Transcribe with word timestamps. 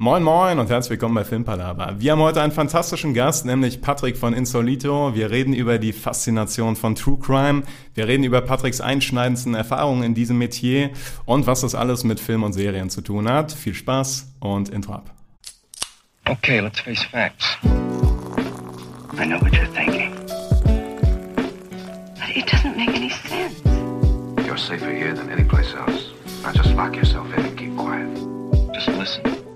Moin 0.00 0.22
Moin 0.22 0.60
und 0.60 0.70
herzlich 0.70 0.90
willkommen 0.90 1.16
bei 1.16 1.24
Filmpalava. 1.24 1.96
Wir 1.98 2.12
haben 2.12 2.20
heute 2.20 2.40
einen 2.40 2.52
fantastischen 2.52 3.14
Gast, 3.14 3.44
nämlich 3.44 3.80
Patrick 3.80 4.16
von 4.16 4.32
Insolito. 4.32 5.12
Wir 5.16 5.32
reden 5.32 5.52
über 5.52 5.78
die 5.78 5.92
Faszination 5.92 6.76
von 6.76 6.94
True 6.94 7.18
Crime. 7.18 7.64
Wir 7.94 8.06
reden 8.06 8.22
über 8.22 8.40
Patricks 8.40 8.80
einschneidendsten 8.80 9.56
Erfahrungen 9.56 10.04
in 10.04 10.14
diesem 10.14 10.38
Metier 10.38 10.90
und 11.24 11.48
was 11.48 11.62
das 11.62 11.74
alles 11.74 12.04
mit 12.04 12.20
Film 12.20 12.44
und 12.44 12.52
Serien 12.52 12.90
zu 12.90 13.00
tun 13.00 13.28
hat. 13.28 13.50
Viel 13.50 13.74
Spaß 13.74 14.34
und 14.38 14.68
Intro 14.68 14.92
ab. 14.92 15.10
Okay, 16.28 16.60
let's 16.60 16.78
face 16.78 17.02
facts. 17.02 17.58
I 17.64 19.26
know 19.26 19.40
what 19.40 19.52
you're 19.52 19.66
thinking. 19.74 20.14
But 22.14 22.36
it 22.36 22.46
doesn't 22.46 22.76
make 22.76 22.90
any 22.90 23.10
sense. 23.10 23.60
You're 24.46 24.56
safer 24.56 24.92
here 24.92 25.12
than 25.12 25.28
any 25.28 25.42
place 25.42 25.74
else. 25.74 26.12
Now 26.44 26.52
just 26.52 26.72
lock 26.76 26.94
yourself 26.94 27.26
in 27.36 27.46
and 27.46 27.58
keep 27.58 27.76
quiet. 27.76 28.08
Just 28.72 28.96
listen. 28.96 29.47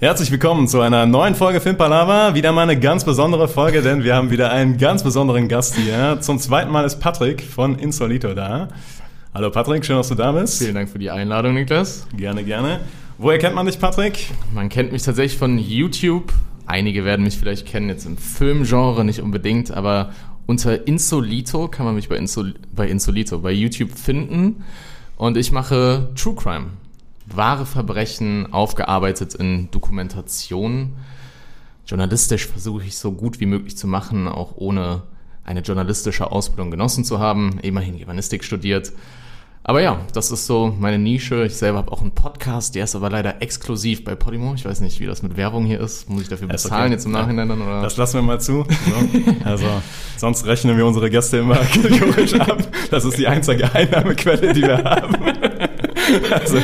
Herzlich 0.00 0.30
willkommen 0.30 0.68
zu 0.68 0.80
einer 0.80 1.06
neuen 1.06 1.34
Folge 1.34 1.60
Filmpalava. 1.60 2.34
Wieder 2.34 2.52
mal 2.52 2.62
eine 2.62 2.78
ganz 2.78 3.04
besondere 3.04 3.48
Folge, 3.48 3.82
denn 3.82 4.04
wir 4.04 4.14
haben 4.14 4.30
wieder 4.30 4.50
einen 4.50 4.78
ganz 4.78 5.02
besonderen 5.02 5.48
Gast 5.48 5.76
hier. 5.76 6.18
Zum 6.20 6.38
zweiten 6.38 6.70
Mal 6.70 6.84
ist 6.84 7.00
Patrick 7.00 7.42
von 7.42 7.78
Insolito 7.78 8.34
da. 8.34 8.68
Hallo 9.34 9.50
Patrick, 9.50 9.84
schön, 9.84 9.96
dass 9.96 10.08
du 10.08 10.14
da 10.14 10.32
bist. 10.32 10.58
Vielen 10.58 10.74
Dank 10.74 10.88
für 10.88 10.98
die 10.98 11.10
Einladung, 11.10 11.54
Niklas. 11.54 12.06
Gerne, 12.16 12.44
gerne. 12.44 12.80
Woher 13.18 13.38
kennt 13.38 13.54
man 13.54 13.66
dich, 13.66 13.78
Patrick? 13.78 14.30
Man 14.54 14.68
kennt 14.68 14.92
mich 14.92 15.02
tatsächlich 15.02 15.38
von 15.38 15.58
YouTube. 15.58 16.32
Einige 16.66 17.04
werden 17.04 17.22
mich 17.22 17.38
vielleicht 17.38 17.66
kennen, 17.66 17.88
jetzt 17.88 18.06
im 18.06 18.16
Filmgenre 18.16 19.04
nicht 19.04 19.20
unbedingt, 19.20 19.70
aber 19.70 20.10
unter 20.46 20.86
Insolito 20.86 21.68
kann 21.68 21.86
man 21.86 21.94
mich 21.94 22.08
bei, 22.08 22.16
Insol 22.16 22.54
bei 22.74 22.88
Insolito, 22.88 23.38
bei 23.38 23.52
YouTube 23.52 23.92
finden. 23.92 24.64
Und 25.16 25.36
ich 25.36 25.52
mache 25.52 26.08
True 26.16 26.34
Crime. 26.34 26.66
Wahre 27.36 27.66
Verbrechen 27.66 28.52
aufgearbeitet 28.52 29.34
in 29.34 29.70
Dokumentation. 29.70 30.94
Journalistisch 31.86 32.46
versuche 32.46 32.84
ich 32.84 32.96
so 32.96 33.12
gut 33.12 33.40
wie 33.40 33.46
möglich 33.46 33.76
zu 33.76 33.86
machen, 33.86 34.28
auch 34.28 34.54
ohne 34.56 35.02
eine 35.44 35.60
journalistische 35.60 36.30
Ausbildung 36.30 36.70
genossen 36.70 37.04
zu 37.04 37.18
haben. 37.18 37.58
Immerhin 37.62 37.98
Germanistik 37.98 38.44
studiert. 38.44 38.92
Aber 39.62 39.82
ja, 39.82 39.98
das 40.14 40.30
ist 40.30 40.46
so 40.46 40.74
meine 40.78 40.98
Nische. 40.98 41.44
Ich 41.44 41.54
selber 41.54 41.78
habe 41.78 41.92
auch 41.92 42.00
einen 42.00 42.12
Podcast, 42.12 42.74
der 42.74 42.84
ist 42.84 42.96
aber 42.96 43.10
leider 43.10 43.42
exklusiv 43.42 44.04
bei 44.04 44.14
Podimo. 44.14 44.54
Ich 44.54 44.64
weiß 44.64 44.80
nicht, 44.80 45.00
wie 45.00 45.06
das 45.06 45.22
mit 45.22 45.36
Werbung 45.36 45.66
hier 45.66 45.80
ist. 45.80 46.08
Muss 46.08 46.22
ich 46.22 46.28
dafür 46.28 46.48
Ist 46.48 46.62
bezahlen 46.62 46.84
okay. 46.84 46.92
jetzt 46.92 47.04
im 47.04 47.12
Nachhinein 47.12 47.48
dann? 47.48 47.60
Oder? 47.60 47.82
Das 47.82 47.96
lassen 47.96 48.14
wir 48.14 48.22
mal 48.22 48.40
zu. 48.40 48.64
So. 48.64 49.34
Also, 49.44 49.66
sonst 50.16 50.46
rechnen 50.46 50.76
wir 50.76 50.86
unsere 50.86 51.10
Gäste 51.10 51.38
immer 51.38 51.56
kategorisch 51.72 52.34
ab. 52.34 52.66
Das 52.90 53.04
ist 53.04 53.18
die 53.18 53.26
einzige 53.26 53.72
Einnahmequelle, 53.74 54.52
die 54.54 54.62
wir 54.62 54.82
haben. 54.82 55.49
Also, 56.30 56.58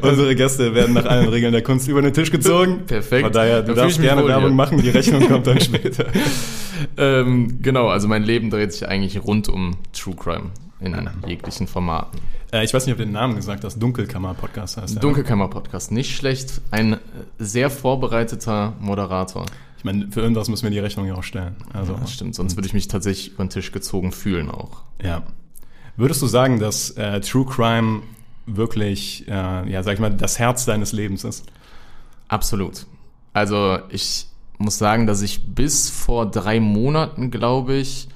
unsere 0.00 0.34
Gäste 0.36 0.74
werden 0.74 0.94
nach 0.94 1.04
allen 1.04 1.28
Regeln 1.28 1.52
der 1.52 1.62
Kunst 1.62 1.88
über 1.88 2.02
den 2.02 2.12
Tisch 2.12 2.30
gezogen. 2.30 2.82
Perfekt. 2.86 3.24
Von 3.24 3.32
daher, 3.32 3.60
du 3.62 3.68
fühl 3.68 3.74
darfst 3.76 4.00
gerne 4.00 4.26
Werbung 4.26 4.48
hier. 4.48 4.54
machen, 4.56 4.82
die 4.82 4.90
Rechnung 4.90 5.26
kommt 5.28 5.46
dann 5.46 5.60
später. 5.60 6.06
ähm, 6.96 7.58
genau, 7.62 7.88
also 7.88 8.08
mein 8.08 8.22
Leben 8.22 8.50
dreht 8.50 8.72
sich 8.72 8.88
eigentlich 8.88 9.22
rund 9.24 9.48
um 9.48 9.76
True 9.92 10.14
Crime 10.16 10.50
in 10.80 11.08
jeglichen 11.26 11.66
Formaten. 11.66 12.18
Äh, 12.52 12.64
ich 12.64 12.74
weiß 12.74 12.86
nicht, 12.86 12.92
ob 12.92 12.98
du 12.98 13.04
den 13.04 13.12
Namen 13.12 13.36
gesagt 13.36 13.64
hast. 13.64 13.78
Dunkelkammer-Podcast 13.78 14.76
heißt 14.78 14.94
der. 14.96 15.00
Dunkelkammer-Podcast, 15.00 15.92
nicht 15.92 16.16
schlecht. 16.16 16.60
Ein 16.70 16.96
sehr 17.38 17.70
vorbereiteter 17.70 18.74
Moderator. 18.80 19.46
Ich 19.78 19.84
meine, 19.84 20.08
für 20.10 20.20
irgendwas 20.20 20.48
müssen 20.48 20.64
wir 20.64 20.70
die 20.70 20.78
Rechnung 20.78 21.06
ja 21.06 21.14
auch 21.14 21.22
stellen. 21.24 21.56
Also, 21.72 21.94
Das 21.94 22.12
stimmt, 22.12 22.34
sonst 22.34 22.56
würde 22.56 22.66
ich 22.66 22.74
mich 22.74 22.88
tatsächlich 22.88 23.32
über 23.34 23.44
den 23.44 23.50
Tisch 23.50 23.72
gezogen 23.72 24.12
fühlen 24.12 24.50
auch. 24.50 24.82
ja. 25.02 25.22
Würdest 25.94 26.22
du 26.22 26.26
sagen, 26.26 26.58
dass 26.58 26.90
äh, 26.92 27.20
True 27.20 27.44
Crime 27.44 28.00
wirklich, 28.46 29.26
äh, 29.28 29.70
ja, 29.70 29.82
sag 29.82 29.94
ich 29.94 30.00
mal, 30.00 30.10
das 30.10 30.38
Herz 30.38 30.64
deines 30.64 30.92
Lebens 30.92 31.24
ist? 31.24 31.46
Absolut. 32.28 32.86
Also 33.32 33.78
ich 33.90 34.26
muss 34.58 34.78
sagen, 34.78 35.06
dass 35.06 35.22
ich 35.22 35.54
bis 35.54 35.90
vor 35.90 36.30
drei 36.30 36.60
Monaten, 36.60 37.30
glaube 37.30 37.74
ich, 37.74 38.08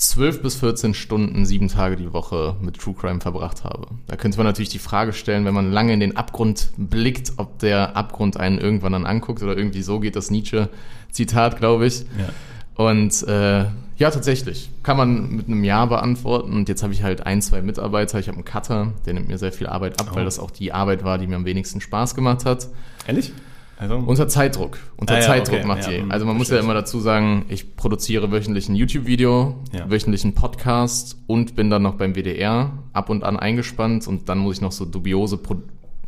12 0.00 0.40
bis 0.40 0.56
14 0.56 0.94
Stunden, 0.94 1.44
sieben 1.44 1.68
Tage 1.68 1.96
die 1.96 2.12
Woche 2.14 2.56
mit 2.62 2.78
True 2.78 2.94
Crime 2.98 3.20
verbracht 3.20 3.64
habe. 3.64 3.88
Da 4.06 4.16
könnte 4.16 4.38
man 4.38 4.46
natürlich 4.46 4.70
die 4.70 4.78
Frage 4.78 5.12
stellen, 5.12 5.44
wenn 5.44 5.52
man 5.52 5.70
lange 5.70 5.92
in 5.92 6.00
den 6.00 6.16
Abgrund 6.16 6.70
blickt, 6.78 7.34
ob 7.36 7.58
der 7.58 7.96
Abgrund 7.96 8.38
einen 8.38 8.58
irgendwann 8.58 8.92
dann 8.92 9.04
anguckt 9.04 9.42
oder 9.42 9.54
irgendwie 9.54 9.82
so 9.82 10.00
geht 10.00 10.16
das 10.16 10.30
Nietzsche-Zitat, 10.30 11.58
glaube 11.58 11.86
ich. 11.86 12.06
Ja. 12.18 12.82
Und 12.82 13.22
äh, 13.28 13.66
ja, 14.00 14.10
tatsächlich. 14.10 14.70
Kann 14.82 14.96
man 14.96 15.30
mit 15.36 15.46
einem 15.46 15.62
Ja 15.62 15.84
beantworten. 15.86 16.52
Und 16.54 16.68
jetzt 16.68 16.82
habe 16.82 16.92
ich 16.92 17.02
halt 17.04 17.24
ein, 17.26 17.40
zwei 17.42 17.62
Mitarbeiter. 17.62 18.18
Ich 18.18 18.26
habe 18.26 18.36
einen 18.36 18.44
Cutter, 18.44 18.92
der 19.06 19.14
nimmt 19.14 19.28
mir 19.28 19.38
sehr 19.38 19.52
viel 19.52 19.66
Arbeit 19.68 20.00
ab, 20.00 20.08
Oh. 20.12 20.16
weil 20.16 20.24
das 20.24 20.38
auch 20.40 20.50
die 20.50 20.72
Arbeit 20.72 21.04
war, 21.04 21.18
die 21.18 21.26
mir 21.28 21.36
am 21.36 21.44
wenigsten 21.44 21.80
Spaß 21.80 22.14
gemacht 22.16 22.44
hat. 22.44 22.66
Ehrlich? 23.06 23.32
Also, 23.78 23.96
Unter 23.96 24.28
Zeitdruck. 24.28 24.78
Unter 24.98 25.14
Ah 25.14 25.20
ja, 25.20 25.22
Zeitdruck 25.26 25.58
okay, 25.60 25.66
macht 25.66 25.84
ja, 25.84 25.90
die. 25.90 25.98
hm, 26.02 26.10
Also 26.10 26.26
man 26.26 26.36
muss 26.36 26.50
ja 26.50 26.58
immer 26.60 26.74
dazu 26.74 27.00
sagen, 27.00 27.46
ich 27.48 27.76
produziere 27.76 28.30
wöchentlich 28.30 28.68
ein 28.68 28.74
YouTube-Video, 28.74 29.56
Ja. 29.72 29.88
wöchentlich 29.90 30.22
einen 30.24 30.34
Podcast 30.34 31.16
und 31.26 31.56
bin 31.56 31.70
dann 31.70 31.80
noch 31.82 31.94
beim 31.94 32.14
WDR 32.14 32.72
ab 32.92 33.08
und 33.08 33.24
an 33.24 33.38
eingespannt 33.38 34.06
und 34.06 34.28
dann 34.28 34.36
muss 34.38 34.56
ich 34.56 34.60
noch 34.60 34.72
so 34.72 34.84
dubiose 34.84 35.38
Pro 35.38 35.56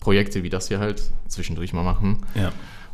Projekte 0.00 0.42
wie 0.42 0.50
das 0.50 0.66
hier 0.69 0.80
halt 0.80 1.00
zwischendurch 1.28 1.72
mal 1.72 1.84
machen. 1.84 2.19
ja. 2.34 2.53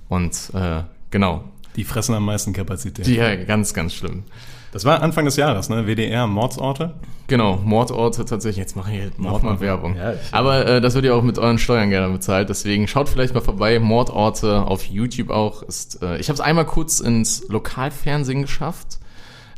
Und 0.08 0.50
äh, 0.54 0.82
genau. 1.10 1.44
Die 1.74 1.84
fressen 1.84 2.14
am 2.14 2.24
meisten 2.24 2.52
Kapazität. 2.52 3.06
Ja, 3.08 3.34
ganz, 3.36 3.72
ganz 3.74 3.94
schlimm. 3.94 4.24
Das 4.72 4.84
war 4.84 5.02
Anfang 5.02 5.24
des 5.24 5.36
Jahres, 5.36 5.68
ne? 5.70 5.86
WDR, 5.86 6.26
Mordsorte. 6.26 6.94
Genau, 7.26 7.56
Mordorte 7.64 8.24
tatsächlich. 8.24 8.58
Jetzt 8.58 8.76
mache 8.76 8.92
ich 8.92 9.18
Mordmann-Werbung. 9.18 9.96
Ja, 9.96 10.12
ich- 10.12 10.18
Aber 10.32 10.66
äh, 10.66 10.80
das 10.80 10.94
wird 10.94 11.04
ja 11.06 11.14
auch 11.14 11.22
mit 11.22 11.38
euren 11.38 11.58
Steuern 11.58 11.90
gerne 11.90 12.12
bezahlt. 12.12 12.48
Deswegen 12.48 12.86
schaut 12.88 13.08
vielleicht 13.08 13.34
mal 13.34 13.40
vorbei. 13.40 13.78
Mordorte 13.78 14.62
auf 14.62 14.84
YouTube 14.84 15.30
auch. 15.30 15.62
Ist, 15.62 16.02
äh, 16.02 16.18
ich 16.18 16.28
habe 16.28 16.34
es 16.34 16.40
einmal 16.40 16.66
kurz 16.66 17.00
ins 17.00 17.46
Lokalfernsehen 17.48 18.42
geschafft. 18.42 18.98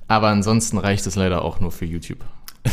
Aber 0.08 0.28
ansonsten 0.28 0.78
reicht 0.78 1.06
es 1.06 1.14
leider 1.16 1.42
auch 1.42 1.60
nur 1.60 1.70
für 1.70 1.84
YouTube 1.84 2.18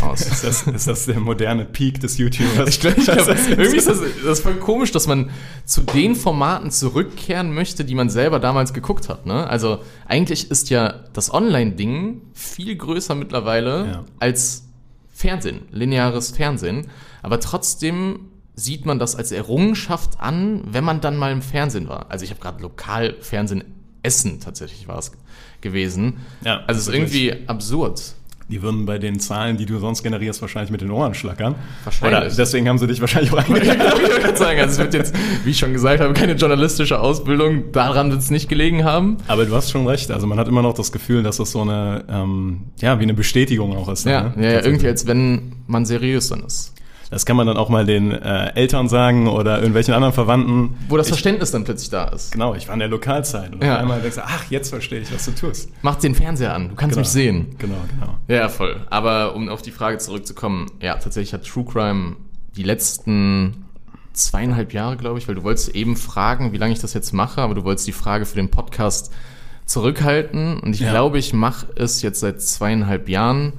aus. 0.02 0.22
Ist 0.22 0.44
das, 0.44 0.64
ist 0.68 0.88
das 0.88 1.06
der 1.06 1.20
moderne 1.20 1.66
Peak 1.66 2.00
des 2.00 2.18
YouTubers? 2.18 2.70
Ich 2.70 2.80
glaube, 2.80 3.02
glaub, 3.02 3.28
irgendwie 3.28 3.78
ist 3.78 3.88
das, 3.88 4.00
das 4.00 4.40
ist 4.40 4.44
voll 4.44 4.56
komisch, 4.56 4.92
dass 4.92 5.08
man 5.08 5.30
zu 5.66 5.82
den 5.82 6.16
Formaten 6.16 6.72
zurückkehren 6.72 7.54
möchte, 7.54 7.86
die 7.86 7.96
man 7.96 8.10
selber 8.10 8.40
damals 8.40 8.74
geguckt 8.74 9.10
hat. 9.10 9.26
Ne? 9.26 9.48
Also 9.48 9.80
eigentlich 10.06 10.52
ist 10.52 10.70
ja 10.70 11.04
das 11.14 11.34
Online-Ding 11.34 12.22
viel 12.34 12.76
größer 12.76 13.16
mittlerweile 13.16 13.86
Ja. 13.88 14.04
als 14.20 14.66
Fernsehen, 15.10 15.62
lineares 15.72 16.32
Fernsehen. 16.32 16.88
Aber 17.24 17.40
trotzdem 17.40 18.20
sieht 18.56 18.86
man 18.86 19.00
das 19.00 19.16
als 19.16 19.32
Errungenschaft 19.32 20.20
an, 20.20 20.64
wenn 20.66 20.84
man 20.84 21.02
dann 21.02 21.16
mal 21.18 21.32
im 21.32 21.42
Fernsehen 21.42 21.88
war. 21.90 22.10
Also 22.10 22.24
ich 22.26 22.32
habe 22.32 22.42
gerade 22.42 22.62
Lokalfernsehen 22.62 23.64
Essen 24.04 24.40
tatsächlich 24.40 24.88
war 24.88 25.00
es 25.00 25.12
gewesen. 25.62 26.18
Ja, 26.44 26.62
also 26.68 26.80
es 26.80 26.88
ist 26.88 26.94
wirklich. 26.94 27.24
irgendwie 27.26 27.48
absurd. 27.50 28.14
Die 28.50 28.62
würden 28.62 28.86
bei 28.86 28.98
den 28.98 29.20
Zahlen, 29.20 29.58
die 29.58 29.66
du 29.66 29.78
sonst 29.80 30.04
generierst, 30.04 30.42
wahrscheinlich 30.42 30.72
mit 30.72 30.80
den 30.80 30.90
Ohren 30.92 31.14
schlackern. 31.14 31.56
Wahrscheinlich. 31.84 32.18
Oder 32.18 32.36
deswegen 32.36 32.70
haben 32.70 32.78
sie 32.78 32.88
dich 32.88 33.02
wahrscheinlich 33.02 33.34
auch 33.34 33.38
eingeladen. 33.50 34.02
ich 34.02 34.24
gerade 34.24 34.38
sagen, 34.38 34.60
also 34.60 34.72
es 34.72 34.78
wird 34.78 34.94
jetzt, 34.94 35.14
wie 35.44 35.50
ich 35.50 35.58
schon 35.58 35.74
gesagt 35.74 36.00
habe, 36.00 36.14
keine 36.14 36.34
journalistische 36.34 37.00
Ausbildung, 37.00 37.74
daran 37.74 38.10
wird 38.10 38.22
es 38.22 38.30
nicht 38.30 38.48
gelegen 38.48 38.86
haben. 38.86 39.18
Aber 39.28 39.46
du 39.46 39.54
hast 39.54 39.72
schon 39.72 39.86
recht. 39.86 40.12
Also 40.12 40.28
man 40.28 40.40
hat 40.40 40.48
immer 40.48 40.62
noch 40.62 40.74
das 40.74 40.94
Gefühl, 40.94 41.24
dass 41.24 41.38
das 41.38 41.52
so 41.52 41.62
eine, 41.62 42.06
ähm, 42.10 42.62
ja, 42.80 43.00
wie 43.00 43.04
eine 43.04 43.14
Bestätigung 43.14 43.76
auch 43.76 43.90
ist. 43.90 44.06
Ja, 44.06 44.34
ne? 44.36 44.46
ja, 44.46 44.52
ja 44.54 44.64
irgendwie 44.64 44.88
als 44.88 45.06
wenn 45.08 45.54
man 45.68 45.86
seriös 45.86 46.30
dann 46.30 46.44
ist. 46.46 46.74
Das 47.10 47.26
kann 47.26 47.38
man 47.38 47.48
dann 47.48 47.56
auch 47.56 47.70
mal 47.70 47.86
den 47.86 48.12
äh, 48.12 48.54
Eltern 48.56 48.90
sagen 48.90 49.28
oder 49.30 49.58
irgendwelchen 49.58 49.94
anderen 49.94 50.14
Verwandten. 50.14 50.76
Wo 50.90 50.98
das 50.98 51.08
ich, 51.08 51.12
Verständnis 51.14 51.52
dann 51.52 51.64
plötzlich 51.64 51.90
da 51.90 52.06
ist. 52.10 52.34
Genau, 52.34 52.54
ich 52.54 52.68
war 52.68 52.74
in 52.74 52.80
der 52.80 52.90
Lokalzeit. 52.90 53.54
Und 53.54 53.64
Ja. 53.64 53.78
einmal 53.78 54.02
denkst 54.02 54.18
du, 54.18 54.26
ach, 54.26 54.44
jetzt 54.50 54.70
verstehe 54.70 55.00
ich, 55.00 55.14
was 55.14 55.24
du 55.26 55.32
tust. 55.32 55.70
Mach 55.82 55.96
den 55.96 56.16
Fernseher 56.16 56.54
an, 56.54 56.70
du 56.70 56.76
kannst 56.76 56.96
Genau. 56.96 57.02
mich 57.04 57.10
sehen. 57.10 57.56
Genau, 57.60 57.78
genau. 57.98 58.16
Ja, 58.28 58.50
voll. 58.50 58.82
Aber 58.90 59.36
um 59.36 59.48
auf 59.48 59.62
die 59.62 59.72
Frage 59.72 60.00
zurückzukommen, 60.00 60.68
ja, 60.82 60.96
tatsächlich 60.96 61.34
hat 61.34 61.46
True 61.48 61.64
Crime 61.64 62.18
die 62.58 62.64
letzten 62.64 63.64
zweieinhalb 64.12 64.74
Jahre, 64.74 64.98
glaube 64.98 65.20
ich, 65.20 65.28
weil 65.30 65.36
du 65.36 65.44
wolltest 65.44 65.70
eben 65.76 65.96
fragen, 65.96 66.52
wie 66.52 66.58
lange 66.58 66.74
ich 66.74 66.80
das 66.80 66.94
jetzt 66.94 67.14
mache, 67.14 67.42
aber 67.42 67.54
du 67.56 67.64
wolltest 67.64 67.88
die 67.88 67.92
Frage 67.94 68.26
für 68.26 68.36
den 68.36 68.50
Podcast 68.50 69.14
zurückhalten. 69.66 70.60
Und 70.60 70.74
ich 70.74 70.82
Ja. 70.82 70.90
glaube, 70.92 71.20
ich 71.20 71.34
mache 71.34 71.68
es 71.76 72.02
jetzt 72.02 72.20
seit 72.20 72.42
zweieinhalb 72.42 73.10
Jahren. 73.10 73.54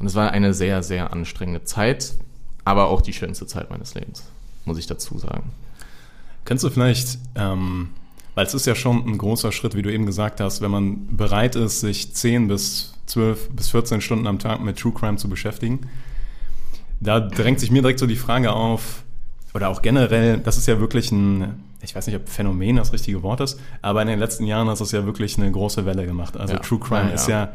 Und 0.00 0.06
es 0.06 0.14
war 0.14 0.30
eine 0.32 0.52
sehr, 0.52 0.82
sehr 0.82 1.12
anstrengende 1.12 1.64
Zeit, 1.64 2.14
aber 2.64 2.88
auch 2.88 3.00
die 3.00 3.12
schönste 3.12 3.46
Zeit 3.46 3.70
meines 3.70 3.94
Lebens, 3.94 4.24
muss 4.64 4.78
ich 4.78 4.86
dazu 4.86 5.18
sagen. 5.18 5.52
Könntest 6.44 6.64
du 6.64 6.70
vielleicht, 6.70 7.18
ähm, 7.34 7.90
weil 8.34 8.46
es 8.46 8.54
ist 8.54 8.66
ja 8.66 8.74
schon 8.74 9.06
ein 9.06 9.18
großer 9.18 9.52
Schritt, 9.52 9.74
wie 9.74 9.82
du 9.82 9.92
eben 9.92 10.06
gesagt 10.06 10.40
hast, 10.40 10.60
wenn 10.60 10.70
man 10.70 11.16
bereit 11.16 11.56
ist, 11.56 11.80
sich 11.80 12.14
10 12.14 12.48
bis 12.48 12.94
12 13.06 13.50
bis 13.50 13.68
14 13.70 14.00
Stunden 14.00 14.26
am 14.26 14.38
Tag 14.38 14.60
mit 14.60 14.78
True 14.78 14.92
Crime 14.92 15.16
zu 15.16 15.28
beschäftigen, 15.28 15.80
da 17.00 17.20
drängt 17.20 17.60
sich 17.60 17.70
mir 17.70 17.82
direkt 17.82 17.98
so 17.98 18.06
die 18.06 18.16
Frage 18.16 18.52
auf, 18.52 19.04
oder 19.54 19.68
auch 19.68 19.82
generell, 19.82 20.38
das 20.38 20.56
ist 20.58 20.66
ja 20.66 20.80
wirklich 20.80 21.12
ein, 21.12 21.62
ich 21.80 21.94
weiß 21.94 22.06
nicht, 22.08 22.16
ob 22.16 22.28
Phänomen 22.28 22.76
das 22.76 22.92
richtige 22.92 23.22
Wort 23.22 23.40
ist, 23.40 23.60
aber 23.82 24.02
in 24.02 24.08
den 24.08 24.18
letzten 24.18 24.44
Jahren 24.46 24.68
hat 24.68 24.80
es 24.80 24.90
ja 24.90 25.06
wirklich 25.06 25.38
eine 25.38 25.50
große 25.50 25.86
Welle 25.86 26.06
gemacht. 26.06 26.36
Also 26.36 26.54
Ja. 26.54 26.60
True 26.60 26.80
Crime 26.80 27.08
Ja, 27.10 27.14
ist 27.14 27.28
ja. 27.28 27.52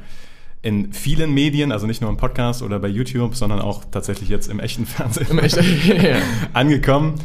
Ja 0.63 0.69
in 0.69 0.91
vielen 0.93 1.33
Medien, 1.33 1.71
also 1.71 1.87
nicht 1.87 2.01
nur 2.01 2.09
im 2.09 2.17
Podcast 2.17 2.61
oder 2.61 2.79
bei 2.79 2.89
YouTube, 2.89 3.35
sondern 3.35 3.59
auch 3.61 3.85
tatsächlich 3.85 4.29
jetzt 4.29 4.47
im 4.47 4.59
echten 4.59 4.85
Fernsehen 4.85 5.27
Im 5.29 5.39
Echt- 5.39 5.57
ja. 5.87 6.17
angekommen. 6.53 7.15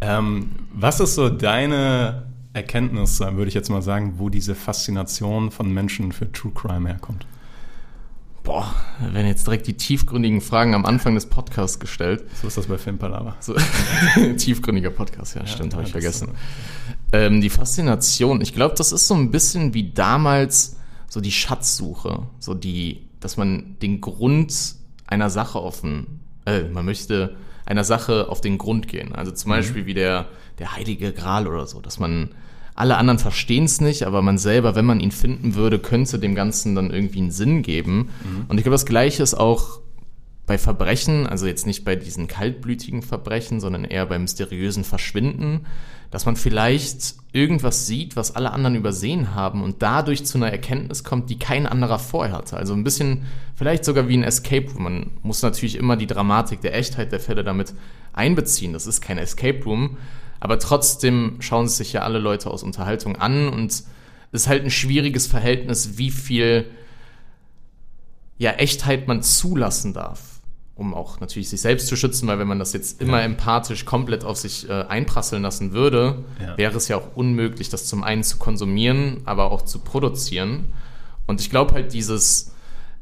Ähm, 0.00 0.50
was 0.72 1.00
ist 1.00 1.16
so 1.16 1.28
deine 1.28 2.28
Erkenntnis, 2.52 3.20
würde 3.20 3.48
ich 3.48 3.54
jetzt 3.54 3.68
mal 3.68 3.82
sagen, 3.82 4.14
wo 4.18 4.28
diese 4.28 4.54
Faszination 4.54 5.50
von 5.50 5.72
Menschen 5.72 6.12
für 6.12 6.30
True 6.30 6.52
Crime 6.54 6.88
herkommt? 6.88 7.26
Boah, 8.44 8.72
werden 9.12 9.26
jetzt 9.26 9.46
direkt 9.46 9.66
die 9.66 9.74
tiefgründigen 9.74 10.40
Fragen 10.40 10.74
am 10.74 10.86
Anfang 10.86 11.14
des 11.14 11.26
Podcasts 11.26 11.80
gestellt. 11.80 12.24
So 12.40 12.46
ist 12.46 12.56
das 12.56 12.66
bei 12.66 12.78
Filmpalava. 12.78 13.36
So, 13.40 13.54
tiefgründiger 14.38 14.90
Podcast, 14.90 15.34
ja, 15.34 15.46
stimmt, 15.46 15.74
habe 15.74 15.82
ich 15.82 15.90
vergessen. 15.90 16.28
Ähm, 17.12 17.40
die 17.40 17.50
Faszination, 17.50 18.40
ich 18.40 18.54
glaube, 18.54 18.74
das 18.76 18.92
ist 18.92 19.08
so 19.08 19.14
ein 19.14 19.30
bisschen 19.30 19.74
wie 19.74 19.90
damals 19.90 20.76
so 21.08 21.20
die 21.20 21.32
Schatzsuche, 21.32 22.26
so 22.38 22.54
die, 22.54 23.08
dass 23.20 23.36
man 23.36 23.76
den 23.80 24.00
Grund 24.00 24.76
einer 25.06 25.30
Sache 25.30 25.62
offen, 25.62 26.20
äh, 26.44 26.64
man 26.64 26.84
möchte 26.84 27.36
einer 27.66 27.84
Sache 27.84 28.28
auf 28.28 28.40
den 28.40 28.58
Grund 28.58 28.88
gehen. 28.88 29.14
Also 29.14 29.32
zum 29.32 29.50
Beispiel 29.50 29.86
wie 29.86 29.94
der, 29.94 30.26
der 30.58 30.74
heilige 30.74 31.12
Gral 31.12 31.46
oder 31.46 31.66
so, 31.66 31.80
dass 31.80 31.98
man 31.98 32.30
alle 32.74 32.96
anderen 32.96 33.18
verstehen 33.18 33.64
es 33.64 33.80
nicht, 33.80 34.04
aber 34.04 34.22
man 34.22 34.38
selber, 34.38 34.76
wenn 34.76 34.84
man 34.84 35.00
ihn 35.00 35.10
finden 35.10 35.54
würde, 35.56 35.78
könnte 35.78 36.18
dem 36.18 36.34
Ganzen 36.34 36.74
dann 36.76 36.90
irgendwie 36.90 37.18
einen 37.18 37.32
Sinn 37.32 37.62
geben. 37.62 38.10
Und 38.48 38.56
ich 38.56 38.62
glaube, 38.62 38.74
das 38.74 38.86
Gleiche 38.86 39.22
ist 39.22 39.34
auch 39.34 39.80
bei 40.48 40.58
Verbrechen, 40.58 41.26
also 41.26 41.46
jetzt 41.46 41.66
nicht 41.66 41.84
bei 41.84 41.94
diesen 41.94 42.26
kaltblütigen 42.26 43.02
Verbrechen, 43.02 43.60
sondern 43.60 43.84
eher 43.84 44.06
beim 44.06 44.22
mysteriösen 44.22 44.82
Verschwinden, 44.82 45.66
dass 46.10 46.26
man 46.26 46.36
vielleicht 46.36 47.14
irgendwas 47.32 47.86
sieht, 47.86 48.16
was 48.16 48.34
alle 48.34 48.52
anderen 48.52 48.74
übersehen 48.74 49.34
haben 49.34 49.62
und 49.62 49.82
dadurch 49.82 50.24
zu 50.24 50.38
einer 50.38 50.50
Erkenntnis 50.50 51.04
kommt, 51.04 51.28
die 51.28 51.38
kein 51.38 51.66
anderer 51.66 51.98
vorher 51.98 52.34
hatte. 52.34 52.56
Also 52.56 52.72
ein 52.72 52.82
bisschen, 52.82 53.26
vielleicht 53.54 53.84
sogar 53.84 54.08
wie 54.08 54.16
ein 54.16 54.24
Escape 54.24 54.70
Room. 54.72 54.82
Man 54.82 55.10
muss 55.22 55.42
natürlich 55.42 55.76
immer 55.76 55.96
die 55.96 56.06
Dramatik 56.06 56.62
der 56.62 56.74
Echtheit 56.74 57.12
der 57.12 57.20
Fälle 57.20 57.44
damit 57.44 57.74
einbeziehen. 58.14 58.72
Das 58.72 58.86
ist 58.86 59.02
kein 59.02 59.18
Escape 59.18 59.62
Room, 59.64 59.98
aber 60.40 60.58
trotzdem 60.58 61.36
schauen 61.40 61.68
sich 61.68 61.92
ja 61.92 62.02
alle 62.02 62.18
Leute 62.18 62.50
aus 62.50 62.62
Unterhaltung 62.62 63.16
an 63.16 63.48
und 63.48 63.70
es 63.70 63.84
ist 64.32 64.48
halt 64.48 64.64
ein 64.64 64.70
schwieriges 64.70 65.26
Verhältnis, 65.26 65.98
wie 65.98 66.10
viel 66.10 66.70
ja, 68.38 68.52
Echtheit 68.52 69.08
man 69.08 69.22
zulassen 69.22 69.92
darf, 69.92 70.37
um 70.78 70.94
auch 70.94 71.20
natürlich 71.20 71.48
sich 71.50 71.60
selbst 71.60 71.88
zu 71.88 71.96
schützen, 71.96 72.26
weil 72.28 72.38
wenn 72.38 72.46
man 72.48 72.58
das 72.60 72.72
jetzt 72.72 73.02
immer 73.02 73.20
empathisch 73.22 73.84
komplett 73.84 74.24
auf 74.24 74.36
sich 74.38 74.68
äh, 74.70 74.72
einprasseln 74.88 75.42
lassen 75.42 75.72
würde, 75.72 76.24
Ja. 76.40 76.56
wäre 76.56 76.76
es 76.76 76.88
ja 76.88 76.96
auch 76.96 77.16
unmöglich, 77.16 77.68
das 77.68 77.84
zum 77.86 78.02
einen 78.04 78.22
zu 78.22 78.38
konsumieren, 78.38 79.18
aber 79.26 79.50
auch 79.52 79.62
zu 79.62 79.80
produzieren. 79.80 80.68
Und 81.26 81.40
ich 81.40 81.50
glaube 81.50 81.74
halt 81.74 81.92
dieses 81.92 82.52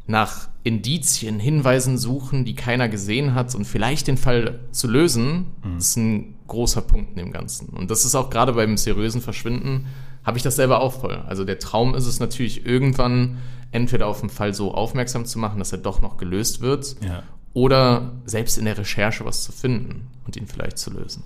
nach 0.08 0.48
Indizien, 0.62 1.38
Hinweisen 1.38 1.98
suchen, 1.98 2.44
die 2.44 2.54
keiner 2.54 2.88
gesehen 2.88 3.34
hat 3.34 3.54
und 3.54 3.64
vielleicht 3.66 4.06
den 4.08 4.16
Fall 4.16 4.58
zu 4.72 4.88
lösen, 4.88 5.46
ist 5.78 5.96
ein 5.96 6.34
großer 6.48 6.80
Punkt 6.80 7.10
in 7.10 7.16
dem 7.16 7.32
Ganzen. 7.32 7.68
Und 7.68 7.90
das 7.90 8.04
ist 8.04 8.14
auch 8.14 8.30
gerade 8.30 8.52
beim 8.54 8.76
seriösen 8.76 9.20
Verschwinden, 9.20 9.86
habe 10.24 10.38
ich 10.38 10.42
das 10.42 10.56
selber 10.56 10.80
auch 10.80 11.00
voll. 11.00 11.22
Also 11.26 11.44
der 11.44 11.58
Traum 11.58 11.94
ist 11.94 12.06
es 12.06 12.20
natürlich 12.20 12.66
irgendwann 12.66 13.38
entweder 13.70 14.06
auf 14.06 14.20
den 14.20 14.30
Fall 14.30 14.54
so 14.54 14.72
aufmerksam 14.74 15.24
zu 15.26 15.38
machen, 15.38 15.58
dass 15.58 15.72
er 15.72 15.78
doch 15.78 16.00
noch 16.00 16.16
gelöst 16.16 16.60
wird, 16.62 16.96
Ja. 17.02 17.22
Oder 17.56 18.12
selbst 18.26 18.58
in 18.58 18.66
der 18.66 18.76
Recherche 18.76 19.24
was 19.24 19.42
zu 19.42 19.50
finden 19.50 20.08
und 20.26 20.36
ihn 20.36 20.46
vielleicht 20.46 20.76
zu 20.76 20.90
lösen. 20.90 21.22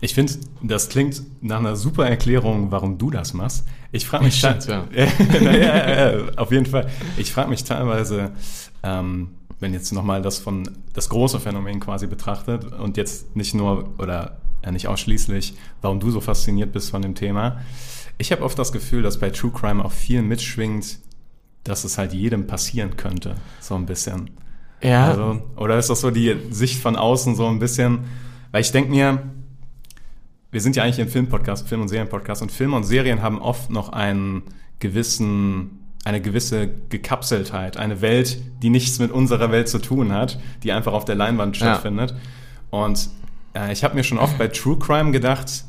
Ich 0.00 0.14
finde, 0.14 0.32
das 0.62 0.88
klingt 0.88 1.20
nach 1.42 1.58
einer 1.58 1.74
super 1.74 2.08
Erklärung, 2.08 2.70
warum 2.70 2.98
du 2.98 3.10
das 3.10 3.34
machst. 3.34 3.66
Ich 3.90 4.06
frage 4.06 4.26
mich, 4.26 4.36
Stimmt, 4.38 4.60
te- 4.62 4.84
ja. 4.94 5.50
ja, 5.50 6.10
ja, 6.20 6.28
auf 6.36 6.52
jeden 6.52 6.66
Fall. 6.66 6.88
Ich 7.16 7.32
frage 7.32 7.50
mich 7.50 7.64
teilweise, 7.64 8.30
ähm, 8.84 9.30
wenn 9.58 9.74
jetzt 9.74 9.92
nochmal 9.92 10.22
das 10.22 10.38
von 10.38 10.70
das 10.92 11.08
große 11.08 11.40
Phänomen 11.40 11.80
quasi 11.80 12.06
betrachtet 12.06 12.64
und 12.72 12.96
jetzt 12.96 13.34
nicht 13.34 13.52
nur 13.52 13.92
oder 13.98 14.38
ja, 14.64 14.70
nicht 14.70 14.86
ausschließlich, 14.86 15.54
warum 15.82 15.98
du 15.98 16.12
so 16.12 16.20
fasziniert 16.20 16.70
bist 16.72 16.90
von 16.90 17.02
dem 17.02 17.16
Thema. 17.16 17.58
Ich 18.18 18.30
habe 18.30 18.44
oft 18.44 18.56
das 18.56 18.70
Gefühl, 18.70 19.02
dass 19.02 19.18
bei 19.18 19.30
True 19.30 19.50
Crime 19.50 19.84
auch 19.84 19.92
viel 19.92 20.22
mitschwingt, 20.22 21.00
dass 21.64 21.82
es 21.82 21.98
halt 21.98 22.12
jedem 22.12 22.46
passieren 22.46 22.96
könnte, 22.96 23.34
so 23.60 23.74
ein 23.74 23.86
bisschen. 23.86 24.30
Ja, 24.82 25.08
Also, 25.08 25.42
oder 25.56 25.78
ist 25.78 25.90
das 25.90 26.00
so 26.00 26.10
die 26.10 26.36
Sicht 26.50 26.80
von 26.80 26.96
außen 26.96 27.34
so 27.36 27.46
ein 27.46 27.58
bisschen? 27.58 28.00
Weil 28.52 28.62
ich 28.62 28.72
denke 28.72 28.90
mir, 28.90 29.22
wir 30.50 30.60
sind 30.60 30.74
ja 30.76 30.82
eigentlich 30.82 31.00
ein 31.00 31.08
Filmpodcast, 31.08 31.68
Film- 31.68 31.82
und 31.82 31.88
Serienpodcast 31.88 32.42
und 32.42 32.50
Filme 32.50 32.76
und 32.76 32.84
Serien 32.84 33.22
haben 33.22 33.40
oft 33.40 33.70
noch 33.70 33.90
einen 33.90 34.42
gewissen, 34.80 35.78
eine 36.04 36.20
gewisse 36.20 36.68
Gekapseltheit, 36.88 37.76
eine 37.76 38.00
Welt, 38.00 38.40
die 38.62 38.70
nichts 38.70 38.98
mit 38.98 39.10
unserer 39.12 39.52
Welt 39.52 39.68
zu 39.68 39.78
tun 39.78 40.12
hat, 40.12 40.40
die 40.62 40.72
einfach 40.72 40.92
auf 40.92 41.04
der 41.04 41.14
Leinwand 41.14 41.56
Ja. 41.58 41.66
stattfindet. 41.74 42.14
Und 42.70 43.10
äh, 43.54 43.72
ich 43.72 43.84
habe 43.84 43.94
mir 43.94 44.02
schon 44.04 44.18
oft 44.18 44.38
bei 44.38 44.48
True 44.48 44.78
Crime 44.78 45.12
gedacht, 45.12 45.64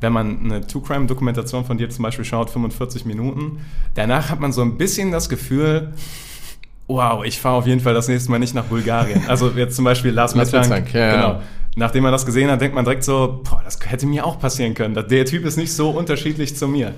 wenn 0.00 0.12
man 0.12 0.40
eine 0.44 0.66
True 0.66 0.82
Crime 0.82 1.06
Dokumentation 1.06 1.64
von 1.64 1.76
dir 1.78 1.90
zum 1.90 2.02
Beispiel 2.04 2.24
schaut, 2.24 2.50
45 2.50 3.04
Minuten, 3.04 3.58
danach 3.94 4.30
hat 4.30 4.40
man 4.40 4.52
so 4.52 4.62
ein 4.62 4.78
bisschen 4.78 5.10
das 5.12 5.28
Gefühl, 5.28 5.92
wow, 6.88 7.24
ich 7.24 7.38
fahre 7.38 7.56
auf 7.56 7.66
jeden 7.66 7.80
Fall 7.80 7.94
das 7.94 8.08
nächste 8.08 8.30
Mal 8.30 8.38
nicht 8.38 8.54
nach 8.54 8.64
Bulgarien. 8.64 9.22
Also 9.28 9.50
jetzt 9.50 9.76
zum 9.76 9.84
Beispiel 9.84 10.10
Lars 10.10 10.34
Mittank. 10.34 10.92
Ja, 10.92 11.14
genau. 11.14 11.42
Nachdem 11.76 12.02
man 12.02 12.10
das 12.12 12.26
gesehen 12.26 12.50
hat, 12.50 12.60
denkt 12.60 12.74
man 12.74 12.84
direkt 12.84 13.04
so, 13.04 13.40
boah, 13.48 13.62
das 13.64 13.78
hätte 13.84 14.06
mir 14.06 14.26
auch 14.26 14.40
passieren 14.40 14.74
können. 14.74 14.94
Der 14.94 15.24
Typ 15.24 15.44
ist 15.44 15.56
nicht 15.56 15.72
so 15.72 15.90
unterschiedlich 15.90 16.56
zu 16.56 16.66
mir. 16.66 16.94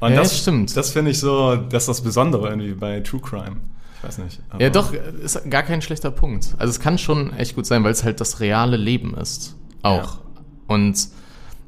Und 0.00 0.12
Ja, 0.12 0.20
das 0.20 0.38
stimmt. 0.38 0.74
Das 0.76 0.92
finde 0.92 1.10
ich 1.10 1.18
so, 1.18 1.56
das 1.56 1.82
ist 1.82 1.88
das 1.88 2.00
Besondere 2.00 2.48
irgendwie 2.48 2.72
bei 2.72 3.00
True 3.00 3.20
Crime. 3.20 3.56
Ich 3.98 4.08
weiß 4.08 4.18
nicht. 4.18 4.40
Ja, 4.58 4.70
doch, 4.70 4.92
ist 4.92 5.50
gar 5.50 5.62
kein 5.62 5.82
schlechter 5.82 6.10
Punkt. 6.10 6.54
Also 6.58 6.70
es 6.70 6.80
kann 6.80 6.96
schon 6.96 7.34
echt 7.36 7.54
gut 7.54 7.66
sein, 7.66 7.84
weil 7.84 7.92
es 7.92 8.04
halt 8.04 8.20
das 8.20 8.40
reale 8.40 8.76
Leben 8.76 9.14
ist. 9.14 9.56
Auch. 9.82 10.14
Ja. 10.14 10.20
Und 10.68 11.08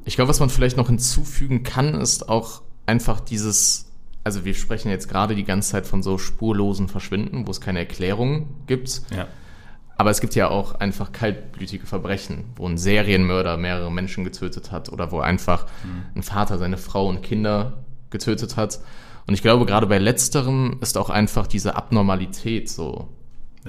ich 0.05 0.15
glaube, 0.15 0.29
was 0.29 0.39
man 0.39 0.49
vielleicht 0.49 0.77
noch 0.77 0.87
hinzufügen 0.87 1.63
kann, 1.63 1.93
ist 1.95 2.29
auch 2.29 2.61
einfach 2.85 3.19
dieses, 3.19 3.86
also 4.27 4.43
wir 4.43 4.53
sprechen 4.53 4.89
jetzt 4.89 5.07
gerade 5.07 5.35
die 5.35 5.45
ganze 5.45 5.71
Zeit 5.71 5.87
von 5.87 6.03
so 6.03 6.17
spurlosen 6.17 6.89
Verschwinden, 6.89 7.47
wo 7.47 7.51
es 7.51 7.61
keine 7.61 7.79
Erklärung 7.79 8.47
gibt. 8.67 9.03
Ja. 9.15 9.25
Aber 9.95 10.09
es 10.09 10.19
gibt 10.19 10.35
ja 10.35 10.49
auch 10.49 10.75
einfach 10.75 11.13
kaltblütige 11.13 11.85
Verbrechen, 11.85 12.43
wo 12.57 12.67
ein 12.67 12.77
Serienmörder 12.77 13.55
mehrere 13.55 13.89
Menschen 13.89 14.25
getötet 14.25 14.69
hat 14.69 14.91
oder 14.91 15.13
wo 15.13 15.21
einfach 15.21 15.65
ein 16.13 16.23
Vater 16.23 16.57
seine 16.57 16.75
Frau 16.75 17.07
und 17.07 17.23
Kinder 17.23 17.85
getötet 18.09 18.57
hat. 18.57 18.81
Und 19.27 19.33
ich 19.33 19.41
glaube, 19.41 19.65
gerade 19.65 19.87
bei 19.87 19.97
letzterem 19.97 20.77
ist 20.81 20.97
auch 20.97 21.09
einfach 21.09 21.47
diese 21.47 21.77
Abnormalität 21.77 22.69
so 22.69 23.07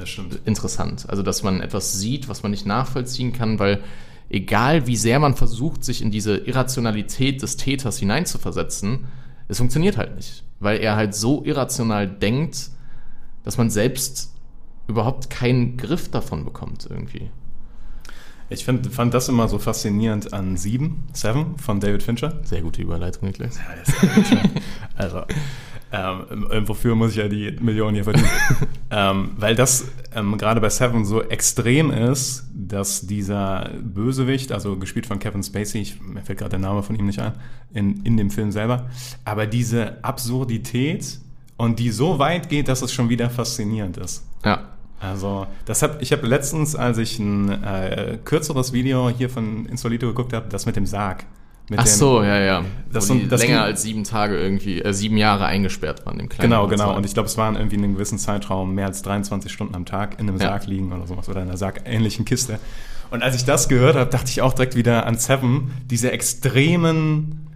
stimmt. 0.02 0.40
interessant. 0.44 1.08
Also, 1.08 1.22
dass 1.22 1.44
man 1.44 1.61
etwas 1.61 1.93
sieht, 1.93 2.28
was 2.28 2.43
man 2.43 2.50
nicht 2.50 2.66
nachvollziehen 2.66 3.32
kann, 3.32 3.61
weil 3.61 3.81
egal 4.28 4.88
wie 4.88 4.96
sehr 4.96 5.20
man 5.20 5.37
versucht, 5.37 5.84
sich 5.84 6.02
in 6.02 6.11
diese 6.11 6.37
Irrationalität 6.37 7.43
des 7.43 7.56
Täters 7.56 7.99
hineinzuversetzen, 7.99 9.06
es 9.49 9.58
funktioniert 9.58 9.97
halt 9.97 10.14
nicht. 10.14 10.44
Weil 10.61 10.81
er 10.81 10.97
halt 10.97 11.15
so 11.15 11.45
irrational 11.45 12.09
denkt, 12.09 12.71
dass 13.45 13.59
man 13.59 13.71
selbst 13.71 14.35
überhaupt 14.88 15.31
keinen 15.31 15.77
Griff 15.77 16.11
davon 16.11 16.45
bekommt 16.45 16.87
irgendwie. 16.88 17.31
Ich 18.50 18.65
find, 18.65 18.87
fand 18.87 19.12
das 19.12 19.29
immer 19.29 19.47
so 19.47 19.59
faszinierend 19.59 20.33
an 20.33 20.57
Sieben, 20.57 21.05
Seven 21.12 21.59
von 21.59 21.81
David 21.81 22.03
Fincher. 22.03 22.41
Sehr 22.45 22.62
gute 22.62 22.83
Überleitung, 22.83 23.29
Niklas. 23.29 23.59
Also, 24.97 25.23
ähm, 25.93 26.49
wofür 26.67 26.97
muss 26.97 27.12
ich 27.12 27.19
ja 27.19 27.29
die 27.29 27.53
Millionen 27.61 27.95
hier 27.95 28.03
verdienen? 28.03 28.29
ähm, 28.91 29.31
weil 29.37 29.55
das 29.55 29.85
ähm, 30.12 30.37
gerade 30.37 30.61
bei 30.61 30.71
Seven 30.71 31.05
so 31.05 31.23
extrem 31.23 31.93
ist, 31.93 32.48
dass 32.68 33.06
dieser 33.06 33.70
Bösewicht, 33.82 34.52
also 34.52 34.76
gespielt 34.76 35.06
von 35.06 35.18
Kevin 35.18 35.42
Spacey, 35.42 35.80
ich, 35.80 36.00
mir 36.00 36.22
fällt 36.22 36.38
gerade 36.38 36.50
der 36.50 36.58
Name 36.58 36.82
von 36.82 36.96
ihm 36.96 37.06
nicht 37.06 37.18
ein, 37.18 37.32
in, 37.72 38.02
in 38.04 38.16
dem 38.16 38.30
Film 38.30 38.52
selber, 38.52 38.88
aber 39.25 39.46
diese 39.46 40.02
Absurdität 40.04 41.18
und 41.56 41.78
die 41.78 41.90
so 41.90 42.18
weit 42.18 42.48
geht, 42.48 42.68
dass 42.68 42.82
es 42.82 42.92
schon 42.92 43.08
wieder 43.08 43.30
faszinierend 43.30 43.96
ist. 43.96 44.25
Ja. 44.44 44.68
Also, 45.00 45.46
das 45.64 45.82
hab, 45.82 46.02
ich 46.02 46.12
habe 46.12 46.26
letztens, 46.26 46.75
als 46.75 46.98
ich 46.98 47.18
ein 47.18 47.50
äh, 47.50 48.18
kürzeres 48.25 48.72
Video 48.72 49.08
hier 49.08 49.30
von 49.30 49.66
Insolito 49.66 50.08
geguckt 50.08 50.32
habe, 50.32 50.48
das 50.48 50.66
mit 50.66 50.76
dem 50.76 50.87
Sarg. 50.87 51.25
Mit 51.70 51.78
Ach 51.80 51.84
dem, 51.84 51.90
so, 51.92 52.22
ja, 52.22 52.38
ja. 52.38 52.64
Das 52.92 53.08
die 53.08 53.28
das 53.28 53.42
länger 53.42 53.56
ging- 53.56 53.62
als 53.64 53.82
sieben 53.82 54.04
Tage 54.04 54.38
irgendwie, 54.38 54.80
äh, 54.80 54.92
sieben 54.94 55.18
Jahre 55.18 55.44
eingesperrt 55.44 56.06
waren, 56.06 56.18
im 56.18 56.28
kleinen 56.30 56.50
Genau, 56.50 56.66
genau. 56.66 56.84
Horizont. 56.84 56.96
Und 56.98 57.06
ich 57.06 57.12
glaube, 57.14 57.28
es 57.28 57.37
waren 57.37 57.56
irgendwie 57.56 57.76
in 57.76 57.84
einem 57.84 57.94
gewissen 57.94 58.18
Zeitraum 58.18 58.75
mehr 58.75 58.87
als 58.87 59.02
23 59.02 59.52
Stunden 59.52 59.75
am 59.75 59.84
Tag 59.84 60.14
in 60.18 60.28
einem 60.28 60.38
Ja. 60.40 60.48
Sarg 60.48 60.66
liegen 60.66 60.92
oder 60.92 61.06
sowas 61.06 61.28
oder 61.28 61.42
in 61.42 61.48
einer 61.48 61.58
sargähnlichen 61.58 62.25
Kiste. 62.25 62.58
Und 63.10 63.22
als 63.22 63.37
ich 63.37 63.44
das 63.44 63.68
gehört 63.68 63.96
habe, 63.96 64.08
dachte 64.10 64.30
ich 64.30 64.40
auch 64.40 64.54
direkt 64.54 64.76
wieder 64.76 65.06
an 65.06 65.16
Seven, 65.16 65.70
diese 65.90 66.10
extremen 66.12 67.46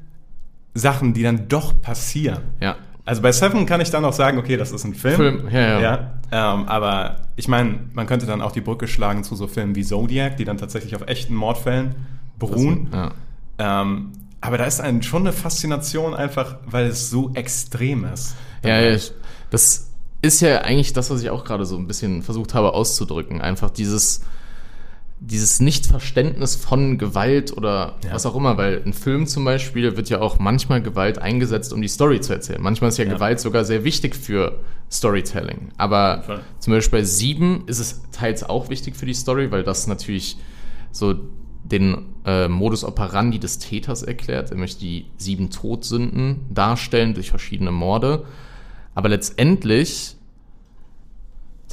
Sachen, 0.74 1.12
die 1.14 1.22
dann 1.22 1.48
doch 1.48 1.80
passieren. 1.80 2.40
Ja. 2.60 2.76
Also 3.04 3.20
bei 3.20 3.32
Seven 3.32 3.66
kann 3.66 3.80
ich 3.80 3.90
dann 3.90 4.04
auch 4.04 4.12
sagen, 4.12 4.38
okay, 4.38 4.56
das 4.56 4.70
ist 4.72 4.84
ein 4.84 4.94
Film. 4.94 5.16
Film, 5.16 5.48
ja, 5.50 5.80
ja. 5.80 6.10
ähm, 6.30 6.66
aber 6.68 7.16
ich 7.36 7.48
meine, 7.48 7.80
man 7.94 8.06
könnte 8.06 8.26
dann 8.26 8.40
auch 8.40 8.52
die 8.52 8.60
Brücke 8.60 8.86
schlagen 8.86 9.24
zu 9.24 9.34
so 9.34 9.48
Filmen 9.48 9.74
wie 9.74 9.82
Zodiac, 9.84 10.36
die 10.36 10.44
dann 10.44 10.56
tatsächlich 10.56 10.94
auf 10.94 11.02
echten 11.06 11.34
Mordfällen 11.34 11.94
beruhen. 12.38 12.88
Ja. 12.92 13.10
Ähm, 13.64 14.12
aber 14.40 14.58
da 14.58 14.64
ist 14.64 14.80
ein, 14.80 15.02
schon 15.04 15.22
eine 15.22 15.32
Faszination 15.32 16.14
einfach, 16.14 16.56
weil 16.66 16.86
es 16.86 17.10
so 17.10 17.30
extrem 17.34 18.04
ist. 18.04 18.34
Ja, 18.64 18.80
ja, 18.80 18.98
das 19.50 19.88
ist 20.20 20.40
ja 20.40 20.62
eigentlich 20.62 20.92
das, 20.92 21.10
was 21.10 21.22
ich 21.22 21.30
auch 21.30 21.44
gerade 21.44 21.64
so 21.64 21.76
ein 21.76 21.86
bisschen 21.86 22.22
versucht 22.22 22.54
habe 22.54 22.74
auszudrücken. 22.74 23.40
Einfach 23.40 23.70
dieses, 23.70 24.22
dieses 25.20 25.60
Nichtverständnis 25.60 26.56
von 26.56 26.98
Gewalt 26.98 27.56
oder 27.56 27.94
Ja. 28.04 28.14
was 28.14 28.26
auch 28.26 28.34
immer, 28.34 28.56
weil 28.56 28.82
ein 28.84 28.92
Film 28.92 29.28
zum 29.28 29.44
Beispiel 29.44 29.96
wird 29.96 30.08
ja 30.08 30.20
auch 30.20 30.40
manchmal 30.40 30.82
Gewalt 30.82 31.18
eingesetzt, 31.18 31.72
um 31.72 31.80
die 31.80 31.88
Story 31.88 32.20
zu 32.20 32.32
erzählen. 32.32 32.60
Manchmal 32.60 32.88
ist 32.90 32.98
ja, 32.98 33.04
Ja. 33.04 33.14
Gewalt 33.14 33.38
sogar 33.38 33.64
sehr 33.64 33.84
wichtig 33.84 34.16
für 34.16 34.58
Storytelling. 34.90 35.70
Aber 35.76 36.40
zum 36.58 36.72
Beispiel 36.72 36.98
bei 37.00 37.04
Sieben 37.04 37.62
ist 37.68 37.78
es 37.78 38.02
teils 38.10 38.42
auch 38.42 38.68
wichtig 38.70 38.96
für 38.96 39.06
die 39.06 39.14
Story, 39.14 39.52
weil 39.52 39.62
das 39.62 39.86
natürlich 39.86 40.36
so 40.90 41.14
den 41.64 42.06
äh, 42.24 42.48
Modus 42.48 42.84
operandi 42.84 43.38
des 43.38 43.58
Täters 43.58 44.02
erklärt. 44.02 44.50
Er 44.50 44.56
möchte 44.56 44.80
die 44.80 45.06
sieben 45.16 45.50
Todsünden 45.50 46.40
darstellen 46.52 47.14
durch 47.14 47.30
verschiedene 47.30 47.72
Morde. 47.72 48.24
Aber 48.94 49.08
letztendlich 49.08 50.16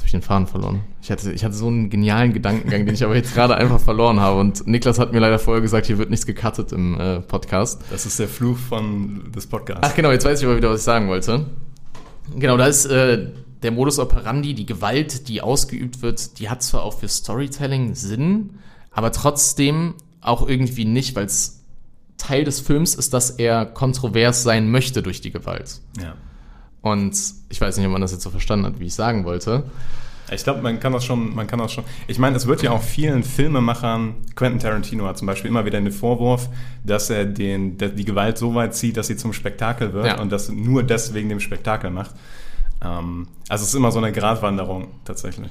habe 0.00 0.06
ich 0.06 0.12
den 0.12 0.22
Faden 0.22 0.46
verloren. 0.46 0.80
Ich 1.02 1.10
hatte, 1.10 1.30
ich 1.30 1.44
hatte 1.44 1.54
so 1.54 1.66
einen 1.66 1.90
genialen 1.90 2.32
Gedankengang, 2.32 2.86
den 2.86 2.94
ich 2.94 3.04
aber 3.04 3.16
jetzt 3.16 3.34
gerade 3.34 3.56
einfach 3.56 3.78
verloren 3.78 4.18
habe. 4.18 4.40
Und 4.40 4.66
Niklas 4.66 4.98
hat 4.98 5.12
mir 5.12 5.18
leider 5.18 5.38
vorher 5.38 5.60
gesagt, 5.60 5.86
hier 5.86 5.98
wird 5.98 6.08
nichts 6.08 6.24
gecuttet 6.24 6.72
im 6.72 6.98
äh, 6.98 7.20
Podcast. 7.20 7.82
Das 7.90 8.06
ist 8.06 8.18
der 8.18 8.28
Fluch 8.28 8.56
von 8.56 9.30
des 9.30 9.46
Podcasts. 9.46 9.82
Ach 9.82 9.94
genau, 9.94 10.10
jetzt 10.10 10.24
weiß 10.24 10.40
ich 10.40 10.46
aber 10.46 10.56
wieder, 10.56 10.70
was 10.70 10.80
ich 10.80 10.84
sagen 10.84 11.08
wollte. 11.08 11.44
Genau, 12.34 12.56
da 12.56 12.66
ist 12.66 12.86
äh, 12.86 13.26
der 13.62 13.72
Modus 13.72 13.98
operandi, 13.98 14.54
die 14.54 14.64
Gewalt, 14.64 15.28
die 15.28 15.42
ausgeübt 15.42 16.00
wird, 16.00 16.38
die 16.38 16.48
hat 16.48 16.62
zwar 16.62 16.82
auch 16.82 16.98
für 16.98 17.08
Storytelling 17.08 17.94
Sinn, 17.94 18.54
aber 18.90 19.12
trotzdem 19.12 19.94
auch 20.20 20.46
irgendwie 20.46 20.84
nicht, 20.84 21.16
weil 21.16 21.26
es 21.26 21.64
Teil 22.18 22.44
des 22.44 22.60
Films 22.60 22.94
ist, 22.94 23.14
dass 23.14 23.30
er 23.30 23.64
kontrovers 23.64 24.42
sein 24.42 24.70
möchte 24.70 25.02
durch 25.02 25.20
die 25.20 25.30
Gewalt. 25.30 25.80
Ja. 26.00 26.14
Und 26.82 27.16
ich 27.48 27.60
weiß 27.60 27.76
nicht, 27.76 27.86
ob 27.86 27.92
man 27.92 28.00
das 28.02 28.12
jetzt 28.12 28.22
so 28.22 28.30
verstanden 28.30 28.66
hat, 28.66 28.78
wie 28.80 28.86
ich 28.86 28.94
sagen 28.94 29.24
wollte. 29.24 29.64
Ich 30.32 30.44
glaube, 30.44 30.62
man 30.62 30.78
kann 30.78 30.92
das 30.92 31.04
schon, 31.04 31.34
man 31.34 31.46
kann 31.48 31.58
das 31.58 31.72
schon. 31.72 31.82
Ich 32.06 32.18
meine, 32.18 32.36
es 32.36 32.46
wird 32.46 32.62
ja 32.62 32.70
auch 32.70 32.82
vielen 32.82 33.24
Filmemachern, 33.24 34.14
Quentin 34.36 34.60
Tarantino 34.60 35.06
hat 35.06 35.18
zum 35.18 35.26
Beispiel 35.26 35.50
immer 35.50 35.64
wieder 35.64 35.80
den 35.80 35.90
Vorwurf, 35.90 36.48
dass 36.84 37.10
er 37.10 37.24
den, 37.24 37.78
der, 37.78 37.88
die 37.88 38.04
Gewalt 38.04 38.38
so 38.38 38.54
weit 38.54 38.74
zieht, 38.74 38.96
dass 38.96 39.08
sie 39.08 39.16
zum 39.16 39.32
Spektakel 39.32 39.92
wird 39.92 40.06
Ja. 40.06 40.20
und 40.20 40.30
das 40.30 40.48
nur 40.48 40.82
deswegen 40.84 41.28
dem 41.30 41.40
Spektakel 41.40 41.90
macht. 41.90 42.12
Ähm, 42.82 43.26
also 43.48 43.62
es 43.62 43.70
ist 43.70 43.74
immer 43.74 43.90
so 43.90 43.98
eine 43.98 44.12
Gratwanderung 44.12 44.88
tatsächlich. 45.04 45.50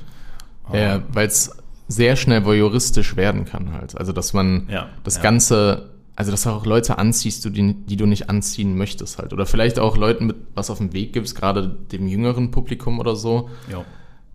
Ja, 0.72 1.02
weil 1.12 1.28
es 1.28 1.52
sehr 1.92 2.16
schnell 2.16 2.46
voyeuristisch 2.46 3.16
werden 3.18 3.44
kann 3.46 3.74
halt. 3.74 3.98
Also, 3.98 4.14
dass 4.14 4.32
man 4.34 4.68
Ja, 4.70 4.88
das 5.04 5.16
ja. 5.18 5.22
Ganze, 5.24 5.90
also 6.16 6.30
dass 6.32 6.44
du 6.44 6.50
auch 6.52 6.66
Leute 6.66 6.98
anziehst, 7.00 7.44
die, 7.46 7.74
die 7.74 7.98
du 7.98 8.06
nicht 8.06 8.30
anziehen 8.30 8.78
möchtest 8.78 9.18
halt. 9.18 9.34
Oder 9.34 9.46
vielleicht 9.46 9.80
auch 9.80 9.98
Leuten 9.98 10.28
mit 10.28 10.38
was 10.54 10.70
auf 10.70 10.78
dem 10.78 10.94
Weg 10.94 11.14
gibst, 11.14 11.36
gerade 11.36 11.68
dem 11.92 12.08
jüngeren 12.08 12.52
Publikum 12.52 13.00
oder 13.00 13.16
so, 13.16 13.50
Ja. 13.72 13.84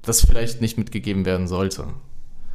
das 0.03 0.21
vielleicht 0.27 0.61
nicht 0.61 0.77
mitgegeben 0.79 1.25
werden 1.25 1.47
sollte. 1.47 1.87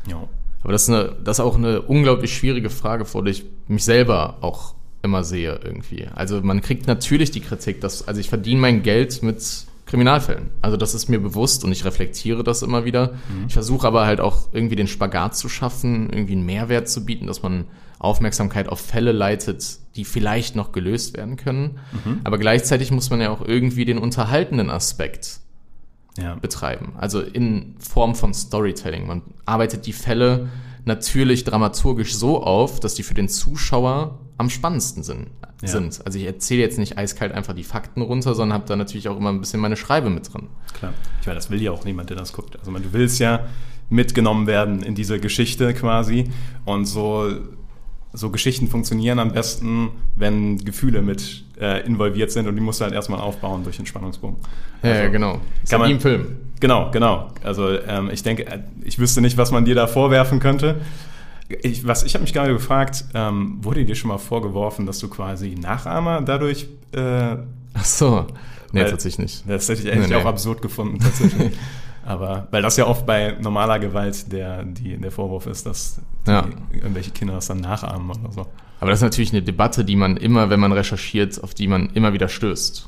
Ja. 0.08 0.28
Aber 0.64 0.74
das 0.74 0.84
ist, 0.84 0.90
eine, 0.90 1.16
das 1.24 1.40
ist 1.40 1.46
auch 1.46 1.56
eine 1.56 1.82
unglaublich 1.82 2.36
schwierige 2.36 2.70
Frage, 2.70 3.06
vor 3.06 3.24
der 3.24 3.32
ich 3.32 3.46
mich 3.70 3.86
selber 3.86 4.40
auch 4.42 4.76
immer 5.02 5.24
sehe 5.24 5.58
irgendwie. 5.64 6.08
Also 6.14 6.42
man 6.42 6.60
kriegt 6.60 6.86
natürlich 6.86 7.32
die 7.32 7.40
Kritik, 7.40 7.80
dass, 7.80 8.06
also 8.06 8.20
ich 8.20 8.28
verdiene 8.28 8.60
mein 8.60 8.84
Geld 8.84 9.24
mit 9.24 9.42
Kriminalfällen. 9.90 10.52
Also 10.62 10.78
das 10.78 10.94
ist 10.94 11.10
mir 11.10 11.20
bewusst 11.20 11.64
und 11.64 11.72
ich 11.72 11.84
reflektiere 11.84 12.44
das 12.44 12.62
immer 12.62 12.86
wieder. 12.86 13.16
Ich 13.48 13.54
versuche 13.54 13.88
aber 13.88 14.06
halt 14.06 14.22
auch 14.22 14.50
irgendwie 14.54 14.76
den 14.76 14.88
Spagat 14.88 15.36
zu 15.36 15.50
schaffen, 15.50 16.10
irgendwie 16.12 16.34
einen 16.34 16.46
Mehrwert 16.46 16.88
zu 16.88 17.04
bieten, 17.06 17.26
dass 17.26 17.42
man 17.42 17.66
Aufmerksamkeit 17.98 18.70
auf 18.70 18.80
Fälle 18.80 19.12
leitet, 19.12 19.80
die 19.96 20.06
vielleicht 20.06 20.56
noch 20.56 20.72
gelöst 20.72 21.18
werden 21.18 21.38
können. 21.38 21.80
Aber 22.24 22.38
gleichzeitig 22.38 22.92
muss 22.92 23.10
man 23.10 23.20
ja 23.20 23.32
auch 23.32 23.42
irgendwie 23.44 23.84
den 23.84 23.98
unterhaltenden 23.98 24.70
Aspekt 24.70 25.40
Ja. 26.18 26.36
betreiben. 26.36 26.94
Also 26.98 27.22
in 27.22 27.76
Form 27.80 28.14
von 28.14 28.34
Storytelling. 28.34 29.08
Man 29.08 29.22
arbeitet 29.46 29.86
die 29.88 29.94
Fälle 29.94 30.50
natürlich 30.86 31.46
dramaturgisch 31.46 32.16
so 32.16 32.44
auf, 32.44 32.80
dass 32.80 32.94
die 32.94 33.04
für 33.04 33.16
den 33.16 33.28
Zuschauer 33.28 34.20
am 34.40 34.50
spannendsten 34.50 35.04
sind. 35.04 35.28
Ja. 35.62 35.76
Also 36.06 36.18
ich 36.18 36.26
erzähle 36.26 36.62
jetzt 36.62 36.80
nicht 36.80 36.98
eiskalt 36.98 37.34
einfach 37.34 37.54
die 37.54 37.66
Fakten 37.66 38.02
runter, 38.02 38.34
sondern 38.34 38.56
habe 38.58 38.68
da 38.68 38.76
natürlich 38.78 39.10
auch 39.10 39.18
immer 39.18 39.30
ein 39.30 39.42
bisschen 39.42 39.60
meine 39.60 39.76
Schreibe 39.76 40.10
mit 40.10 40.34
drin. 40.34 40.48
Klar. 40.74 40.94
Ich 41.20 41.28
meine, 41.28 41.36
das 41.36 41.52
will 41.52 41.62
ja 41.62 41.72
auch 41.72 41.84
niemand, 41.84 42.10
der 42.10 42.16
das 42.18 42.32
guckt. 42.32 42.58
Also 42.58 42.72
man, 42.72 42.82
du 42.82 42.94
willst 42.94 43.20
ja 43.20 43.42
mitgenommen 43.90 44.48
werden 44.48 44.82
in 44.82 44.96
diese 44.96 45.20
Geschichte 45.20 45.74
quasi. 45.74 46.30
Und 46.64 46.86
so, 46.86 47.30
so 48.14 48.30
Geschichten 48.30 48.70
funktionieren 48.70 49.20
am 49.20 49.34
besten, 49.34 49.90
wenn 50.16 50.58
Gefühle 50.60 51.02
mit 51.02 51.44
äh, 51.60 51.86
involviert 51.86 52.32
sind 52.32 52.48
und 52.48 52.56
die 52.56 52.62
musst 52.62 52.80
du 52.80 52.86
halt 52.86 52.94
erstmal 52.94 53.20
aufbauen 53.20 53.64
durch 53.64 53.76
den 53.76 53.86
Spannungsbogen. 53.86 54.38
Ja, 54.84 54.90
Also, 54.92 55.04
ja 55.04 55.10
genau. 55.10 55.42
Ist 55.64 55.70
kann 55.70 55.82
man- 55.82 55.92
im 55.92 56.00
Film. 56.00 56.38
Genau, 56.62 56.92
genau. 56.92 57.30
Also 57.44 57.70
ähm, 57.70 58.10
ich 58.12 58.24
denke, 58.24 58.46
äh, 58.48 58.60
ich 58.84 59.00
wüsste 59.00 59.20
nicht, 59.20 59.38
was 59.38 59.52
man 59.52 59.66
dir 59.66 59.76
da 59.76 59.88
vorwerfen 59.88 60.40
könnte. 60.40 60.80
Ich, 61.64 61.86
was 61.88 62.04
ich 62.04 62.14
habe 62.14 62.22
mich 62.24 62.34
gerade 62.34 62.54
gefragt, 62.54 63.06
ähm, 63.14 63.58
wurde 63.64 63.84
dir 63.86 63.96
schon 63.96 64.10
mal 64.10 64.18
vorgeworfen, 64.20 64.86
dass 64.86 65.00
du 65.00 65.08
quasi 65.10 65.56
Nachahmer 65.60 66.22
dadurch 66.22 66.68
äh, 66.92 67.38
Ach 67.74 67.86
so. 67.86 68.28
Nee, 68.72 68.82
Weil- 68.82 68.92
tatsächlich 68.92 69.20
nicht. 69.20 69.50
Das 69.50 69.68
hätte 69.68 69.82
ich 69.82 69.92
eigentlich 69.92 70.10
Nee, 70.10 70.16
nee. 70.16 70.22
auch 70.22 70.26
absurd 70.28 70.62
gefunden, 70.62 71.00
tatsächlich. 71.00 71.52
Aber, 72.06 72.48
weil 72.52 72.62
das 72.62 72.78
ja 72.78 72.88
oft 72.88 73.06
bei 73.06 73.36
normaler 73.40 73.78
Gewalt 73.80 74.32
der, 74.32 74.64
die, 74.64 74.98
der 74.98 75.12
Vorwurf 75.12 75.46
ist, 75.48 75.66
dass 75.66 76.00
Ja. 76.28 76.46
irgendwelche 76.72 77.12
Kinder 77.12 77.36
das 77.36 77.48
dann 77.48 77.60
nachahmen 77.62 78.10
oder 78.10 78.32
so. 78.32 78.46
Aber 78.80 78.90
das 78.92 79.00
ist 79.00 79.04
natürlich 79.04 79.32
eine 79.32 79.42
Debatte, 79.44 79.84
die 79.86 79.96
man 79.96 80.18
immer, 80.18 80.50
wenn 80.50 80.60
man 80.60 80.72
recherchiert, 80.72 81.44
auf 81.44 81.54
die 81.54 81.68
man 81.68 81.90
immer 81.94 82.14
wieder 82.14 82.30
stößt. 82.30 82.88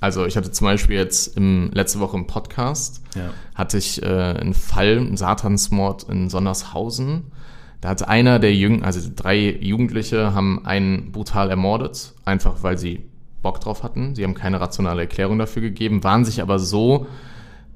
Also 0.00 0.26
ich 0.26 0.36
hatte 0.36 0.50
zum 0.50 0.64
Beispiel 0.66 0.96
jetzt 0.96 1.36
im, 1.36 1.70
letzte 1.72 2.00
Woche 2.00 2.16
im 2.16 2.26
Podcast, 2.26 3.02
Ja. 3.14 3.30
hatte 3.54 3.78
ich 3.78 4.02
äh, 4.02 4.06
einen 4.06 4.54
Fall, 4.54 4.96
einen 4.98 5.16
Satansmord 5.16 6.04
in 6.04 6.28
Sondershausen. 6.30 7.24
Da 7.80 7.90
hat 7.90 8.06
einer 8.08 8.38
der 8.38 8.54
Jüng, 8.54 8.82
also 8.82 9.00
drei 9.14 9.58
Jugendliche 9.60 10.34
haben 10.34 10.64
einen 10.64 11.12
brutal 11.12 11.50
ermordet, 11.50 12.14
einfach 12.24 12.62
weil 12.62 12.78
sie 12.78 13.04
Bock 13.42 13.60
drauf 13.60 13.82
hatten. 13.82 14.14
Sie 14.14 14.24
haben 14.24 14.34
keine 14.34 14.60
rationale 14.60 15.02
Erklärung 15.02 15.38
dafür 15.38 15.62
gegeben, 15.62 16.02
waren 16.02 16.24
sich 16.24 16.40
aber 16.40 16.58
so 16.58 17.06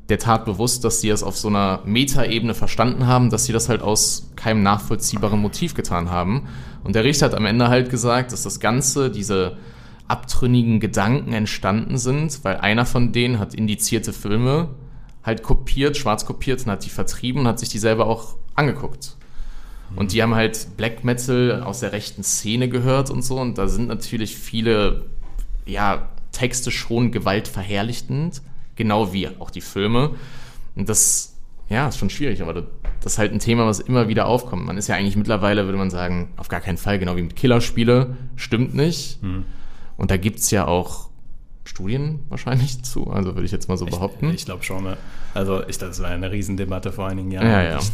der 0.08 0.18
Tat 0.18 0.44
bewusst, 0.44 0.84
dass 0.84 1.00
sie 1.00 1.08
es 1.08 1.22
auf 1.22 1.36
so 1.36 1.48
einer 1.48 1.80
Metaebene 1.84 2.54
verstanden 2.54 3.06
haben, 3.06 3.30
dass 3.30 3.44
sie 3.44 3.52
das 3.52 3.68
halt 3.68 3.80
aus 3.80 4.30
keinem 4.36 4.62
nachvollziehbaren 4.62 5.40
Motiv 5.40 5.74
getan 5.74 6.10
haben. 6.10 6.48
Und 6.82 6.96
der 6.96 7.04
Richter 7.04 7.26
hat 7.26 7.34
am 7.34 7.46
Ende 7.46 7.68
halt 7.68 7.90
gesagt, 7.90 8.32
dass 8.32 8.42
das 8.42 8.58
Ganze, 8.58 9.10
diese 9.10 9.56
abtrünnigen 10.08 10.80
Gedanken 10.80 11.32
entstanden 11.32 11.96
sind, 11.96 12.42
weil 12.42 12.56
einer 12.56 12.84
von 12.84 13.12
denen 13.12 13.38
hat 13.38 13.54
indizierte 13.54 14.12
Filme 14.12 14.70
halt 15.22 15.44
kopiert, 15.44 15.96
schwarz 15.96 16.26
kopiert 16.26 16.64
und 16.64 16.72
hat 16.72 16.84
die 16.84 16.90
vertrieben 16.90 17.42
und 17.42 17.46
hat 17.46 17.60
sich 17.60 17.68
die 17.68 17.78
selber 17.78 18.06
auch 18.06 18.34
angeguckt. 18.56 19.16
Und 19.96 20.12
die 20.12 20.22
haben 20.22 20.34
halt 20.34 20.76
Black 20.76 21.04
Metal 21.04 21.62
aus 21.62 21.80
der 21.80 21.92
rechten 21.92 22.22
Szene 22.22 22.68
gehört 22.68 23.10
und 23.10 23.22
so. 23.22 23.38
Und 23.40 23.58
da 23.58 23.68
sind 23.68 23.88
natürlich 23.88 24.36
viele, 24.36 25.06
ja, 25.66 26.08
Texte 26.32 26.70
schon 26.70 27.10
gewaltverherrlichtend, 27.10 28.42
genau 28.76 29.12
wie 29.12 29.28
auch 29.28 29.50
die 29.50 29.60
Filme. 29.60 30.12
Und 30.76 30.88
das, 30.88 31.36
ja, 31.68 31.88
ist 31.88 31.98
schon 31.98 32.10
schwierig, 32.10 32.42
aber 32.42 32.54
das, 32.54 32.64
ist 33.12 33.18
halt 33.18 33.32
ein 33.32 33.40
Thema, 33.40 33.66
was 33.66 33.80
immer 33.80 34.08
wieder 34.08 34.26
aufkommt. 34.26 34.64
Man 34.64 34.78
ist 34.78 34.88
ja 34.88 34.94
eigentlich 34.94 35.16
mittlerweile, 35.16 35.64
würde 35.64 35.78
man 35.78 35.90
sagen, 35.90 36.32
auf 36.36 36.48
gar 36.48 36.60
keinen 36.60 36.78
Fall, 36.78 36.98
genau 36.98 37.16
wie 37.16 37.22
mit 37.22 37.36
Killerspiele, 37.36 38.16
stimmt 38.36 38.74
nicht. 38.74 39.18
Und 39.96 40.10
da 40.10 40.16
gibt's 40.16 40.50
ja 40.50 40.66
auch 40.66 41.10
Studien 41.64 42.20
wahrscheinlich 42.28 42.82
zu, 42.82 43.10
also 43.10 43.34
würde 43.34 43.44
ich 43.44 43.52
jetzt 43.52 43.68
mal 43.68 43.76
so 43.76 43.86
behaupten. 43.86 44.28
Ich, 44.30 44.36
ich 44.36 44.44
glaube 44.44 44.64
schon. 44.64 44.84
Ne? 44.84 44.96
Also 45.34 45.66
ich, 45.66 45.78
das 45.78 46.00
war 46.02 46.08
eine 46.08 46.30
Riesendebatte 46.30 46.92
vor 46.92 47.06
einigen 47.06 47.30
Jahren. 47.30 47.46
Ja, 47.46 47.62
ja. 47.62 47.78
Ich, 47.78 47.92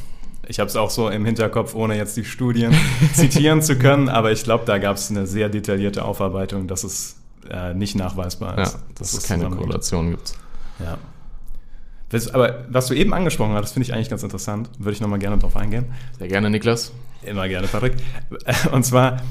ich 0.49 0.61
habe 0.61 0.69
es 0.69 0.77
auch 0.77 0.91
so 0.91 1.09
im 1.09 1.25
Hinterkopf, 1.25 1.75
ohne 1.75 1.97
jetzt 1.97 2.17
die 2.17 2.25
Studien 2.25 2.75
zitieren 3.15 3.63
zu 3.63 3.77
können, 3.77 4.09
aber 4.09 4.33
ich 4.33 4.45
glaube, 4.45 4.65
da 4.65 4.79
gab 4.79 4.97
es 4.97 5.11
eine 5.11 5.27
sehr 5.27 5.49
detaillierte 5.49 6.05
Aufarbeitung, 6.05 6.69
dass 6.69 6.85
es 6.85 7.17
äh, 7.51 7.75
nicht 7.75 7.97
nachweisbar 7.97 8.57
ja, 8.57 8.63
ist. 8.65 8.79
dass 8.95 9.13
es 9.13 9.27
keine. 9.27 9.49
Korrelation 9.51 10.11
gibt. 10.11 10.35
Ja. 10.79 10.99
Das, 12.09 12.33
aber 12.33 12.67
was 12.69 12.87
du 12.87 12.95
eben 12.95 13.13
angesprochen 13.13 13.55
hast, 13.55 13.73
finde 13.73 13.89
ich 13.89 13.95
eigentlich 13.95 14.09
ganz 14.09 14.23
interessant. 14.23 14.71
Würde 14.79 14.93
ich 14.93 15.01
nochmal 15.01 15.19
gerne 15.19 15.39
drauf 15.39 15.57
eingehen. 15.57 15.87
Sehr 16.19 16.29
gerne, 16.29 16.51
Niklas. 16.51 16.93
Immer 17.23 17.49
gerne, 17.49 17.67
Patrick. 17.67 17.95
Und 18.73 18.85
zwar, 18.85 19.23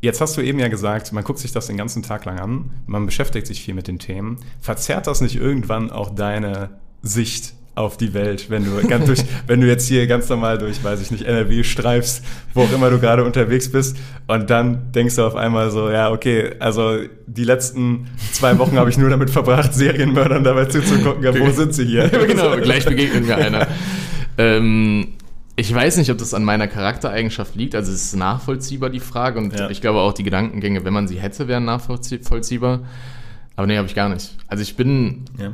jetzt 0.00 0.20
hast 0.20 0.36
du 0.36 0.40
eben 0.40 0.60
ja 0.60 0.68
gesagt, 0.68 1.12
man 1.12 1.24
guckt 1.24 1.40
sich 1.40 1.50
das 1.50 1.66
den 1.66 1.76
ganzen 1.76 2.04
Tag 2.04 2.24
lang 2.24 2.38
an, 2.38 2.70
man 2.86 3.06
beschäftigt 3.06 3.48
sich 3.48 3.62
viel 3.62 3.74
mit 3.74 3.88
den 3.88 3.98
Themen. 3.98 4.38
Verzerrt 4.60 5.08
das 5.08 5.20
nicht 5.20 5.34
irgendwann 5.34 5.90
auch 5.90 6.10
deine 6.10 6.70
Sicht 7.02 7.54
auf 7.74 7.96
die 7.96 8.12
Welt, 8.12 8.50
wenn 8.50 8.64
du, 8.64 8.86
ganz 8.86 9.06
durch, 9.06 9.24
wenn 9.46 9.60
du 9.62 9.66
jetzt 9.66 9.88
hier 9.88 10.06
ganz 10.06 10.28
normal 10.28 10.58
durch, 10.58 10.84
weiß 10.84 11.00
ich 11.00 11.10
nicht, 11.10 11.24
NRW 11.24 11.64
streifst, 11.64 12.22
wo 12.52 12.62
auch 12.64 12.72
immer 12.72 12.90
du 12.90 12.98
gerade 12.98 13.24
unterwegs 13.24 13.70
bist 13.72 13.96
und 14.26 14.50
dann 14.50 14.92
denkst 14.92 15.16
du 15.16 15.24
auf 15.24 15.36
einmal 15.36 15.70
so, 15.70 15.90
ja, 15.90 16.10
okay, 16.10 16.54
also 16.58 16.98
die 17.26 17.44
letzten 17.44 18.08
zwei 18.32 18.58
Wochen 18.58 18.76
habe 18.76 18.90
ich 18.90 18.98
nur 18.98 19.08
damit 19.08 19.30
verbracht, 19.30 19.72
Serienmördern 19.72 20.44
dabei 20.44 20.66
zuzugucken, 20.66 21.22
ja, 21.24 21.38
wo 21.38 21.50
sind 21.50 21.72
sie 21.74 21.86
hier? 21.86 22.08
Genau, 22.26 22.56
gleich 22.62 22.84
begegnet 22.84 23.26
mir 23.26 23.36
einer. 23.36 23.66
Ähm, 24.38 25.08
ich 25.56 25.72
weiß 25.74 25.96
nicht, 25.98 26.10
ob 26.10 26.18
das 26.18 26.34
an 26.34 26.44
meiner 26.44 26.66
Charaktereigenschaft 26.66 27.54
liegt. 27.56 27.74
Also 27.74 27.92
es 27.92 28.04
ist 28.06 28.16
nachvollziehbar, 28.16 28.88
die 28.90 29.00
Frage. 29.00 29.38
Und 29.38 29.58
Ja. 29.58 29.68
ich 29.70 29.80
glaube 29.82 30.00
auch, 30.00 30.12
die 30.14 30.22
Gedankengänge, 30.22 30.84
wenn 30.84 30.92
man 30.94 31.08
sie 31.08 31.20
hätte, 31.20 31.46
wären 31.46 31.64
nachvollziehbar. 31.66 32.80
Aber 33.56 33.66
nee, 33.66 33.76
habe 33.76 33.86
ich 33.86 33.94
gar 33.94 34.08
nicht. 34.08 34.36
Also 34.46 34.62
ich 34.62 34.76
bin, 34.76 35.24
Ja. 35.38 35.52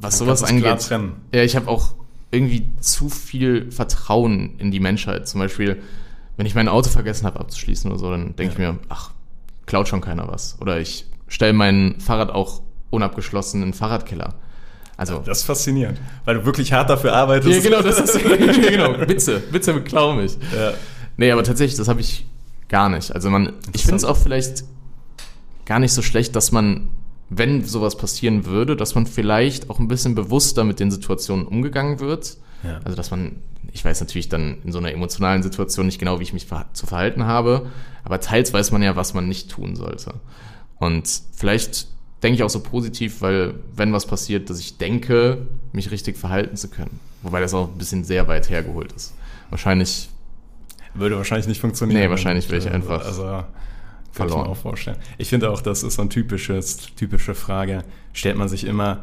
Was 0.00 0.18
sowas 0.18 0.42
angeht, 0.42 0.90
ja, 1.34 1.42
ich 1.42 1.56
habe 1.56 1.68
auch 1.68 1.94
irgendwie 2.30 2.68
zu 2.80 3.08
viel 3.08 3.70
Vertrauen 3.70 4.58
in 4.58 4.70
die 4.70 4.80
Menschheit. 4.80 5.26
Zum 5.28 5.40
Beispiel, 5.40 5.82
wenn 6.36 6.46
ich 6.46 6.54
mein 6.54 6.68
Auto 6.68 6.90
vergessen 6.90 7.26
habe 7.26 7.40
abzuschließen 7.40 7.90
oder 7.90 7.98
so, 7.98 8.10
dann 8.10 8.36
denke 8.36 8.52
ich 8.52 8.58
mir, 8.58 8.78
ach, 8.88 9.12
klaut 9.66 9.88
schon 9.88 10.00
keiner 10.00 10.28
was. 10.28 10.56
Oder 10.60 10.78
ich 10.80 11.06
stelle 11.26 11.52
mein 11.52 11.96
Fahrrad 12.00 12.30
auch 12.30 12.62
unabgeschlossen 12.90 13.62
in 13.62 13.68
den 13.70 13.74
Fahrradkeller. 13.74 14.34
Also, 14.96 15.22
Das 15.24 15.38
ist 15.38 15.44
faszinierend, 15.44 16.00
weil 16.24 16.36
du 16.36 16.44
wirklich 16.44 16.72
hart 16.72 16.90
dafür 16.90 17.14
arbeitest. 17.14 17.54
ja, 17.54 17.70
genau, 17.70 17.82
das 17.82 18.00
ist 18.00 18.18
genau, 18.22 18.98
Witze, 19.08 19.42
Witze 19.52 19.72
beklauen 19.72 20.16
mich. 20.18 20.36
Ja. 20.56 20.72
Nee, 21.16 21.30
aber 21.30 21.44
tatsächlich, 21.44 21.76
das 21.76 21.88
habe 21.88 22.00
ich 22.00 22.26
gar 22.68 22.88
nicht. 22.88 23.14
Also 23.14 23.30
man, 23.30 23.52
ich 23.72 23.82
finde 23.82 23.96
es 23.96 24.04
auch 24.04 24.16
vielleicht 24.16 24.64
gar 25.66 25.78
nicht 25.78 25.92
so 25.92 26.02
schlecht, 26.02 26.34
dass 26.34 26.52
man, 26.52 26.88
wenn 27.30 27.64
sowas 27.64 27.96
passieren 27.96 28.46
würde, 28.46 28.76
dass 28.76 28.94
man 28.94 29.06
vielleicht 29.06 29.70
auch 29.70 29.78
ein 29.78 29.88
bisschen 29.88 30.14
bewusster 30.14 30.64
mit 30.64 30.80
den 30.80 30.90
Situationen 30.90 31.46
umgegangen 31.46 32.00
wird. 32.00 32.38
Ja. 32.64 32.80
Also 32.84 32.96
dass 32.96 33.10
man, 33.10 33.36
ich 33.72 33.84
weiß 33.84 34.00
natürlich 34.00 34.28
dann 34.28 34.58
in 34.64 34.72
so 34.72 34.78
einer 34.78 34.92
emotionalen 34.92 35.42
Situation 35.42 35.86
nicht 35.86 35.98
genau, 35.98 36.18
wie 36.20 36.24
ich 36.24 36.32
mich 36.32 36.46
zu 36.72 36.86
verhalten 36.86 37.24
habe, 37.24 37.66
aber 38.04 38.20
teils 38.20 38.52
weiß 38.52 38.72
man 38.72 38.82
ja, 38.82 38.96
was 38.96 39.14
man 39.14 39.28
nicht 39.28 39.50
tun 39.50 39.76
sollte. 39.76 40.14
Und 40.78 41.08
vielleicht 41.34 41.86
denke 42.22 42.36
ich 42.36 42.42
auch 42.42 42.50
so 42.50 42.60
positiv, 42.60 43.20
weil 43.20 43.54
wenn 43.76 43.92
was 43.92 44.06
passiert, 44.06 44.48
dass 44.50 44.58
ich 44.58 44.78
denke, 44.78 45.46
mich 45.72 45.90
richtig 45.90 46.16
verhalten 46.16 46.56
zu 46.56 46.68
können. 46.68 46.98
Wobei 47.22 47.40
das 47.40 47.52
auch 47.54 47.68
ein 47.68 47.78
bisschen 47.78 48.04
sehr 48.04 48.26
weit 48.28 48.48
hergeholt 48.50 48.92
ist. 48.92 49.14
Wahrscheinlich 49.50 50.08
Würde 50.94 51.16
wahrscheinlich 51.16 51.46
nicht 51.46 51.60
funktionieren. 51.60 52.00
Nee, 52.00 52.10
wahrscheinlich 52.10 52.48
wäre 52.48 52.58
ich 52.58 52.72
Also- 52.72 52.74
einfach 52.74 53.04
Also, 53.06 53.44
kann 54.18 54.26
ich 54.26 54.32
verloren. 54.32 54.48
mir 54.50 54.52
auch 54.52 54.56
vorstellen. 54.60 54.96
Ich 55.16 55.28
finde 55.30 55.50
auch, 55.50 55.62
das 55.62 55.82
ist 55.82 55.94
so 55.94 56.02
eine 56.02 56.08
typisches, 56.10 56.76
typische 56.96 57.34
Frage. 57.34 57.84
Stellt 58.12 58.36
man 58.36 58.48
sich 58.48 58.64
immer, 58.64 59.00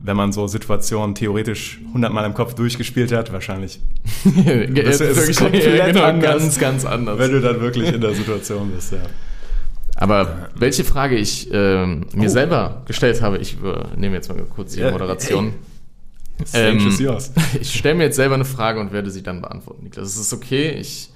wenn 0.00 0.16
man 0.16 0.32
so 0.32 0.46
Situationen 0.46 1.14
theoretisch 1.14 1.80
hundertmal 1.92 2.24
im 2.26 2.34
Kopf 2.34 2.54
durchgespielt 2.54 3.12
hat, 3.12 3.32
wahrscheinlich, 3.32 3.80
Es 4.24 5.00
ist 5.00 5.16
wirklich 5.16 5.36
komplett 5.38 5.86
genau, 5.94 6.04
anders. 6.04 6.40
ganz, 6.42 6.58
ganz 6.58 6.84
anders. 6.84 7.18
wenn 7.18 7.30
du 7.30 7.40
dann 7.40 7.60
wirklich 7.60 7.92
in 7.92 8.00
der 8.00 8.14
Situation 8.14 8.70
bist, 8.70 8.92
ja. 8.92 8.98
Aber 9.96 10.48
welche 10.56 10.82
Frage 10.82 11.16
ich 11.16 11.48
ähm, 11.52 12.06
mir 12.14 12.26
Oh. 12.26 12.32
selber 12.32 12.82
gestellt 12.86 13.22
habe, 13.22 13.38
ich 13.38 13.54
übernehme 13.54 14.16
jetzt 14.16 14.28
mal 14.28 14.36
kurz 14.44 14.72
die 14.72 14.80
Ja, 14.80 14.90
Moderation. 14.90 15.52
Stage 16.44 16.78
Ähm. 16.78 17.18
Ich 17.60 17.72
stelle 17.72 17.94
mir 17.94 18.04
jetzt 18.04 18.16
selber 18.16 18.34
eine 18.34 18.44
Frage 18.44 18.80
und 18.80 18.92
werde 18.92 19.08
sie 19.10 19.22
dann 19.22 19.40
beantworten, 19.40 19.84
Niklas. 19.84 20.08
Es 20.08 20.16
ist 20.16 20.32
okay. 20.32 20.70
Ich, 20.70 21.10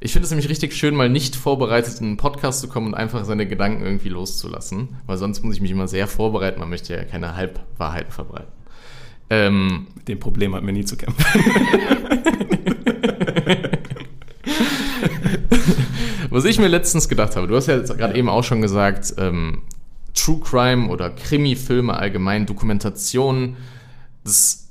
ich 0.00 0.12
finde 0.12 0.26
es 0.26 0.30
nämlich 0.30 0.48
richtig 0.48 0.74
schön, 0.74 0.94
mal 0.94 1.08
nicht 1.08 1.34
vorbereitet 1.34 2.00
in 2.00 2.06
einen 2.06 2.16
Podcast 2.16 2.60
zu 2.60 2.68
kommen 2.68 2.86
und 2.88 2.94
einfach 2.94 3.24
seine 3.24 3.48
Gedanken 3.48 3.82
irgendwie 3.82 4.10
loszulassen. 4.10 4.96
Weil 5.06 5.16
sonst 5.16 5.42
muss 5.42 5.56
ich 5.56 5.60
mich 5.60 5.72
immer 5.72 5.88
sehr 5.88 6.06
vorbereiten. 6.06 6.60
Man 6.60 6.70
möchte 6.70 6.94
ja 6.94 7.02
keine 7.04 7.34
Halbwahrheiten 7.34 8.12
verbreiten. 8.12 8.52
Ähm, 9.30 9.88
Mit 9.96 10.08
dem 10.08 10.20
Problem 10.20 10.54
hat 10.54 10.62
mir 10.62 10.72
nie 10.72 10.84
zu 10.84 10.96
kämpfen. 10.96 11.24
Was 16.30 16.44
ich 16.44 16.58
mir 16.58 16.68
letztens 16.68 17.08
gedacht 17.08 17.34
habe, 17.36 17.48
du 17.48 17.56
hast 17.56 17.66
ja 17.66 17.78
gerade 17.78 18.14
eben 18.14 18.28
auch 18.28 18.44
schon 18.44 18.60
gesagt, 18.62 19.14
ähm, 19.18 19.62
True 20.14 20.40
Crime 20.40 20.88
oder 20.88 21.10
Krimi-Filme 21.10 21.94
allgemein, 21.94 22.46
Dokumentationen, 22.46 23.56
das 24.24 24.67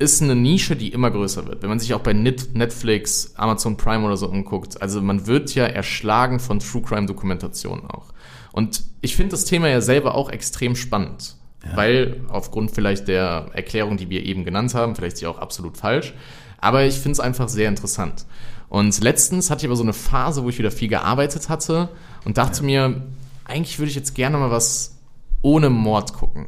ist 0.00 0.22
eine 0.22 0.34
Nische, 0.34 0.76
die 0.76 0.88
immer 0.88 1.10
größer 1.10 1.46
wird. 1.46 1.62
Wenn 1.62 1.68
man 1.68 1.78
sich 1.78 1.92
auch 1.92 2.00
bei 2.00 2.14
Net 2.14 2.54
Netflix, 2.54 3.34
Amazon 3.36 3.76
Prime 3.76 4.04
oder 4.04 4.16
so 4.16 4.28
umguckt, 4.28 4.80
also 4.80 5.02
man 5.02 5.26
wird 5.26 5.54
ja 5.54 5.64
erschlagen 5.64 6.40
von 6.40 6.58
True 6.58 6.80
Crime-Dokumentationen 6.80 7.86
auch. 7.86 8.06
Und 8.50 8.82
ich 9.02 9.14
finde 9.14 9.32
das 9.32 9.44
Thema 9.44 9.68
ja 9.68 9.82
selber 9.82 10.14
auch 10.14 10.30
extrem 10.30 10.74
spannend, 10.74 11.36
weil 11.74 12.22
aufgrund 12.28 12.70
vielleicht 12.70 13.08
der 13.08 13.50
Erklärung, 13.52 13.98
die 13.98 14.08
wir 14.08 14.24
eben 14.24 14.44
genannt 14.44 14.74
haben, 14.74 14.96
vielleicht 14.96 15.14
ist 15.14 15.20
sie 15.20 15.26
auch 15.26 15.38
absolut 15.38 15.76
falsch, 15.76 16.14
aber 16.58 16.84
ich 16.84 16.94
finde 16.94 17.12
es 17.12 17.20
einfach 17.20 17.48
sehr 17.48 17.68
interessant. 17.68 18.24
Und 18.70 18.98
letztens 19.02 19.50
hatte 19.50 19.60
ich 19.60 19.68
aber 19.68 19.76
so 19.76 19.82
eine 19.82 19.92
Phase, 19.92 20.42
wo 20.42 20.48
ich 20.48 20.58
wieder 20.58 20.70
viel 20.70 20.88
gearbeitet 20.88 21.50
hatte 21.50 21.90
und 22.24 22.38
dachte 22.38 22.64
mir, 22.64 23.02
eigentlich 23.44 23.78
würde 23.78 23.90
ich 23.90 23.96
jetzt 23.96 24.14
gerne 24.14 24.38
mal 24.38 24.50
was 24.50 24.96
ohne 25.42 25.68
Mord 25.68 26.14
gucken. 26.14 26.46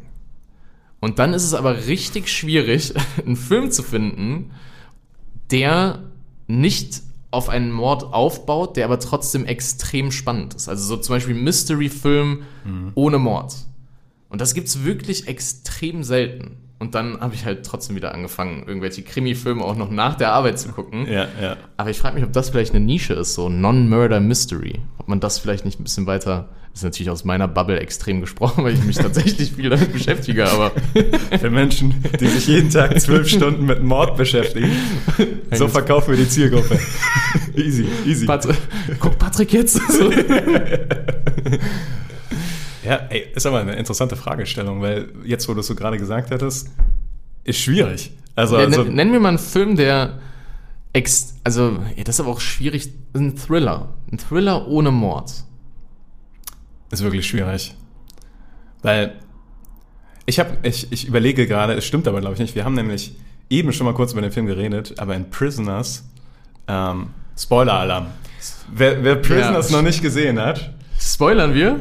Und 1.02 1.18
dann 1.18 1.34
ist 1.34 1.42
es 1.42 1.52
aber 1.52 1.88
richtig 1.88 2.28
schwierig, 2.28 2.94
einen 3.26 3.34
Film 3.34 3.72
zu 3.72 3.82
finden, 3.82 4.52
der 5.50 6.04
nicht 6.46 7.02
auf 7.32 7.48
einen 7.48 7.72
Mord 7.72 8.04
aufbaut, 8.14 8.76
der 8.76 8.84
aber 8.84 9.00
trotzdem 9.00 9.44
extrem 9.44 10.12
spannend 10.12 10.54
ist. 10.54 10.68
Also 10.68 10.84
so 10.84 10.96
zum 10.96 11.16
Beispiel 11.16 11.34
Mystery-Film 11.34 12.42
ohne 12.94 13.18
Mord. 13.18 13.56
Und 14.28 14.40
das 14.40 14.54
gibt's 14.54 14.84
wirklich 14.84 15.26
extrem 15.26 16.04
selten. 16.04 16.56
Und 16.82 16.96
dann 16.96 17.20
habe 17.20 17.32
ich 17.32 17.44
halt 17.44 17.64
trotzdem 17.64 17.94
wieder 17.94 18.12
angefangen, 18.12 18.64
irgendwelche 18.66 19.02
Krimi-Filme 19.02 19.62
auch 19.62 19.76
noch 19.76 19.88
nach 19.88 20.16
der 20.16 20.32
Arbeit 20.32 20.58
zu 20.58 20.70
gucken. 20.70 21.06
Ja, 21.06 21.28
ja. 21.40 21.56
Aber 21.76 21.90
ich 21.90 21.98
frage 21.98 22.16
mich, 22.16 22.24
ob 22.24 22.32
das 22.32 22.50
vielleicht 22.50 22.74
eine 22.74 22.84
Nische 22.84 23.14
ist, 23.14 23.34
so 23.34 23.48
Non-Murder 23.48 24.18
Mystery. 24.18 24.80
Ob 24.98 25.06
man 25.06 25.20
das 25.20 25.38
vielleicht 25.38 25.64
nicht 25.64 25.78
ein 25.78 25.84
bisschen 25.84 26.06
weiter. 26.08 26.48
Das 26.72 26.80
ist 26.80 26.82
natürlich 26.82 27.10
aus 27.10 27.22
meiner 27.24 27.46
Bubble 27.46 27.78
extrem 27.78 28.20
gesprochen, 28.20 28.64
weil 28.64 28.74
ich 28.74 28.82
mich 28.82 28.96
tatsächlich 28.96 29.52
viel 29.52 29.70
damit 29.70 29.92
beschäftige, 29.92 30.50
aber 30.50 30.72
Für 31.38 31.50
Menschen, 31.50 32.02
die 32.18 32.26
sich 32.26 32.48
jeden 32.48 32.70
Tag 32.70 33.00
zwölf 33.00 33.28
Stunden 33.28 33.64
mit 33.64 33.84
Mord 33.84 34.16
beschäftigen, 34.16 34.72
so 35.52 35.68
verkaufen 35.68 36.10
wir 36.10 36.16
die 36.16 36.28
Zielgruppe. 36.28 36.80
easy, 37.54 37.86
easy. 38.04 38.26
Patrick, 38.26 38.56
guck 38.98 39.20
Patrick 39.20 39.52
jetzt. 39.52 39.80
Ja, 42.92 43.06
ey, 43.08 43.26
ist 43.34 43.46
aber 43.46 43.60
eine 43.60 43.74
interessante 43.76 44.16
Fragestellung, 44.16 44.82
weil 44.82 45.08
jetzt, 45.24 45.48
wo 45.48 45.54
du 45.54 45.60
es 45.60 45.66
so 45.66 45.74
gerade 45.74 45.96
gesagt 45.96 46.30
hattest, 46.30 46.68
ist 47.42 47.58
schwierig. 47.58 48.12
Also, 48.36 48.58
Ja, 48.58 48.66
also 48.66 48.82
nenn, 48.84 48.94
nenn 48.94 49.10
mir 49.10 49.18
mal 49.18 49.30
einen 49.30 49.38
Film, 49.38 49.76
der 49.76 50.18
ex, 50.92 51.36
also, 51.42 51.78
ja, 51.96 52.04
das 52.04 52.16
ist 52.16 52.20
aber 52.20 52.28
auch 52.28 52.40
schwierig, 52.40 52.92
ein 53.14 53.34
Thriller. 53.34 53.94
Ein 54.10 54.18
Thriller 54.18 54.68
ohne 54.68 54.90
Mord. 54.90 55.32
ist 56.90 57.02
wirklich 57.02 57.26
schwierig. 57.26 57.74
Weil 58.82 59.14
ich 60.26 60.38
habe, 60.38 60.50
ich, 60.62 60.92
ich 60.92 61.08
überlege 61.08 61.46
gerade, 61.46 61.72
es 61.72 61.86
stimmt 61.86 62.06
aber 62.06 62.20
glaube 62.20 62.34
ich 62.34 62.40
nicht. 62.40 62.54
Wir 62.54 62.66
haben 62.66 62.74
nämlich 62.74 63.16
eben 63.48 63.72
schon 63.72 63.86
mal 63.86 63.94
kurz 63.94 64.12
über 64.12 64.20
den 64.20 64.32
Film 64.32 64.44
geredet, 64.44 64.98
aber 64.98 65.14
in 65.16 65.30
Prisoners, 65.30 66.04
ähm, 66.68 67.06
Spoiler-Alarm. 67.38 68.08
Wer, 68.70 69.02
wer 69.02 69.16
Prisoners 69.16 69.70
Ja. 69.70 69.76
noch 69.78 69.82
nicht 69.82 70.02
gesehen 70.02 70.38
hat, 70.38 70.74
Spoilern 71.00 71.54
wir? 71.54 71.80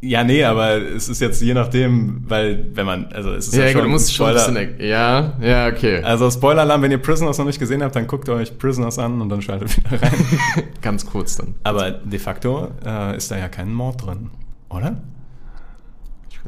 Ja, 0.00 0.22
nee, 0.24 0.44
aber 0.44 0.76
es 0.76 1.08
ist 1.08 1.20
jetzt 1.20 1.40
je 1.42 1.54
nachdem, 1.54 2.22
weil, 2.28 2.66
wenn 2.74 2.86
man, 2.86 3.06
also 3.12 3.32
es 3.32 3.48
ist 3.48 3.54
ja, 3.54 3.64
Ja, 3.64 3.70
schon 3.70 3.80
gut, 3.80 3.86
du 3.86 3.90
musst 3.92 4.14
schon 4.14 4.26
ein 4.28 4.38
Spoiler. 4.38 4.66
bisschen, 4.66 4.86
ja, 4.86 5.32
ja, 5.40 5.66
okay. 5.68 6.02
Also 6.02 6.30
Spoiler-Alarm, 6.30 6.82
wenn 6.82 6.90
ihr 6.90 6.98
Prisoners 6.98 7.38
noch 7.38 7.46
nicht 7.46 7.58
gesehen 7.58 7.82
habt, 7.82 7.96
dann 7.96 8.06
guckt 8.06 8.28
euch 8.28 8.56
Prisoners 8.58 8.98
an 8.98 9.20
und 9.20 9.28
dann 9.28 9.42
schaltet 9.42 9.76
wieder 9.76 10.00
rein. 10.02 10.12
Ganz 10.82 11.06
kurz 11.06 11.36
dann. 11.36 11.54
aber 11.64 11.90
de 11.90 12.18
facto 12.18 12.68
äh, 12.84 13.16
ist 13.16 13.30
da 13.30 13.38
ja 13.38 13.48
kein 13.48 13.72
Mord 13.72 14.04
drin, 14.06 14.30
oder? 14.68 14.96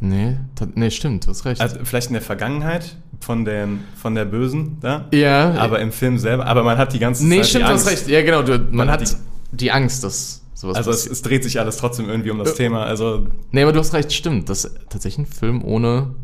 Nee, 0.01 0.37
nee, 0.75 0.91
stimmt, 0.91 1.27
du 1.27 1.31
hast 1.31 1.45
recht. 1.45 1.61
Also 1.61 1.79
vielleicht 1.83 2.07
in 2.09 2.13
der 2.13 2.23
Vergangenheit 2.23 2.97
von, 3.21 3.45
den, 3.45 3.81
von 4.01 4.15
der 4.15 4.27
Bösen 4.27 4.77
da. 4.81 5.07
ja, 5.13 5.55
Aber 5.55 5.81
im 5.81 5.91
Film 5.91 6.19
selber, 6.19 6.47
aber 6.47 6.63
man 6.63 6.79
hat 6.79 6.93
die 6.93 7.01
ganze 7.01 7.27
nee, 7.27 7.39
Zeit 7.39 7.47
stimmt, 7.49 7.65
die 7.65 7.69
du 7.69 7.75
hast 7.75 7.91
recht. 7.91 8.09
Ja, 8.09 8.23
genau, 8.23 8.43
du, 8.43 8.53
man, 8.59 8.71
Man 8.73 8.91
hat 8.91 9.01
hat 9.01 9.17
die, 9.51 9.73
Angst, 9.73 10.05
dass 10.05 10.43
sowas 10.61 10.77
Also 10.77 10.91
es, 10.91 11.07
es 11.07 11.23
dreht 11.23 11.45
sich 11.45 11.59
alles 11.61 11.77
trotzdem 11.77 12.09
irgendwie 12.09 12.31
um 12.31 12.39
das 12.39 12.53
Äh. 12.53 12.57
Thema. 12.57 12.85
Also, 12.85 13.27
Nee, 13.53 13.63
aber 13.63 13.73
du 13.73 13.79
hast 13.79 13.93
recht, 13.95 14.13
stimmt. 14.13 14.49
Das 14.49 14.65
ist 14.65 14.77
tatsächlich 14.91 15.27
ein 15.27 15.33
Film 15.33 15.63
ohne, 15.65 16.15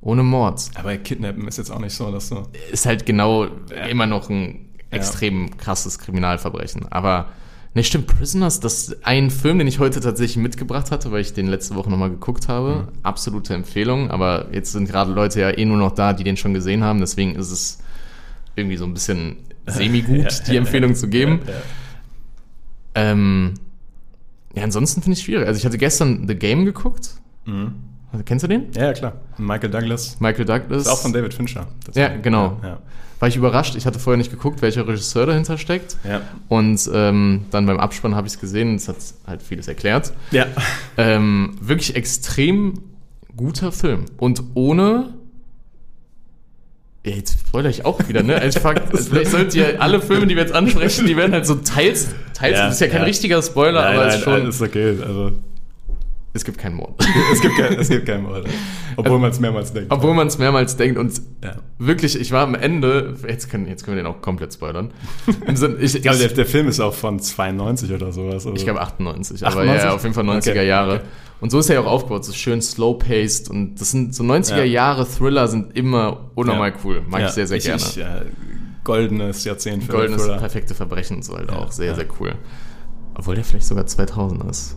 ohne 0.00 0.22
Mord. 0.22 0.70
aber 0.74 0.96
Kidnappen 0.96 1.46
ist 1.48 1.58
jetzt 1.58 1.70
auch 1.70 1.80
nicht 1.80 1.94
so, 1.94 2.10
dass 2.10 2.28
du. 2.30 2.42
Ist 2.72 2.86
halt 2.86 3.06
genau 3.06 3.44
Ja. 3.44 3.86
immer 3.88 4.06
noch 4.06 4.30
ein 4.30 4.66
extrem 4.90 5.56
krasses 5.56 5.98
Kriminalverbrechen. 6.00 6.86
Aber, 6.90 7.28
nee, 7.74 7.82
stimmt, 7.84 8.06
Prisoners, 8.08 8.58
das 8.60 8.88
ist 8.88 9.06
ein 9.06 9.30
Film, 9.30 9.58
den 9.58 9.68
ich 9.68 9.78
heute 9.78 10.00
tatsächlich 10.00 10.36
mitgebracht 10.38 10.90
hatte, 10.90 11.12
weil 11.12 11.20
ich 11.20 11.32
den 11.32 11.46
letzte 11.46 11.74
Woche 11.76 11.90
nochmal 11.90 12.10
geguckt 12.10 12.48
habe. 12.48 12.88
Absolute 13.04 13.54
Empfehlung, 13.54 14.10
aber 14.10 14.46
jetzt 14.52 14.72
sind 14.72 14.88
gerade 14.88 15.12
Leute 15.12 15.40
ja 15.40 15.50
eh 15.50 15.64
nur 15.64 15.76
noch 15.76 15.92
da, 15.92 16.12
die 16.12 16.24
den 16.24 16.36
schon 16.36 16.54
gesehen 16.54 16.82
haben, 16.82 16.98
deswegen 17.00 17.34
ist 17.36 17.50
es 17.52 17.78
irgendwie 18.56 18.76
so 18.76 18.84
ein 18.84 18.92
bisschen 18.94 19.36
semi-gut, 19.66 20.42
die 20.48 20.56
Empfehlung 20.56 20.94
zu 20.96 21.06
geben. 21.08 21.40
Ja, 21.46 21.52
ja. 21.52 21.58
Ähm, 22.94 23.54
ja, 24.54 24.64
ansonsten 24.64 25.02
finde 25.02 25.18
ich 25.18 25.24
schwierig. 25.24 25.46
Also 25.46 25.58
ich 25.58 25.64
hatte 25.66 25.78
gestern 25.78 26.26
The 26.26 26.34
Game 26.34 26.64
geguckt. 26.64 27.10
Mhm. 27.46 27.74
Also, 28.12 28.24
kennst 28.24 28.42
du 28.42 28.48
den? 28.48 28.72
Ja, 28.74 28.86
ja, 28.86 28.92
klar. 28.92 29.12
Michael 29.38 29.70
Douglas. 29.70 30.18
Michael 30.20 30.44
Douglas. 30.44 30.82
Ist 30.82 30.88
auch 30.88 30.98
von 31.00 31.12
David 31.12 31.32
Fincher. 31.32 31.68
Ja, 31.94 32.08
genau. 32.16 32.58
Ja, 32.62 32.80
War 33.20 33.28
ich 33.28 33.36
überrascht. 33.36 33.76
Ich 33.76 33.86
hatte 33.86 34.00
vorher 34.00 34.16
nicht 34.18 34.32
geguckt, 34.32 34.62
welcher 34.62 34.88
Regisseur 34.88 35.26
dahinter 35.26 35.56
steckt. 35.58 35.96
ja. 36.02 36.20
Und 36.48 36.90
ähm, 36.92 37.42
dann 37.52 37.66
beim 37.66 37.78
Abspann 37.78 38.16
habe 38.16 38.26
ich 38.26 38.32
es 38.34 38.40
gesehen 38.40 38.74
es 38.74 38.88
hat 38.88 38.96
halt 39.28 39.42
vieles 39.42 39.68
erklärt. 39.68 40.12
ja. 40.32 40.46
Ähm, 40.96 41.56
wirklich 41.60 41.94
extrem 41.94 42.80
guter 43.36 43.70
Film. 43.70 44.06
Und 44.16 44.42
ohne. 44.54 45.14
Ja, 47.04 47.12
jetzt 47.12 47.38
spoilere 47.46 47.70
ich 47.70 47.84
auch 47.84 47.98
wieder, 48.08 48.22
ne? 48.22 48.36
Also, 48.36 48.60
fuck, 48.60 48.76
vielleicht 48.92 49.30
sollt 49.30 49.54
ihr 49.54 49.80
alle 49.80 50.00
Filme, 50.02 50.26
die 50.26 50.36
wir 50.36 50.42
jetzt 50.42 50.54
ansprechen, 50.54 51.06
die 51.06 51.16
werden 51.16 51.32
halt 51.32 51.46
so 51.46 51.54
teils. 51.56 52.08
teils 52.34 52.58
Ja, 52.58 52.66
das 52.66 52.74
ist 52.74 52.80
ja 52.80 52.88
kein 52.88 52.98
ja. 52.98 53.04
richtiger 53.04 53.42
Spoiler, 53.42 53.80
Nein, 53.82 53.94
aber 53.96 54.06
nein, 54.06 54.18
ist 54.18 54.24
schon. 54.24 54.32
nein, 54.34 54.48
ist 54.48 54.62
okay. 54.62 54.96
Also, 55.00 55.32
Es 56.32 56.44
gibt 56.44 56.58
keinen 56.58 56.76
Mord. 56.76 56.94
es, 57.32 57.40
gibt 57.40 57.56
kein, 57.56 57.72
es 57.78 57.88
gibt 57.88 58.06
keinen 58.06 58.22
Mord. 58.22 58.46
Obwohl 58.96 59.18
man 59.18 59.30
es 59.32 59.40
mehrmals 59.40 59.72
denkt. 59.72 59.90
Obwohl 59.90 60.14
man 60.14 60.28
es 60.28 60.38
mehrmals 60.38 60.76
denkt 60.76 60.96
und 60.98 61.20
Ja. 61.42 61.56
wirklich, 61.78 62.18
ich 62.20 62.30
war 62.30 62.44
am 62.44 62.54
Ende, 62.54 63.16
jetzt 63.26 63.50
können, 63.50 63.66
jetzt 63.66 63.84
können 63.84 63.96
wir 63.96 64.04
den 64.04 64.12
auch 64.12 64.20
komplett 64.22 64.52
spoilern. 64.54 64.92
Ich, 65.26 65.94
Ich 65.96 66.02
glaube, 66.02 66.18
der, 66.18 66.26
ich, 66.28 66.34
der 66.34 66.46
Film 66.46 66.68
ist 66.68 66.78
auch 66.78 66.94
von 66.94 67.18
92 67.18 67.92
oder 67.92 68.12
sowas. 68.12 68.34
Also. 68.46 68.54
ich 68.54 68.62
glaube 68.64 68.80
98, 68.80 69.44
aber 69.44 69.56
98? 69.62 69.84
ja, 69.84 69.92
auf 69.94 70.02
jeden 70.04 70.14
Fall 70.14 70.24
90er 70.24 70.50
Okay, 70.50 70.66
Jahre. 70.68 70.94
okay. 70.96 71.04
Und 71.40 71.50
so 71.50 71.58
ist 71.58 71.68
er 71.70 71.74
ja 71.76 71.80
auch 71.80 71.86
aufgebaut, 71.86 72.24
so 72.24 72.32
schön 72.32 72.62
slow-paced 72.62 73.50
und 73.50 73.80
das 73.80 73.90
sind 73.90 74.14
so 74.14 74.22
90er 74.22 74.58
Ja. 74.58 74.64
Jahre 74.64 75.08
Thriller 75.08 75.48
sind 75.48 75.76
immer 75.76 76.30
unnormal 76.36 76.70
Ja. 76.70 76.76
cool. 76.84 77.02
Mag 77.08 77.22
ich 77.24 77.30
sehr, 77.30 77.46
sehr 77.48 77.58
gerne. 77.58 77.82
Ich, 77.82 77.98
äh, 77.98 78.04
goldenes 78.84 79.44
Jahrzehnt 79.44 79.84
für 79.84 79.92
Goldenes 79.92 80.22
Thriller. 80.22 80.38
perfekte 80.38 80.74
Verbrechen 80.74 81.22
so 81.22 81.36
halt 81.36 81.50
auch 81.50 81.72
sehr, 81.72 81.94
sehr 81.96 82.06
cool. 82.20 82.34
Obwohl 83.14 83.34
der 83.34 83.44
vielleicht 83.44 83.66
sogar 83.66 83.86
2000 83.86 84.44
ist. 84.50 84.76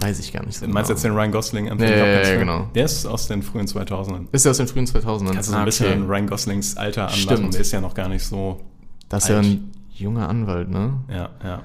Weiß 0.00 0.18
ich 0.18 0.32
gar 0.32 0.44
nicht 0.44 0.58
so 0.58 0.66
Du 0.66 0.72
meinst 0.72 0.88
genau. 0.88 0.96
jetzt 0.96 1.04
den 1.04 1.12
Ryan 1.12 1.32
Gosling 1.32 1.70
Anthony 1.70 1.90
Ja, 1.90 1.96
ja, 1.96 2.02
Hopkins 2.04 2.28
ja, 2.28 2.34
Film? 2.34 2.40
genau. 2.40 2.68
Der 2.74 2.84
ist 2.84 3.06
aus 3.06 3.28
den 3.28 3.42
frühen 3.42 3.66
2000ern. 3.66 4.26
Ist 4.32 4.44
er 4.44 4.50
aus 4.50 4.56
den 4.58 4.68
frühen 4.68 4.86
2000ern? 4.86 5.32
Kannst 5.32 5.48
du 5.48 5.52
so 5.52 5.56
ein 5.56 5.62
Ah, 5.62 5.64
bisschen 5.64 5.86
okay. 5.86 5.94
an 5.96 6.06
Ryan 6.06 6.26
Goslings 6.26 6.76
Alter 6.76 7.02
anlassen. 7.08 7.20
Stimmt. 7.22 7.54
Der 7.54 7.60
ist 7.62 7.72
ja 7.72 7.80
noch 7.80 7.94
gar 7.94 8.08
nicht 8.08 8.24
so. 8.24 8.60
Das 9.08 9.24
ist 9.24 9.30
ja 9.30 9.36
alt. 9.36 9.46
ein 9.46 9.70
junger 9.94 10.28
Anwalt, 10.28 10.68
ne? 10.68 10.94
Ja, 11.08 11.30
ja. 11.42 11.62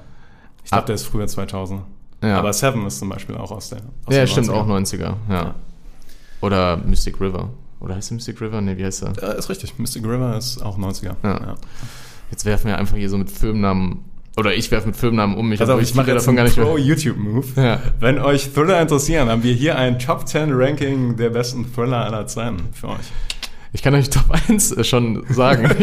Ich 0.64 0.70
glaube, 0.70 0.86
der 0.86 0.94
ist 0.94 1.04
früher 1.04 1.26
2000. 1.26 1.82
Ja. 2.22 2.38
Aber 2.38 2.52
Seven 2.52 2.86
ist 2.86 2.98
zum 3.00 3.08
Beispiel 3.08 3.36
auch 3.36 3.50
aus 3.50 3.68
der. 3.70 3.78
Aus 4.06 4.14
Ja, 4.14 4.26
stimmt, 4.26 4.46
90ern. 4.48 4.52
auch 4.52 4.66
90er, 4.68 4.98
ja. 5.00 5.34
Ja. 5.34 5.54
Oder 6.40 6.76
Mystic 6.78 7.20
River. 7.20 7.50
Oder 7.80 7.96
heißt 7.96 8.10
der 8.10 8.14
Mystic 8.14 8.40
River? 8.40 8.60
Ne, 8.60 8.78
wie 8.78 8.84
heißt 8.84 9.02
er? 9.02 9.22
Äh, 9.34 9.38
ist 9.38 9.48
richtig. 9.50 9.78
Mystic 9.78 10.04
River 10.04 10.36
ist 10.36 10.62
auch 10.62 10.78
90er. 10.78 11.16
Ja. 11.22 11.54
Jetzt 12.30 12.44
werfen 12.44 12.68
wir 12.68 12.78
einfach 12.78 12.96
hier 12.96 13.10
so 13.10 13.18
mit 13.18 13.30
Filmnamen, 13.30 14.04
oder 14.36 14.54
ich 14.54 14.70
werfe 14.70 14.86
mit 14.88 14.96
Filmnamen 14.96 15.36
um 15.36 15.48
mich, 15.48 15.60
obwohl 15.60 15.82
ich 15.82 15.94
mache 15.94 16.06
viele 16.06 16.16
jetzt 16.16 16.28
einen 16.28 16.36
mehr- 16.36 16.46
Pro-YouTube-Move. 16.50 17.46
Ja. 17.56 17.80
Wenn 18.00 18.18
euch 18.18 18.52
Thriller 18.52 18.80
interessieren, 18.80 19.28
haben 19.28 19.42
wir 19.42 19.52
hier 19.52 19.76
ein 19.76 19.98
Top 19.98 20.26
10 20.26 20.50
Ranking 20.52 21.16
der 21.16 21.30
besten 21.30 21.70
Thriller 21.72 22.04
aller 22.06 22.26
Zeiten 22.26 22.56
für 22.72 22.88
euch. 22.88 22.96
Ich 23.74 23.82
kann 23.82 23.94
euch 23.94 24.10
Top 24.10 24.24
1 24.48 24.86
schon 24.86 25.24
sagen. 25.30 25.70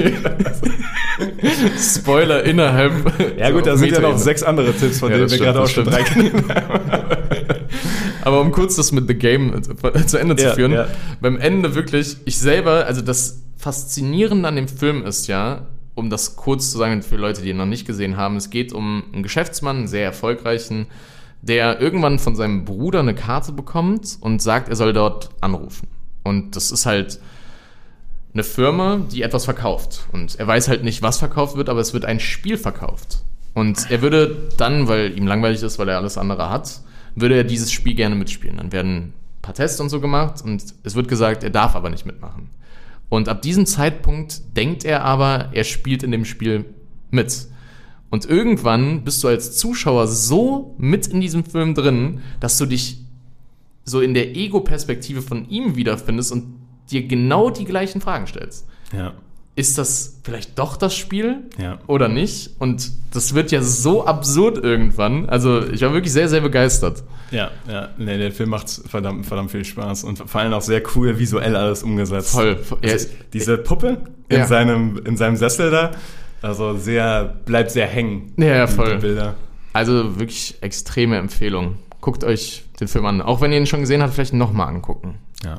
Spoiler 1.77 2.43
innerhalb. 2.43 2.93
Ja 3.37 3.49
gut, 3.51 3.65
da 3.65 3.75
sind 3.77 3.91
ja 3.91 3.99
noch 3.99 4.17
sechs 4.17 4.43
andere 4.43 4.73
Tipps, 4.73 4.99
von 4.99 5.09
Ja, 5.11 5.17
denen 5.17 5.29
wir 5.29 5.35
stimmt, 5.35 5.45
gerade 5.53 5.61
auch 5.61 5.67
schon 5.67 5.85
drei 5.85 6.03
kennen. 6.03 6.43
Aber 8.21 8.41
um 8.41 8.51
kurz 8.51 8.75
das 8.75 8.91
mit 8.91 9.07
The 9.07 9.15
Game 9.15 9.61
zu, 9.63 9.73
zu 10.05 10.17
Ende 10.17 10.35
zu 10.35 10.45
Ja, 10.45 10.53
führen, 10.53 10.71
ja. 10.73 10.87
beim 11.21 11.37
Ende 11.37 11.73
wirklich, 11.75 12.17
ich 12.25 12.37
selber, 12.37 12.85
also 12.85 13.01
das 13.01 13.41
Faszinierende 13.57 14.47
an 14.47 14.55
dem 14.55 14.67
Film 14.67 15.05
ist 15.05 15.27
ja, 15.27 15.67
um 15.99 16.09
das 16.09 16.35
kurz 16.35 16.71
zu 16.71 16.77
sagen 16.77 17.01
für 17.03 17.17
Leute, 17.17 17.41
die 17.41 17.49
ihn 17.49 17.57
noch 17.57 17.65
nicht 17.65 17.85
gesehen 17.85 18.17
haben, 18.17 18.37
es 18.37 18.49
geht 18.49 18.73
um 18.73 19.03
einen 19.13 19.23
Geschäftsmann, 19.23 19.77
einen 19.77 19.87
sehr 19.87 20.03
erfolgreichen, 20.03 20.87
der 21.41 21.79
irgendwann 21.79 22.19
von 22.19 22.35
seinem 22.35 22.65
Bruder 22.65 22.99
eine 22.99 23.15
Karte 23.15 23.51
bekommt 23.51 24.17
und 24.21 24.41
sagt, 24.41 24.69
er 24.69 24.75
soll 24.75 24.93
dort 24.93 25.29
anrufen. 25.41 25.87
Und 26.23 26.55
das 26.55 26.71
ist 26.71 26.85
halt 26.85 27.19
eine 28.33 28.43
Firma, 28.43 29.01
die 29.11 29.21
etwas 29.21 29.45
verkauft. 29.45 30.07
Und 30.11 30.39
er 30.39 30.47
weiß 30.47 30.67
halt 30.67 30.83
nicht, 30.83 31.01
was 31.01 31.17
verkauft 31.17 31.55
wird, 31.55 31.69
aber 31.69 31.79
es 31.79 31.93
wird 31.93 32.05
ein 32.05 32.19
Spiel 32.19 32.57
verkauft. 32.57 33.19
Und 33.53 33.89
er 33.89 34.01
würde 34.01 34.49
dann, 34.57 34.87
weil 34.87 35.17
ihm 35.17 35.27
langweilig 35.27 35.63
ist, 35.63 35.79
weil 35.79 35.89
er 35.89 35.97
alles 35.97 36.17
andere 36.17 36.49
hat, 36.49 36.81
würde 37.15 37.35
er 37.35 37.43
dieses 37.43 37.71
Spiel 37.71 37.95
gerne 37.95 38.15
mitspielen. 38.15 38.57
Dann 38.57 38.71
werden 38.71 38.95
ein 38.97 39.13
paar 39.41 39.55
Tests 39.55 39.79
und 39.79 39.89
so 39.89 39.99
gemacht 39.99 40.43
und 40.43 40.63
es 40.83 40.95
wird 40.95 41.07
gesagt, 41.07 41.43
er 41.43 41.49
darf 41.49 41.75
aber 41.75 41.89
nicht 41.89 42.05
mitmachen. 42.05 42.49
Und 43.09 43.27
ab 43.27 43.41
diesem 43.41 43.65
Zeitpunkt 43.65 44.55
denkt 44.55 44.85
er 44.85 45.03
aber, 45.03 45.49
er 45.53 45.63
spielt 45.63 46.03
in 46.03 46.11
dem 46.11 46.25
Spiel 46.25 46.65
mit. 47.09 47.47
Und 48.11 48.25
irgendwann 48.25 49.03
bist 49.03 49.23
du 49.23 49.27
als 49.27 49.57
Zuschauer 49.57 50.07
so 50.07 50.75
mit 50.77 51.07
in 51.07 51.21
diesem 51.21 51.43
Film 51.43 51.73
drin, 51.73 52.21
dass 52.39 52.57
du 52.57 52.65
dich 52.65 52.97
so 53.83 54.01
in 54.01 54.13
der 54.13 54.35
Ego-Perspektive 54.35 55.21
von 55.21 55.49
ihm 55.49 55.75
wiederfindest 55.75 56.31
und 56.31 56.55
dir 56.91 57.07
genau 57.07 57.49
die 57.49 57.65
gleichen 57.65 58.01
Fragen 58.01 58.27
stellst. 58.27 58.67
Ja, 58.93 59.13
Ist 59.55 59.77
das 59.77 60.19
vielleicht 60.23 60.57
doch 60.57 60.77
das 60.77 60.95
Spiel 60.95 61.49
ja. 61.57 61.79
oder 61.87 62.07
nicht? 62.07 62.51
Und 62.59 62.91
das 63.11 63.35
wird 63.35 63.51
ja 63.51 63.61
so 63.61 64.05
absurd 64.05 64.57
irgendwann. 64.57 65.29
Also 65.29 65.67
ich 65.67 65.81
war 65.81 65.93
wirklich 65.93 66.13
sehr, 66.13 66.29
sehr 66.29 66.41
begeistert. 66.41 67.03
Ja, 67.31 67.51
ja. 67.67 67.89
Nee, 67.97 68.17
der 68.17 68.31
Film 68.31 68.49
macht 68.49 68.69
verdammt, 68.69 69.25
verdammt 69.25 69.51
viel 69.51 69.65
Spaß 69.65 70.03
und 70.03 70.17
vor 70.29 70.41
allem 70.41 70.53
auch 70.53 70.61
sehr 70.61 70.81
cool 70.95 71.17
visuell 71.19 71.55
alles 71.55 71.83
umgesetzt. 71.83 72.31
Voll. 72.31 72.57
voll. 72.57 72.79
Also, 72.83 73.07
diese 73.33 73.57
Puppe 73.57 73.97
in, 74.29 74.37
Ja. 74.39 74.47
seinem, 74.47 74.99
in 75.05 75.17
seinem 75.17 75.35
Sessel 75.35 75.71
da, 75.71 75.91
also 76.41 76.75
sehr, 76.77 77.35
bleibt 77.45 77.71
sehr 77.71 77.87
hängen. 77.87 78.33
Ja, 78.37 78.55
ja, 78.55 78.67
voll. 78.67 78.97
Bilder. 78.97 79.35
also 79.73 80.19
wirklich 80.19 80.57
extreme 80.61 81.17
Empfehlung. 81.17 81.77
Guckt 82.01 82.23
euch 82.23 82.63
den 82.79 82.87
Film 82.87 83.05
an. 83.05 83.21
Auch 83.21 83.41
wenn 83.41 83.51
ihr 83.51 83.57
ihn 83.57 83.65
schon 83.67 83.81
gesehen 83.81 84.01
habt, 84.01 84.13
vielleicht 84.13 84.33
nochmal 84.33 84.69
angucken. 84.69 85.15
Ja, 85.43 85.57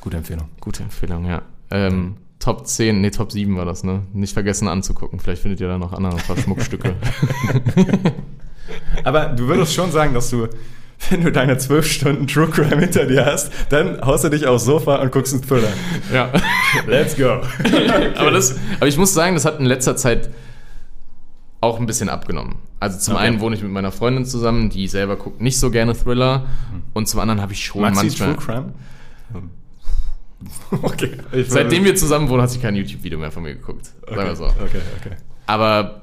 gute 0.00 0.16
Empfehlung. 0.18 0.48
Gute 0.60 0.82
Empfehlung, 0.82 1.24
ja. 1.26 1.42
Ähm, 1.70 2.16
Top 2.40 2.66
10, 2.66 3.00
nee, 3.02 3.10
Top 3.10 3.30
7 3.32 3.56
war 3.56 3.64
das, 3.66 3.84
ne? 3.84 4.02
Nicht 4.12 4.32
vergessen 4.32 4.66
anzugucken. 4.66 5.20
Vielleicht 5.20 5.42
findet 5.42 5.60
ihr 5.60 5.68
da 5.68 5.78
noch 5.78 5.92
andere 5.92 6.16
ein 6.16 6.22
paar 6.26 6.36
Schmuckstücke. 6.38 6.94
Aber 9.04 9.26
du 9.26 9.46
würdest 9.48 9.74
schon 9.74 9.90
sagen, 9.92 10.14
dass 10.14 10.30
du, 10.30 10.48
wenn 11.08 11.22
du 11.22 11.32
deine 11.32 11.58
zwölf 11.58 11.86
Stunden 11.86 12.26
True 12.26 12.48
Crime 12.48 12.80
hinter 12.80 13.06
dir 13.06 13.24
hast, 13.24 13.50
dann 13.70 14.00
haust 14.02 14.24
du 14.24 14.28
dich 14.28 14.46
aufs 14.46 14.64
Sofa 14.64 14.96
und 14.96 15.10
guckst 15.12 15.32
einen 15.32 15.42
Thriller. 15.42 15.72
ja. 16.12 16.30
Let's 16.86 17.16
go. 17.16 17.40
aber, 18.16 18.30
das, 18.30 18.56
aber 18.76 18.86
ich 18.86 18.96
muss 18.96 19.14
sagen, 19.14 19.34
das 19.34 19.44
hat 19.44 19.58
in 19.58 19.66
letzter 19.66 19.96
Zeit 19.96 20.30
auch 21.60 21.78
ein 21.78 21.86
bisschen 21.86 22.08
abgenommen. 22.08 22.56
Also 22.78 22.98
zum 22.98 23.14
Okay. 23.14 23.24
einen 23.24 23.40
wohne 23.40 23.56
ich 23.56 23.62
mit 23.62 23.70
meiner 23.70 23.92
Freundin 23.92 24.24
zusammen, 24.24 24.70
die 24.70 24.88
selber 24.88 25.16
guckt 25.16 25.40
nicht 25.40 25.58
so 25.58 25.70
gerne 25.70 25.94
Thriller. 25.94 26.46
Und 26.94 27.06
zum 27.06 27.20
anderen 27.20 27.40
habe 27.40 27.52
ich 27.52 27.64
schon 27.64 27.82
du 27.82 27.90
manchmal... 27.90 28.34
True 28.34 28.44
Crime? 28.44 28.72
Okay. 30.82 31.18
Seitdem 31.48 31.84
wir 31.84 31.94
zusammen 31.96 32.30
wohnen, 32.30 32.40
hat 32.40 32.50
sie 32.50 32.60
kein 32.60 32.74
YouTube-Video 32.74 33.18
mehr 33.18 33.30
von 33.30 33.42
mir 33.42 33.56
geguckt. 33.56 33.86
Sagen 33.86 34.20
okay. 34.20 34.28
wir 34.28 34.36
so. 34.36 34.44
Okay, 34.46 34.80
okay. 34.98 35.16
Aber 35.46 36.00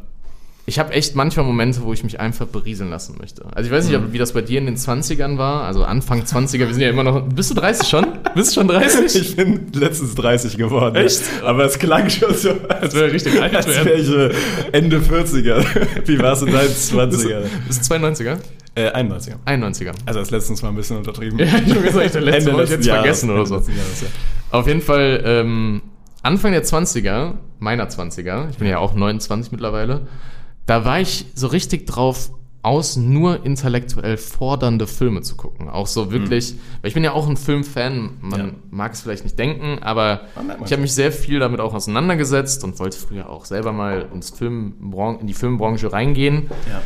ich 0.70 0.80
habe 0.80 0.92
echt 0.92 1.16
manchmal 1.16 1.46
Momente, 1.46 1.82
wo 1.82 1.94
ich 1.94 2.04
mich 2.04 2.20
einfach 2.20 2.46
berieseln 2.46 2.90
lassen 2.90 3.16
möchte. 3.20 3.46
Also 3.56 3.70
ich 3.70 3.74
weiß 3.74 3.86
nicht, 3.88 3.98
Mhm. 3.98 4.08
ob, 4.08 4.12
wie 4.14 4.18
das 4.18 4.34
bei 4.34 4.42
dir 4.42 4.60
in 4.60 4.66
den 4.66 4.76
20ern 4.76 5.38
war, 5.38 5.64
also 5.64 5.86
Anfang 5.86 6.24
20er, 6.24 6.60
wir 6.68 6.74
sind 6.74 6.82
ja 6.82 6.90
immer 6.90 7.04
noch... 7.06 7.22
Bist 7.30 7.50
du 7.52 7.56
30 7.56 7.88
schon? 7.88 8.06
Bist 8.36 8.52
du 8.52 8.60
schon 8.60 8.68
30? 8.68 9.16
Ich 9.22 9.36
bin 9.38 9.72
letztens 9.74 10.14
30 10.16 10.58
geworden. 10.58 10.96
Echt? 10.98 11.22
Aber 11.46 11.64
es 11.64 11.80
klang 11.80 12.10
schon 12.10 12.34
so, 12.36 12.50
als 12.68 12.94
wäre 12.94 13.14
richtig 13.14 13.42
alt 13.42 13.56
als 13.56 13.68
wäre 13.68 13.94
ich 13.94 14.10
äh, 14.12 14.32
Ende 14.74 15.00
40er. 15.00 15.64
Wie 16.06 16.20
war 16.20 16.34
es 16.34 16.42
in 16.42 16.52
deinen 16.52 16.68
Bist 16.68 16.92
du, 16.92 17.00
20er? 17.00 17.42
bist 17.68 17.90
du 17.90 17.96
92er? 17.96 18.38
Äh, 18.76 18.90
91er. 18.92 19.36
91er. 19.46 19.94
Also 20.06 20.20
das 20.20 20.32
letztens 20.32 20.62
mal 20.62 20.70
ein 20.70 20.76
bisschen 20.76 20.98
untertrieben. 20.98 21.40
Ja, 21.40 21.46
ich 21.66 21.72
habe 21.74 21.82
gesagt, 21.82 22.14
der 22.14 22.22
letzte 22.22 22.50
Ende 22.50 22.52
ich 22.52 22.58
letzten 22.58 22.74
jetzt 22.76 22.86
Jahres. 22.88 23.02
vergessen 23.02 23.30
oder 23.32 23.46
so. 23.46 23.56
Jahres, 23.56 24.02
ja. 24.02 24.08
Auf 24.52 24.68
jeden 24.68 24.82
Fall 24.82 25.24
ähm, 25.26 25.82
Anfang 26.24 26.52
der 26.52 26.66
20er, 26.66 27.36
meiner 27.60 27.88
20er, 27.88 28.50
ich 28.50 28.58
bin 28.58 28.68
ja 28.68 28.80
auch 28.80 28.94
29 28.94 29.52
mittlerweile, 29.54 30.02
da 30.68 30.86
war 30.86 31.00
ich 31.02 31.26
so 31.34 31.48
richtig 31.48 31.88
drauf 31.88 32.30
aus, 32.62 32.98
nur 32.98 33.46
intellektuell 33.46 34.18
fordernde 34.18 34.88
Filme 34.88 35.22
zu 35.22 35.36
gucken. 35.38 35.70
Auch 35.70 35.88
so 35.88 36.12
wirklich, 36.12 36.54
weil 36.82 36.90
ich 36.90 36.94
bin 36.94 37.04
ja 37.04 37.14
auch 37.14 37.28
ein 37.28 37.38
Filmfan, 37.38 38.18
man 38.20 38.40
Ja. 38.40 38.52
mag 38.72 38.92
es 38.94 39.02
vielleicht 39.02 39.24
nicht 39.24 39.40
denken, 39.40 39.80
aber 39.82 40.22
ich 40.66 40.72
habe 40.74 40.82
mich 40.82 40.94
sehr 40.94 41.14
viel 41.14 41.40
damit 41.40 41.62
auch 41.62 41.74
auseinandergesetzt 41.74 42.64
und 42.66 42.78
wollte 42.80 42.98
früher 42.98 43.30
auch 43.30 43.46
selber 43.46 43.72
mal 43.72 44.08
ins 44.14 44.32
Filmbran 44.32 45.20
in 45.20 45.28
die 45.28 45.34
Filmbranche 45.34 45.94
reingehen. 45.94 46.50
Ja. 46.70 46.82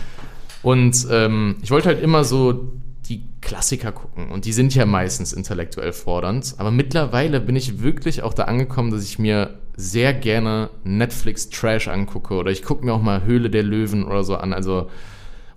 Und 0.61 1.07
ähm, 1.09 1.55
ich 1.63 1.71
wollte 1.71 1.87
halt 1.87 2.03
immer 2.03 2.23
so 2.23 2.73
die 3.09 3.23
Klassiker 3.41 3.91
gucken. 3.91 4.29
Und 4.29 4.45
die 4.45 4.53
sind 4.53 4.75
ja 4.75 4.85
meistens 4.85 5.33
intellektuell 5.33 5.91
fordernd. 5.93 6.53
Aber 6.59 6.69
mittlerweile 6.69 7.41
bin 7.41 7.55
ich 7.55 7.81
wirklich 7.81 8.21
auch 8.21 8.35
da 8.35 8.43
angekommen, 8.43 8.91
dass 8.91 9.03
ich 9.03 9.17
mir 9.17 9.57
sehr 9.75 10.13
gerne 10.13 10.69
Netflix-Trash 10.83 11.87
angucke. 11.87 12.33
Oder 12.35 12.51
ich 12.51 12.63
gucke 12.63 12.85
mir 12.85 12.93
auch 12.93 13.01
mal 13.01 13.23
Höhle 13.23 13.49
der 13.49 13.63
Löwen 13.63 14.03
oder 14.03 14.23
so 14.23 14.35
an. 14.35 14.53
Also. 14.53 14.89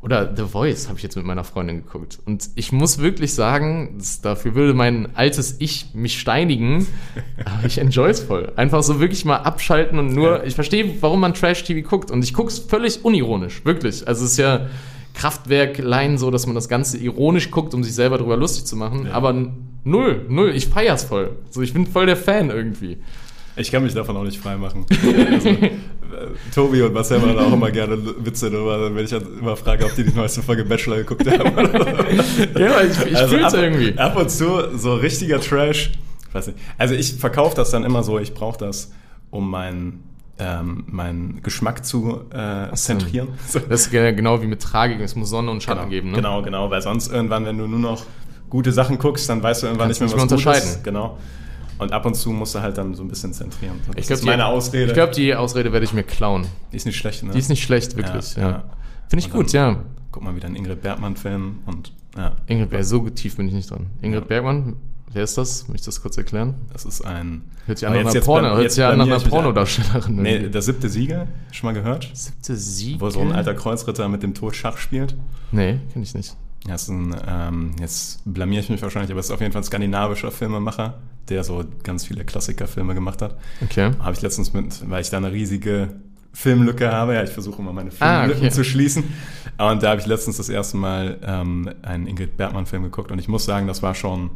Oder 0.03 0.37
The 0.37 0.43
Voice 0.45 0.89
habe 0.89 0.99
ich 0.99 1.03
jetzt 1.03 1.17
mit 1.17 1.25
meiner 1.25 1.45
Freundin 1.45 1.83
geguckt. 1.83 2.19
Und 2.27 2.51
ich 2.57 2.73
muss 2.73 2.99
wirklich 2.99 3.33
sagen, 3.33 3.97
dafür 4.21 4.55
würde 4.55 4.75
mein 4.75 5.17
altes 5.17 5.57
Ich 5.61 5.95
mich 5.95 6.21
steinigen, 6.21 6.87
aber 7.47 7.67
ich 7.67 7.79
enjoy 7.79 8.11
es 8.11 8.21
voll. 8.21 8.53
Einfach 8.57 8.83
so 8.83 9.01
wirklich 9.01 9.25
mal 9.25 9.37
abschalten 9.39 9.99
und 9.99 10.13
nur, 10.13 10.37
Ja. 10.41 10.45
ich 10.45 10.55
verstehe, 10.55 10.97
warum 11.01 11.21
man 11.21 11.33
Trash-TV 11.33 11.89
guckt. 11.89 12.11
Und 12.11 12.23
ich 12.23 12.35
gucke 12.35 12.51
es 12.51 12.59
völlig 12.59 13.03
unironisch, 13.03 13.65
wirklich. 13.65 14.07
Also 14.07 14.27
es 14.27 14.33
ist 14.33 14.37
ja 14.37 14.67
Kraftwerk-Line 15.15 16.19
so, 16.19 16.31
dass 16.31 16.45
man 16.47 16.55
das 16.55 16.69
Ganze 16.69 16.99
ironisch 16.99 17.51
guckt, 17.51 17.73
um 17.73 17.83
sich 17.83 17.95
selber 17.95 18.19
darüber 18.19 18.37
lustig 18.37 18.67
zu 18.67 18.77
machen. 18.77 19.07
Ja. 19.07 19.13
Aber 19.13 19.33
null, 19.85 20.27
null, 20.29 20.51
ich 20.55 20.67
feier's 20.67 21.05
voll. 21.05 21.31
So, 21.49 21.63
ich 21.63 21.73
bin 21.73 21.87
voll 21.87 22.05
der 22.05 22.19
Fan 22.19 22.51
irgendwie. 22.51 22.99
Ich 23.57 23.71
kann 23.71 23.83
mich 23.85 23.95
davon 23.95 24.17
auch 24.17 24.25
nicht 24.25 24.39
freimachen. 24.39 24.85
Also, 25.33 25.49
äh, 25.49 25.71
Tobi 26.55 26.83
und 26.83 26.93
Marcel 26.93 27.19
machen 27.21 27.39
auch 27.39 27.53
immer 27.53 27.71
gerne 27.71 27.97
Witze 28.25 28.51
darüber, 28.51 28.95
wenn 28.95 29.05
ich 29.05 29.13
immer 29.13 29.57
frage, 29.57 29.85
ob 29.85 29.95
die 29.95 30.05
die 30.05 30.13
neueste 30.15 30.43
Folge 30.43 30.65
Bachelor 30.65 30.99
geguckt 30.99 31.27
haben. 31.27 31.53
Ja, 32.59 32.81
ich, 32.83 33.07
ich 33.07 33.17
Also 33.17 33.37
fühl's 33.37 33.55
ab, 33.55 33.61
irgendwie. 33.61 33.99
Ab 33.99 34.17
und 34.17 34.31
zu 34.31 34.77
so 34.77 34.95
richtiger 34.95 35.41
Trash. 35.41 35.93
Weiß 36.33 36.49
nicht. 36.49 36.59
Also 36.79 36.95
ich 36.95 37.15
verkaufe 37.15 37.55
das 37.57 37.71
dann 37.71 37.85
immer 37.85 38.03
so, 38.03 38.19
ich 38.19 38.35
brauche 38.35 38.59
das, 38.59 38.93
um 39.31 39.49
meinen 39.51 40.03
ähm, 40.37 40.83
meinen 40.89 41.43
Geschmack 41.45 41.85
zu 41.85 42.23
äh, 42.33 42.75
zentrieren. 42.75 43.29
Das 43.53 43.83
ist 43.85 43.91
ge- 43.93 44.13
genau 44.15 44.43
wie 44.43 44.49
mit 44.49 44.61
Tragik, 44.61 44.99
es 45.01 45.15
muss 45.15 45.31
Sonne 45.31 45.53
und 45.53 45.63
Schatten 45.63 45.79
Genau, 45.83 45.91
geben, 45.91 46.11
ne? 46.11 46.17
genau, 46.17 46.43
genau, 46.43 46.71
weil 46.71 46.83
sonst 46.83 47.13
irgendwann, 47.13 47.47
wenn 47.47 47.57
du 47.57 47.69
nur 47.69 47.79
noch 47.79 48.03
gute 48.51 48.73
Sachen 48.73 48.99
guckst, 48.99 49.29
dann 49.29 49.41
weißt 49.45 49.63
du 49.63 49.67
irgendwann 49.69 49.87
Kannst 49.89 50.01
nicht 50.01 50.11
mehr, 50.13 50.25
nicht 50.25 50.33
was 50.33 50.45
mehr 50.45 50.55
gut 50.55 50.57
ist. 50.57 50.65
unterscheiden. 50.65 50.83
Genau. 50.83 51.19
Und 51.79 51.93
ab 51.93 52.07
und 52.07 52.15
zu 52.15 52.31
musst 52.31 52.55
du 52.55 52.61
halt 52.61 52.79
dann 52.79 52.95
so 52.95 53.03
ein 53.03 53.09
bisschen 53.09 53.33
zentrieren. 53.33 53.77
Das 53.87 53.97
Ich 53.97 54.07
glaub, 54.07 54.15
ist 54.17 54.23
die- 54.23 54.27
meine 54.29 54.47
Ausrede. 54.47 54.87
Ich 54.87 54.95
glaube, 54.95 55.13
die 55.13 55.35
Ausrede 55.35 55.73
werde 55.73 55.85
ich 55.85 55.93
mir 55.93 56.05
klauen. 56.05 56.47
die 56.73 56.77
ist 56.77 56.87
nicht 56.87 56.97
schlecht, 56.97 57.23
ne? 57.23 57.33
Die 57.33 57.39
ist 57.39 57.49
nicht 57.49 57.63
schlecht, 57.63 57.97
wirklich. 57.97 58.37
Ja, 58.37 58.43
Ja, 58.43 58.51
ja. 58.51 58.65
Finde 59.09 59.27
ich 59.27 59.33
Und 59.33 59.41
gut, 59.41 59.53
ja. 59.53 59.83
Guck 60.13 60.23
mal 60.23 60.35
wieder 60.37 60.47
einen 60.47 60.57
Ingrid 60.57 60.81
Bergmann-Film 60.83 61.59
und 61.67 61.93
ja, 62.17 62.37
Ingrid 62.47 62.71
Bergmann, 62.71 62.85
so 62.87 63.09
tief 63.11 63.37
bin 63.37 63.49
ich 63.49 63.55
nicht 63.55 63.71
dran. 63.71 63.87
Ingrid 64.01 64.29
Bergmann, 64.29 64.77
wer 65.13 65.25
ist 65.25 65.37
das? 65.37 65.67
Möchte 65.69 65.83
ich 65.83 65.87
das 65.87 66.01
kurz 66.03 66.17
erklären? 66.17 66.55
das 66.73 66.85
ist 66.85 67.05
ein. 67.05 67.43
Hört 67.67 67.79
sich 67.79 67.89
an 67.89 67.95
nach 67.95 68.11
einer, 68.11 68.21
Porno, 68.21 68.57
hört 68.57 68.71
sich 68.71 68.85
an 68.85 68.99
nach 68.99 69.07
einer 69.07 69.19
Pornodarstellerin. 69.21 70.17
Nee, 70.17 70.33
irgendwie. 70.35 70.51
der 70.53 70.63
siebte 70.63 70.89
Sieger, 70.89 71.27
schon 71.51 71.67
mal 71.69 71.73
gehört? 71.73 72.11
Siebte 72.15 72.57
Sieg? 72.57 73.01
Wo 73.01 73.11
so 73.11 73.21
ein 73.21 73.33
alter 73.33 73.55
Kreuzritter 73.55 74.09
mit 74.09 74.23
dem 74.23 74.35
Tod 74.35 74.55
Schach 74.55 74.77
spielt. 74.79 75.17
Nee, 75.51 75.81
kenne 75.93 76.05
ich 76.05 76.15
nicht. 76.15 76.37
Ja, 76.67 76.75
ist 76.77 76.89
ein, 76.89 77.15
ähm, 77.29 77.73
jetzt 77.79 78.21
blamier 78.25 78.61
ich 78.61 78.71
mich 78.71 78.81
wahrscheinlich, 78.81 79.11
aber 79.11 79.21
es 79.21 79.27
ist 79.27 79.33
auf 79.33 79.41
jeden 79.41 79.53
Fall 79.53 79.61
ein 79.61 79.67
skandinavischer 79.67 80.31
Filmemacher, 80.31 80.95
der 81.29 81.45
so 81.45 81.63
ganz 81.83 82.07
viele 82.07 82.25
Klassikerfilme 82.25 82.95
gemacht 82.95 83.21
hat. 83.21 83.37
Okay. 83.63 83.91
Habe 83.99 84.13
ich 84.15 84.23
letztens 84.23 84.53
mit, 84.55 84.89
weil 84.89 85.03
ich 85.03 85.11
da 85.11 85.19
eine 85.19 85.31
riesige 85.31 85.89
Filmlücke 86.33 86.91
habe. 86.91 87.15
Ja, 87.15 87.23
ich 87.23 87.31
versuche 87.31 87.61
immer 87.61 87.73
meine 87.73 87.91
Ah, 88.01 88.21
Filmlücken 88.21 88.47
okay. 88.47 88.55
zu 88.55 88.65
schließen. 88.65 89.05
Und 89.59 89.83
da 89.83 89.91
habe 89.91 90.01
ich 90.01 90.07
letztens 90.07 90.39
das 90.39 90.49
erste 90.49 90.77
Mal 90.79 91.19
ähm, 91.25 91.71
einen 91.83 92.07
Ingrid 92.07 92.37
Bergmann-Film 92.37 92.83
geguckt 92.85 93.13
und 93.13 93.19
ich 93.19 93.29
muss 93.29 93.45
sagen, 93.45 93.67
das 93.67 93.83
war 93.83 93.95
schon, 93.95 94.31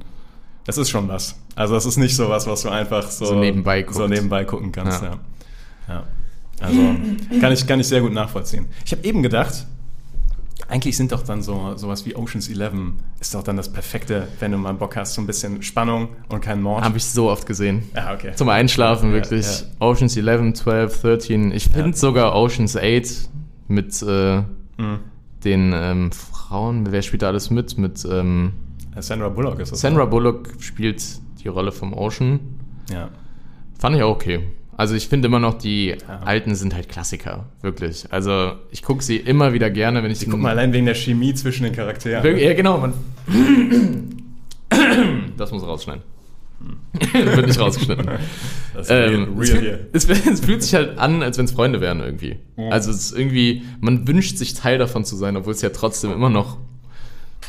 das 0.64 0.76
ist 0.78 0.90
schon 0.90 1.08
was. 1.08 1.34
Also 1.56 1.74
das 1.74 1.86
ist 1.86 1.96
nicht 1.96 2.14
so 2.14 2.28
was, 2.28 2.46
was 2.46 2.62
du 2.62 2.68
einfach 2.68 3.10
so, 3.10 3.24
So 3.24 3.34
nebenbei 3.40 3.86
so 3.90 4.06
nebenbei 4.06 4.44
gucken 4.44 4.70
kannst. 4.70 5.02
Ja. 5.02 5.12
Ja. 5.88 5.94
Ja. 5.94 6.04
Also 6.60 6.80
kann 7.40 7.52
ich, 7.52 7.66
kann 7.66 7.80
ich 7.80 7.88
sehr 7.88 8.00
gut 8.00 8.12
nachvollziehen. 8.12 8.66
Ich 8.84 8.92
habe 8.92 9.02
eben 9.04 9.22
gedacht, 9.22 9.66
eigentlich 10.68 10.96
sind 10.96 11.12
doch 11.12 11.22
dann 11.22 11.42
so 11.42 11.76
sowas 11.76 12.04
wie 12.06 12.14
Ocean's 12.14 12.48
11 12.48 12.72
ist 13.20 13.34
doch 13.34 13.42
dann 13.42 13.56
das 13.56 13.72
perfekte, 13.72 14.28
wenn 14.40 14.52
du 14.52 14.58
mal 14.58 14.74
Bock 14.74 14.96
hast, 14.96 15.14
so 15.14 15.20
ein 15.22 15.26
bisschen 15.26 15.62
Spannung 15.62 16.08
und 16.28 16.40
kein 16.42 16.60
Mord. 16.62 16.84
Habe 16.84 16.98
ich 16.98 17.04
so 17.04 17.30
oft 17.30 17.46
gesehen. 17.46 17.84
ja, 17.94 18.12
okay. 18.14 18.32
Zum 18.36 18.48
Einschlafen 18.50 19.12
wirklich. 19.12 19.46
ja. 19.46 19.66
Oceans 19.80 20.16
11, 20.16 20.54
12, 20.54 21.00
13. 21.00 21.52
Ich 21.52 21.64
finde 21.64 21.90
Ja. 21.90 21.96
sogar 21.96 22.34
Oceans 22.34 22.76
8 22.76 23.30
mit 23.68 24.02
äh, 24.02 24.42
Mhm. 24.76 24.98
den 25.44 25.72
ähm, 25.74 26.12
Frauen. 26.12 26.92
Wer 26.92 27.02
spielt 27.02 27.22
da 27.22 27.28
alles 27.28 27.50
mit? 27.50 27.76
Mit 27.78 28.04
ähm, 28.10 28.52
Sandra 29.00 29.28
Bullock 29.28 29.58
ist 29.60 29.72
das. 29.72 29.80
Sandra 29.80 30.04
ne? 30.04 30.10
Bullock 30.10 30.48
spielt 30.60 31.02
die 31.42 31.48
Rolle 31.48 31.72
vom 31.72 31.92
Ocean. 31.94 32.40
Ja. 32.90 33.08
Fand 33.78 33.96
ich 33.96 34.02
auch 34.02 34.10
okay. 34.10 34.40
Also 34.78 34.94
ich 34.94 35.08
finde 35.08 35.26
immer 35.26 35.40
noch, 35.40 35.54
die 35.58 35.88
Ja. 35.88 36.20
alten 36.24 36.54
sind 36.54 36.74
halt 36.74 36.88
Klassiker, 36.88 37.46
wirklich. 37.62 38.06
Also 38.10 38.52
ich 38.70 38.82
gucke 38.82 39.02
sie 39.02 39.16
immer 39.16 39.52
wieder 39.52 39.70
gerne, 39.70 40.02
wenn 40.04 40.10
ich 40.10 40.24
Guck 40.24 40.38
mal, 40.40 40.50
allein 40.50 40.72
wegen 40.72 40.86
der 40.86 40.94
Chemie 40.94 41.34
zwischen 41.34 41.64
den 41.64 41.74
Charakteren. 41.74 42.22
Wirklich, 42.22 42.44
ja, 42.44 42.54
genau. 42.54 42.78
Man 42.78 42.94
das 45.36 45.50
muss 45.52 45.62
rausschneiden. 45.64 46.02
Wird 47.12 47.46
nicht 47.46 47.60
rausgeschnitten. 47.60 48.08
Das 48.74 48.86
ist 48.86 48.92
Ähm, 48.92 49.40
es, 49.40 49.50
real 49.50 49.56
fühlt, 49.60 49.60
hier. 49.60 49.86
es, 49.92 50.08
es 50.08 50.40
fühlt 50.40 50.62
sich 50.62 50.72
halt 50.74 50.98
an, 50.98 51.20
als 51.24 51.36
wenn 51.36 51.46
es 51.46 51.50
Freunde 51.50 51.80
wären 51.80 51.98
irgendwie. 51.98 52.36
Also 52.70 52.92
es 52.92 53.06
ist 53.10 53.18
irgendwie, 53.18 53.62
man 53.80 54.06
wünscht 54.06 54.36
sich 54.38 54.54
Teil 54.54 54.78
davon 54.78 55.04
zu 55.04 55.16
sein, 55.16 55.36
obwohl 55.36 55.52
es 55.52 55.62
ja 55.62 55.70
trotzdem 55.70 56.12
immer 56.12 56.30
noch 56.30 56.58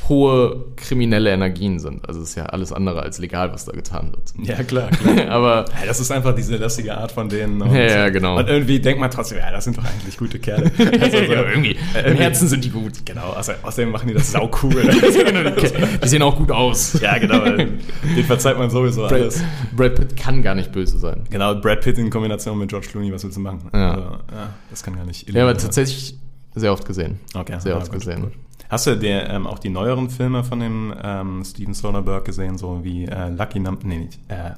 hohe 0.10 0.66
kriminelle 0.76 1.30
Energien 1.30 1.80
sind. 1.80 2.08
Also 2.08 2.22
es 2.22 2.30
ist 2.30 2.36
ja 2.36 2.48
alles 2.48 2.74
andere 2.74 3.04
als 3.04 3.20
legal, 3.20 3.54
was 3.54 3.66
da 3.66 3.72
getan 3.74 4.12
wird. 4.12 4.48
Ja, 4.48 4.64
klar, 4.64 4.90
klar. 4.90 5.28
Aber 5.30 5.66
Ja, 5.80 5.86
das 5.88 6.00
ist 6.00 6.12
einfach 6.12 6.34
diese 6.36 6.58
lässige 6.58 6.98
Art 6.98 7.12
von 7.12 7.30
denen. 7.30 7.62
Und, 7.62 7.72
Ja, 7.74 7.82
ja, 7.82 8.10
genau. 8.10 8.38
Und 8.38 8.50
irgendwie 8.50 8.80
denkt 8.80 9.00
man 9.00 9.12
trotzdem, 9.12 9.38
ja, 9.38 9.52
das 9.52 9.64
sind 9.66 9.78
doch 9.78 9.86
eigentlich 9.86 10.18
gute 10.18 10.40
Kerle. 10.40 10.72
Also, 11.00 11.18
so, 11.18 11.24
ja, 11.34 11.44
irgendwie, 11.50 11.78
im 12.06 12.16
Herzen 12.16 12.48
sind 12.48 12.64
die 12.64 12.72
gut. 12.72 13.06
Genau, 13.06 13.34
außer, 13.34 13.56
außerdem 13.62 13.92
machen 13.92 14.08
die 14.08 14.14
das 14.16 14.32
sau 14.32 14.50
cool. 14.64 14.82
Die 16.04 16.08
sehen 16.08 16.22
auch 16.22 16.36
gut 16.36 16.52
aus. 16.52 17.00
ja, 17.00 17.18
genau. 17.18 17.40
Den 17.46 17.80
verzeiht 18.26 18.58
man 18.58 18.70
sowieso 18.70 19.02
Brad, 19.02 19.14
alles. 19.14 19.44
Brad 19.76 19.96
Pitt 19.96 20.18
kann 20.18 20.42
gar 20.42 20.56
nicht 20.56 20.72
böse 20.72 20.98
sein. 20.98 21.22
Genau, 21.30 21.56
Brad 21.56 21.82
Pitt 21.82 21.98
in 21.98 22.10
Kombination 22.10 22.58
mit 22.58 22.70
George 22.70 22.88
Clooney, 22.90 23.14
was 23.14 23.24
willst 23.24 23.38
du 23.38 23.42
machen? 23.42 23.70
Ja. 23.74 23.92
Also, 23.92 24.02
ja 24.04 24.54
das 24.70 24.84
kann 24.84 24.96
gar 24.96 25.06
nicht. 25.06 25.30
Ja, 25.30 25.44
aber 25.44 25.56
tatsächlich 25.58 26.16
sehr 26.56 26.74
oft 26.74 26.86
gesehen. 26.86 27.20
Okay, 27.34 27.60
Sehr 27.60 27.78
oft 27.78 27.92
gut, 27.92 28.00
gesehen. 28.00 28.22
gut. 28.22 28.34
Hast 28.70 28.86
du 28.86 28.96
der, 28.96 29.30
ähm, 29.30 29.48
auch 29.48 29.58
die 29.58 29.70
neueren 29.70 30.10
Filme 30.10 30.44
von 30.44 30.60
dem 30.60 30.94
ähm, 31.04 31.44
Steven 31.44 31.74
Soderbergh 31.74 32.24
gesehen, 32.24 32.58
so 32.58 32.84
wie 32.84 33.06
äh, 33.06 33.30
Lucky 33.30 33.60
Number, 33.60 33.86
nee, 33.86 33.98
nicht, 33.98 34.20
äh, 34.28 34.52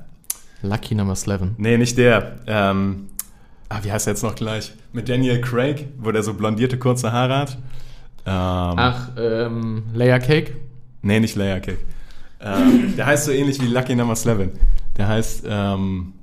Lucky 0.62 0.96
Number 0.96 1.14
11. 1.14 1.42
nee, 1.58 1.78
nicht 1.78 1.98
der, 1.98 2.40
ähm, 2.46 3.08
ah, 3.70 3.80
wie 3.82 3.92
heißt 3.92 4.08
er 4.08 4.14
jetzt 4.14 4.24
noch 4.24 4.36
gleich? 4.36 4.74
Mit 4.92 5.08
Daniel 5.08 5.40
Craig, 5.40 5.88
wo 5.98 6.12
der 6.12 6.24
so 6.24 6.34
blondierte 6.34 6.78
kurze 6.78 7.14
Haare 7.14 7.38
hat. 7.38 7.58
Ähm, 8.26 8.76
Ach, 8.78 9.10
ähm, 9.18 9.84
Layer 9.94 10.20
Cake? 10.20 10.58
Nee, 11.02 11.22
nicht 11.22 11.36
Layer 11.36 11.62
Cake. 11.62 11.80
Ähm, 12.42 12.96
der 12.98 13.06
heißt 13.06 13.26
so 13.26 13.32
ähnlich 13.32 13.62
wie 13.62 13.68
Lucky 13.68 13.96
Number 13.96 14.14
11. 14.14 14.50
Der 14.98 15.08
heißt, 15.08 15.46
ähm, 15.48 16.14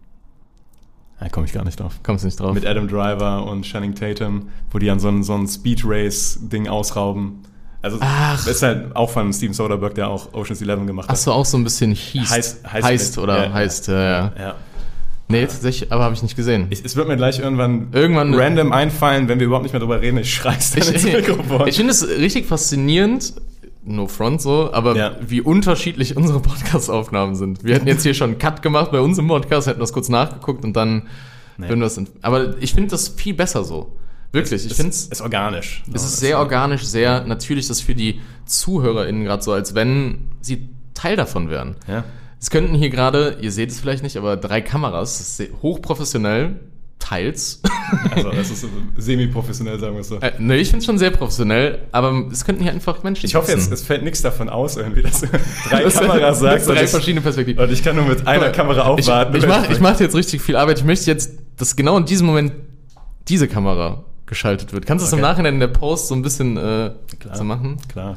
da 1.21 1.29
komme 1.31 1.47
ich 1.47 1.53
gar 1.53 1.65
nicht 1.65 1.81
drauf. 1.81 1.99
Kommst 2.03 2.25
nicht 2.25 2.39
drauf. 2.39 2.55
Mit 2.55 2.67
Adam 2.67 2.87
Driver 2.87 3.45
und 3.45 3.65
Channing 3.65 3.95
Tatum, 3.95 4.49
wo 4.71 4.79
die 4.79 4.91
an 4.91 5.01
so 5.01 5.09
ein, 5.09 5.23
so 5.23 5.35
ein 5.35 5.49
Speed 5.49 5.83
Race-Ding 5.85 6.69
ausrauben. 6.69 7.45
Also, 7.81 7.99
Ach. 8.01 8.45
das 8.45 8.57
ist 8.57 8.63
halt 8.63 8.97
auch 8.97 9.09
von 9.11 9.33
Steven 9.33 9.55
Soderbergh, 9.55 9.95
der 9.95 10.09
auch 10.09 10.33
Ocean's 10.35 10.61
11 10.61 10.87
gemacht 10.87 11.07
hat. 11.09 11.13
Hast 11.13 11.27
du 11.27 11.33
auch 11.33 11.45
so 11.45 11.57
ein 11.57 11.65
bisschen 11.65 11.93
Heist, 11.95 12.65
Heißt- 12.65 12.73
heißt, 12.73 12.85
heißt 12.87 13.19
oder 13.19 13.47
ja, 13.47 13.53
heißt, 13.53 13.89
ja, 13.89 14.03
ja. 14.03 14.33
Ja. 14.39 14.55
Nee, 15.29 15.43
tatsächlich, 15.47 15.93
aber 15.93 16.05
habe 16.05 16.15
ich 16.15 16.23
nicht 16.23 16.37
gesehen. 16.37 16.67
Ich, 16.71 16.85
es 16.85 16.97
wird 16.97 17.07
mir 17.07 17.17
gleich 17.17 17.39
irgendwann, 17.39 17.89
Irgendwann- 17.93 18.35
random 18.35 18.73
einfallen, 18.73 19.29
wenn 19.29 19.39
wir 19.39 19.47
überhaupt 19.47 19.63
nicht 19.65 19.73
mehr 19.73 19.81
drüber 19.81 20.01
reden. 20.01 20.17
Ich 20.19 20.33
schreist 20.35 20.77
dann 20.81 20.93
ins 20.95 21.05
Mikrofon. 21.05 21.69
ich 21.69 21.77
finde 21.77 21.93
es 21.93 22.09
richtig 22.09 22.47
faszinierend, 22.47 23.35
no 23.85 24.07
front 24.09 24.41
so, 24.43 24.73
aber 24.73 24.97
Ja. 24.97 25.13
wie 25.21 25.41
unterschiedlich 25.43 26.17
unsere 26.17 26.41
Podcast-Aufnahmen 26.41 27.35
sind. 27.37 27.63
Wir 27.63 27.75
hätten 27.75 27.87
jetzt 27.89 28.03
hier 28.03 28.15
schon 28.15 28.31
einen 28.31 28.39
Cut 28.39 28.63
gemacht 28.63 28.91
bei 28.91 29.01
uns 29.01 29.19
im 29.19 29.29
Podcast, 29.29 29.67
hätten 29.69 29.81
das 29.81 29.93
kurz 29.93 30.09
nachgeguckt 30.09 30.65
und 30.65 30.75
dann 30.75 31.03
Nee. 31.59 31.69
würden 31.69 31.81
wir 31.81 31.97
in- 31.99 32.09
Aber 32.23 32.55
ich 32.61 32.73
finde 32.73 32.89
das 32.91 33.09
viel 33.09 33.35
besser 33.35 33.65
so. 33.65 33.93
Wirklich, 34.33 34.67
ich 34.67 34.75
finde 34.75 34.91
es. 34.91 35.07
ist 35.07 35.21
organisch. 35.23 35.83
Es 35.93 36.05
ist 36.05 36.19
sehr 36.19 36.39
organisch, 36.39 36.85
sehr 36.85 37.25
natürlich, 37.25 37.69
das 37.69 37.81
für 37.81 37.95
die 37.95 38.21
ZuhörerInnen 38.45 39.25
gerade 39.25 39.43
so, 39.43 39.53
als 39.53 39.75
wenn 39.75 40.29
sie 40.41 40.69
Teil 40.95 41.17
davon 41.17 41.49
wären. 41.49 41.77
Ja. 41.87 42.05
Es 42.41 42.51
könnten 42.51 42.75
hier 42.75 42.91
gerade, 42.91 43.39
ihr 43.41 43.51
seht 43.53 43.71
es 43.71 43.81
vielleicht 43.81 44.03
nicht, 44.03 44.17
aber 44.17 44.37
drei 44.37 44.61
Kameras, 44.61 45.19
das 45.19 45.41
ist 45.41 45.53
hochprofessionell, 45.63 46.61
teils. 46.99 47.63
Also, 48.15 48.31
das 48.33 48.51
ist 48.51 48.67
semi-professionell, 48.99 49.81
sagen 49.81 49.95
wir 49.95 50.03
es 50.03 50.09
so. 50.09 50.17
äh, 50.17 50.33
ne, 50.39 50.59
ich 50.59 50.69
finde 50.69 50.81
es 50.81 50.85
schon 50.85 50.99
sehr 50.99 51.11
professionell, 51.11 51.79
aber 51.91 52.27
es 52.31 52.45
könnten 52.45 52.63
hier 52.63 52.71
einfach 52.73 53.03
Menschen 53.03 53.25
Ich 53.25 53.35
hoffe 53.35 53.51
jetzt, 53.53 53.73
es 53.73 53.83
fällt 53.83 54.03
nichts 54.03 54.21
davon 54.21 54.51
aus, 54.51 54.77
irgendwie, 54.77 55.01
dass 55.01 55.23
du 55.23 55.27
drei 55.71 55.85
Das- 55.85 55.95
Kameras 55.95 56.41
sagst. 56.41 56.69
drei 56.69 56.87
verschiedene 56.87 57.23
Perspektiven. 57.23 57.65
Und 57.65 57.73
ich 57.73 57.83
kann 57.83 57.97
nur 57.97 58.05
mit 58.05 58.27
einer 58.27 58.51
Kamera 58.51 58.83
aufwarten. 58.83 59.35
ich 59.37 59.47
mache 59.47 59.73
ich 59.73 59.81
mach 59.81 59.99
jetzt 60.01 60.15
richtig 60.15 60.43
viel 60.43 60.57
Arbeit. 60.57 60.79
Ich 60.81 60.85
möchte 60.85 61.07
jetzt, 61.11 61.33
dass 61.57 61.77
genau 61.77 61.97
in 61.97 62.05
diesem 62.05 62.27
Moment 62.27 62.53
diese 63.29 63.49
Kamera 63.49 64.05
geschaltet 64.29 64.73
wird. 64.73 64.87
Kannst 64.87 65.03
du 65.03 65.07
es 65.07 65.13
im 65.13 65.19
Okay. 65.19 65.29
Nachhinein 65.29 65.55
in 65.55 65.61
der 65.61 65.67
Post 65.69 66.09
so 66.09 66.15
ein 66.15 66.23
bisschen 66.23 66.57
äh, 66.57 66.93
Klar. 67.19 67.37
so 67.37 67.45
machen? 67.45 67.79
Klar. 67.91 68.17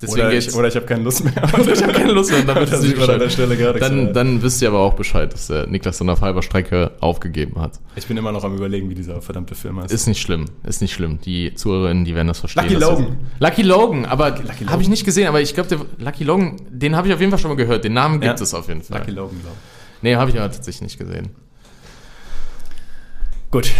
Deswegen 0.00 0.26
oder, 0.28 0.32
ich, 0.32 0.54
oder 0.54 0.68
ich 0.68 0.76
habe 0.76 0.86
keine 0.86 1.02
Lust 1.02 1.24
mehr. 1.24 1.32
ich 1.72 1.82
habe 1.82 1.92
keine 1.92 2.12
Lust 2.12 2.30
mehr, 2.30 2.42
dann 2.42 2.54
Das 2.70 2.82
nicht 2.82 2.96
an 3.00 3.18
der. 3.18 3.30
Stelle 3.30 3.56
Dann, 3.80 4.12
dann 4.12 4.40
wisst 4.42 4.62
ihr 4.62 4.68
aber 4.68 4.78
auch 4.78 4.94
Bescheid, 4.94 5.32
dass 5.32 5.48
der 5.48 5.66
Niklas 5.66 5.98
dann 5.98 6.08
auf 6.08 6.20
halber 6.20 6.42
Strecke 6.42 6.92
aufgegeben 7.00 7.60
hat. 7.60 7.80
Ich 7.96 8.06
bin 8.06 8.16
immer 8.16 8.30
noch 8.30 8.44
am 8.44 8.54
überlegen, 8.54 8.88
wie 8.90 8.94
dieser 8.94 9.20
verdammte 9.20 9.56
Film 9.56 9.80
heißt. 9.82 9.92
Ist 9.92 10.06
nicht 10.06 10.22
schlimm, 10.22 10.44
ist 10.62 10.80
nicht 10.82 10.92
schlimm. 10.94 11.18
Die 11.24 11.52
Zuhörerinnen, 11.52 12.04
die 12.04 12.14
werden 12.14 12.28
das 12.28 12.38
verstehen. 12.38 12.62
Lucky 12.62 12.74
Logan. 12.76 13.16
Lucky 13.40 13.62
Logan, 13.62 14.04
aber 14.04 14.38
habe 14.68 14.82
ich 14.82 14.88
nicht 14.88 15.04
gesehen, 15.04 15.26
aber 15.26 15.40
ich 15.40 15.52
glaube, 15.54 15.84
Lucky 15.98 16.22
Logan, 16.22 16.54
den 16.70 16.94
habe 16.94 17.08
ich 17.08 17.14
auf 17.14 17.18
jeden 17.18 17.32
Fall 17.32 17.40
schon 17.40 17.50
mal 17.50 17.56
gehört. 17.56 17.82
Den 17.82 17.94
Namen 17.94 18.20
gibt 18.20 18.38
Ja. 18.38 18.40
es 18.44 18.54
auf 18.54 18.68
jeden 18.68 18.82
Fall. 18.82 19.00
Lucky 19.00 19.10
Logan, 19.10 19.40
glaube 19.40 19.56
Nee, 20.02 20.14
habe 20.14 20.30
ich 20.30 20.38
aber 20.38 20.48
tatsächlich 20.52 20.82
nicht 20.82 20.98
gesehen. 21.00 21.30
ich. 23.46 23.50
Gut. 23.50 23.72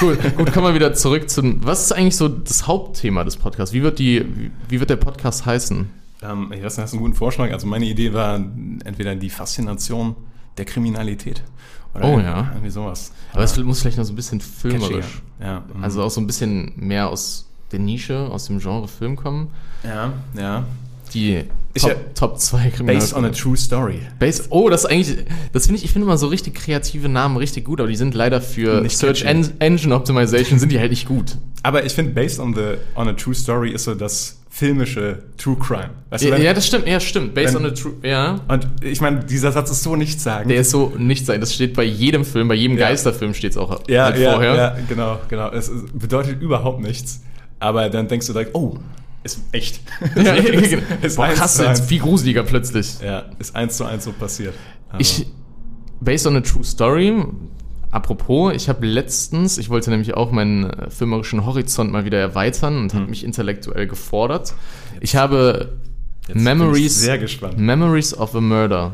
Cool, 0.00 0.16
gut, 0.36 0.52
kommen 0.52 0.66
wir 0.68 0.74
wieder 0.74 0.94
zurück 0.94 1.28
zum. 1.28 1.64
Was 1.64 1.82
ist 1.82 1.92
eigentlich 1.92 2.16
so 2.16 2.28
das 2.28 2.66
Hauptthema 2.66 3.24
des 3.24 3.36
Podcasts? 3.36 3.74
Wie 3.74 3.82
wird, 3.82 3.98
die, 3.98 4.24
wie- 4.68 4.80
wird 4.80 4.88
der 4.90 4.96
Podcast 4.96 5.44
heißen? 5.46 5.88
Ähm, 6.22 6.52
ich 6.52 6.62
weiß 6.62 6.76
nicht, 6.76 6.84
hast 6.84 6.92
du 6.92 6.96
einen 6.96 7.04
guten 7.06 7.16
Vorschlag? 7.16 7.50
Also 7.52 7.66
meine 7.66 7.84
Idee 7.86 8.12
war 8.12 8.36
entweder 8.36 9.14
die 9.14 9.30
Faszination 9.30 10.16
der 10.58 10.64
Kriminalität. 10.64 11.42
Oder 11.94 12.04
Oh, 12.04 12.18
ja. 12.20 12.50
Irgendwie 12.52 12.70
sowas. 12.70 13.12
Aber 13.32 13.42
es 13.42 13.56
muss 13.58 13.80
vielleicht 13.82 13.98
noch 13.98 14.04
so 14.04 14.12
ein 14.12 14.16
bisschen 14.16 14.40
filmerisch. 14.40 15.22
Ja. 15.40 15.62
mhm. 15.74 15.82
Also 15.82 16.02
auch 16.02 16.10
so 16.10 16.20
ein 16.20 16.26
bisschen 16.26 16.72
mehr 16.76 17.08
aus 17.08 17.48
der 17.72 17.78
Nische, 17.80 18.28
aus 18.30 18.46
dem 18.46 18.58
Genre 18.58 18.88
Film 18.88 19.16
kommen. 19.16 19.48
ja, 19.84 20.12
ja. 20.36 20.64
Die 21.14 21.44
Top, 21.78 21.90
ja 21.90 21.96
Top 22.14 22.38
2 22.38 22.72
Based 22.84 23.14
on 23.14 23.24
a 23.24 23.30
true 23.30 23.56
story. 23.56 24.00
Based, 24.18 24.46
oh, 24.50 24.68
das 24.68 24.84
ist 24.84 24.90
eigentlich, 24.90 25.18
das 25.52 25.66
finde 25.66 25.78
ich, 25.78 25.84
ich 25.84 25.92
finde 25.92 26.06
immer 26.06 26.18
so 26.18 26.26
richtig 26.26 26.54
kreative 26.54 27.08
Namen 27.08 27.36
richtig 27.36 27.64
gut, 27.64 27.80
aber 27.80 27.88
die 27.88 27.96
sind 27.96 28.14
leider 28.14 28.40
für 28.40 28.80
Nicht 28.80 28.96
Search. 28.98 29.22
En 29.24 29.48
Engine 29.60 29.94
Optimization 29.94 30.58
sind 30.58 30.72
die 30.72 30.78
halt 30.80 30.90
nicht 30.90 31.06
gut. 31.06 31.36
Aber 31.62 31.84
ich 31.84 31.92
finde, 31.92 32.12
based 32.12 32.40
on, 32.40 32.54
the, 32.54 32.76
on 32.96 33.08
a 33.08 33.12
true 33.12 33.34
story 33.34 33.70
ist 33.70 33.84
so 33.84 33.94
das 33.94 34.36
filmische 34.52 35.22
True 35.38 35.56
Crime. 35.56 35.90
Weißt 36.10 36.24
du, 36.24 36.28
Ja, 36.28 36.34
wenn- 36.34 36.42
ja, 36.42 36.52
das 36.52 36.66
stimmt, 36.66 36.86
ja, 36.88 36.98
stimmt. 36.98 37.34
Based 37.34 37.54
wenn- 37.54 37.64
on 37.64 37.70
a 37.70 37.74
true, 37.74 37.92
ja. 38.02 38.40
Und 38.48 38.66
ich 38.82 39.00
meine, 39.00 39.20
dieser 39.24 39.52
Satz 39.52 39.70
ist 39.70 39.82
so 39.84 39.94
nichtssagend. 39.94 40.50
Der 40.50 40.60
ist 40.62 40.70
so 40.70 40.92
nicht 40.98 41.24
sein. 41.24 41.40
Das 41.40 41.54
steht 41.54 41.74
bei 41.74 41.84
jedem 41.84 42.24
Film, 42.24 42.48
bei 42.48 42.54
jedem 42.56 42.76
Ja. 42.76 42.88
Geisterfilm 42.88 43.32
steht 43.32 43.52
es 43.52 43.56
auch 43.56 43.80
ja, 43.88 44.06
halt 44.06 44.18
ja, 44.18 44.32
vorher. 44.32 44.54
ja, 44.56 44.76
genau, 44.88 45.18
genau. 45.28 45.50
Es 45.50 45.70
bedeutet 45.94 46.42
überhaupt 46.42 46.80
nichts. 46.82 47.20
Aber 47.60 47.88
dann 47.90 48.08
denkst 48.08 48.26
du 48.26 48.32
direkt, 48.32 48.54
oh, 48.54 48.76
Ist 49.22 49.40
echt. 49.52 49.80
Ja, 50.16 50.32
ist, 50.34 50.76
ist 51.02 51.16
Boah, 51.16 51.28
krass, 51.28 51.58
jetzt 51.58 51.84
viel 51.84 52.00
gruseliger 52.00 52.42
plötzlich. 52.42 53.00
Ja, 53.00 53.26
ist 53.38 53.54
eins 53.54 53.76
zu 53.76 53.84
eins 53.84 54.04
so 54.04 54.12
passiert. 54.12 54.54
Also, 54.88 55.00
Ich, 55.22 55.26
based 56.00 56.26
on 56.26 56.36
a 56.36 56.40
true 56.40 56.64
story, 56.64 57.22
apropos, 57.90 58.54
ich 58.54 58.68
habe 58.68 58.86
letztens, 58.86 59.58
ich 59.58 59.68
wollte 59.68 59.90
nämlich 59.90 60.14
auch 60.14 60.32
meinen 60.32 60.70
äh, 60.70 60.90
filmerischen 60.90 61.44
Horizont 61.44 61.92
mal 61.92 62.04
wieder 62.04 62.18
erweitern 62.18 62.78
und 62.78 62.94
habe 62.94 63.06
mich 63.06 63.24
intellektuell 63.24 63.86
gefordert. 63.86 64.54
Ich 65.00 65.16
habe 65.16 65.78
Jetzt 66.26 66.36
ich 66.36 66.42
Memories, 66.42 67.00
sehr 67.00 67.18
gespannt. 67.18 67.58
Memories 67.58 68.16
of 68.16 68.34
a 68.34 68.40
Murder, 68.40 68.92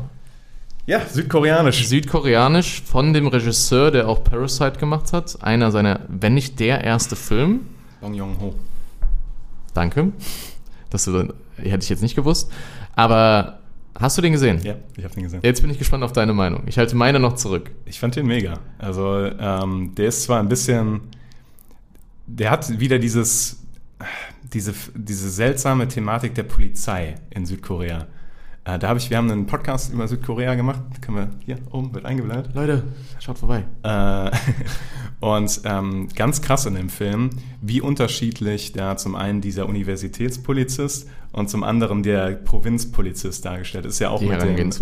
ja, 0.87 1.01
südkoreanisch. 1.05 1.87
südkoreanisch, 1.87 2.81
von 2.81 3.13
dem 3.13 3.27
Regisseur, 3.27 3.91
der 3.91 4.07
auch 4.07 4.23
Parasite 4.23 4.79
gemacht 4.79 5.11
hat. 5.13 5.37
Einer 5.41 5.69
seiner, 5.71 5.99
wenn 6.07 6.33
nicht 6.33 6.59
der 6.61 6.83
erste 6.83 7.15
Film. 7.17 7.61
Bong 7.99 8.13
Joon-ho. 8.13 8.55
Danke. 9.77 10.11
Das 10.89 11.05
hätte 11.05 11.35
ich 11.83 11.89
jetzt 11.89 12.01
nicht 12.01 12.15
gewusst. 12.15 12.51
Aber 12.95 13.59
hast 13.93 14.17
du 14.17 14.23
den 14.23 14.31
gesehen? 14.31 14.59
Ja, 14.63 14.73
ich 14.97 15.03
habe 15.03 15.13
den 15.13 15.21
gesehen. 15.21 15.41
Jetzt 15.43 15.61
bin 15.61 15.69
ich 15.69 15.77
gespannt 15.77 16.03
auf 16.03 16.13
deine 16.13 16.33
Meinung. 16.33 16.63
Ich 16.65 16.79
halte 16.79 16.95
meine 16.95 17.19
noch 17.19 17.35
zurück. 17.35 17.69
Ich 17.85 17.99
fand 17.99 18.15
den 18.15 18.25
mega. 18.25 18.55
Also, 18.79 19.29
ähm, 19.39 19.93
der 19.93 20.07
ist 20.07 20.23
zwar 20.23 20.39
ein 20.39 20.49
bisschen. 20.49 21.01
Der 22.25 22.49
hat 22.49 22.79
wieder 22.79 22.97
dieses. 22.97 23.63
Diese, 24.51 24.73
diese 24.95 25.29
seltsame 25.29 25.87
Thematik 25.87 26.33
der 26.33 26.43
Polizei 26.43 27.15
in 27.29 27.45
Südkorea. 27.45 28.07
Äh, 28.67 28.79
da 28.79 28.89
habe 28.89 28.99
ich, 28.99 29.09
wir 29.09 29.17
haben 29.17 29.31
einen 29.31 29.45
Podcast 29.45 29.93
über 29.93 30.07
Südkorea 30.07 30.55
gemacht. 30.55 30.81
Können 31.01 31.17
wir 31.17 31.29
hier 31.45 31.57
oben 31.71 31.93
wird 31.93 32.05
eingeblendet. 32.05 32.53
Leute, 32.53 32.83
schaut 33.19 33.37
vorbei. 33.37 33.63
Äh, 33.83 34.31
und 35.25 35.61
ähm, 35.63 36.09
ganz 36.13 36.41
krass 36.41 36.65
in 36.65 36.75
dem 36.75 36.89
Film, 36.89 37.29
wie 37.61 37.79
unterschiedlich 37.79 38.73
da 38.73 38.97
zum 38.97 39.15
einen 39.15 39.39
dieser 39.39 39.69
Universitätspolizist 39.69 41.09
und 41.31 41.49
zum 41.49 41.63
anderen 41.63 42.03
der 42.03 42.31
Provinzpolizist 42.31 43.45
dargestellt 43.45 43.85
ist. 43.85 43.99
Ja 43.99 44.09
auch 44.09 44.19
Die 44.19 44.25
mit 44.27 44.41
dem, 44.41 44.55
mit 44.55 44.73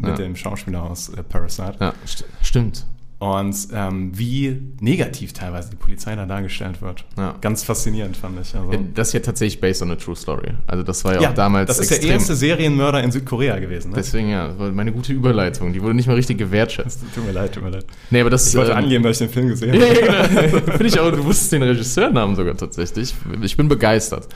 ja. 0.00 0.14
dem 0.14 0.36
Schauspieler 0.36 0.84
aus 0.84 1.08
äh, 1.08 1.24
Parasite. 1.24 1.74
ja, 1.80 1.94
st 2.06 2.24
stimmt. 2.42 2.86
Und 3.22 3.68
ähm, 3.72 4.10
wie 4.18 4.60
negativ 4.80 5.32
teilweise 5.32 5.70
die 5.70 5.76
Polizei 5.76 6.16
da 6.16 6.26
dargestellt 6.26 6.82
wird. 6.82 7.04
Ja. 7.16 7.36
Ganz 7.40 7.62
faszinierend 7.62 8.16
fand 8.16 8.40
ich. 8.40 8.52
Also, 8.52 8.72
Das 8.94 9.08
ist 9.08 9.14
ja 9.14 9.20
tatsächlich 9.20 9.60
based 9.60 9.80
on 9.80 9.92
a 9.92 9.94
true 9.94 10.16
story. 10.16 10.54
Also 10.66 10.82
das 10.82 11.04
war 11.04 11.22
ja, 11.22 11.30
auch 11.30 11.34
damals 11.34 11.68
das 11.68 11.78
ist 11.78 11.92
der 11.92 12.02
erste 12.02 12.34
Serienmörder 12.34 13.00
in 13.00 13.12
Südkorea 13.12 13.60
gewesen. 13.60 13.90
Ne? 13.90 13.94
Deswegen 13.98 14.28
ja, 14.28 14.48
das 14.48 14.58
war 14.58 14.72
meine 14.72 14.90
gute 14.90 15.12
Überleitung. 15.12 15.72
Die 15.72 15.80
wurde 15.80 15.94
nicht 15.94 16.08
mal 16.08 16.16
richtig 16.16 16.36
gewertschätzt. 16.38 16.98
tut 17.14 17.24
mir 17.24 17.30
leid, 17.30 17.52
tut 17.52 17.62
mir 17.62 17.70
leid. 17.70 17.86
Nee, 18.10 18.22
aber 18.22 18.30
das 18.30 18.48
Ich 18.48 18.56
wollte 18.56 18.72
ähm, 18.72 18.78
angeben, 18.78 19.04
dass 19.04 19.20
ich 19.20 19.28
den 19.28 19.32
Film 19.32 19.46
gesehen 19.46 19.74
Ja, 19.80 19.86
habe. 19.86 20.00
ja, 20.34 20.46
genau. 20.48 20.58
Finde 20.72 20.86
ich 20.86 20.98
auch, 20.98 21.12
du 21.12 21.24
wusstest 21.24 21.52
den 21.52 21.62
Regisseurnamen 21.62 22.34
sogar 22.34 22.56
tatsächlich. 22.56 23.14
Ich 23.42 23.56
bin 23.56 23.68
begeistert. 23.68 24.26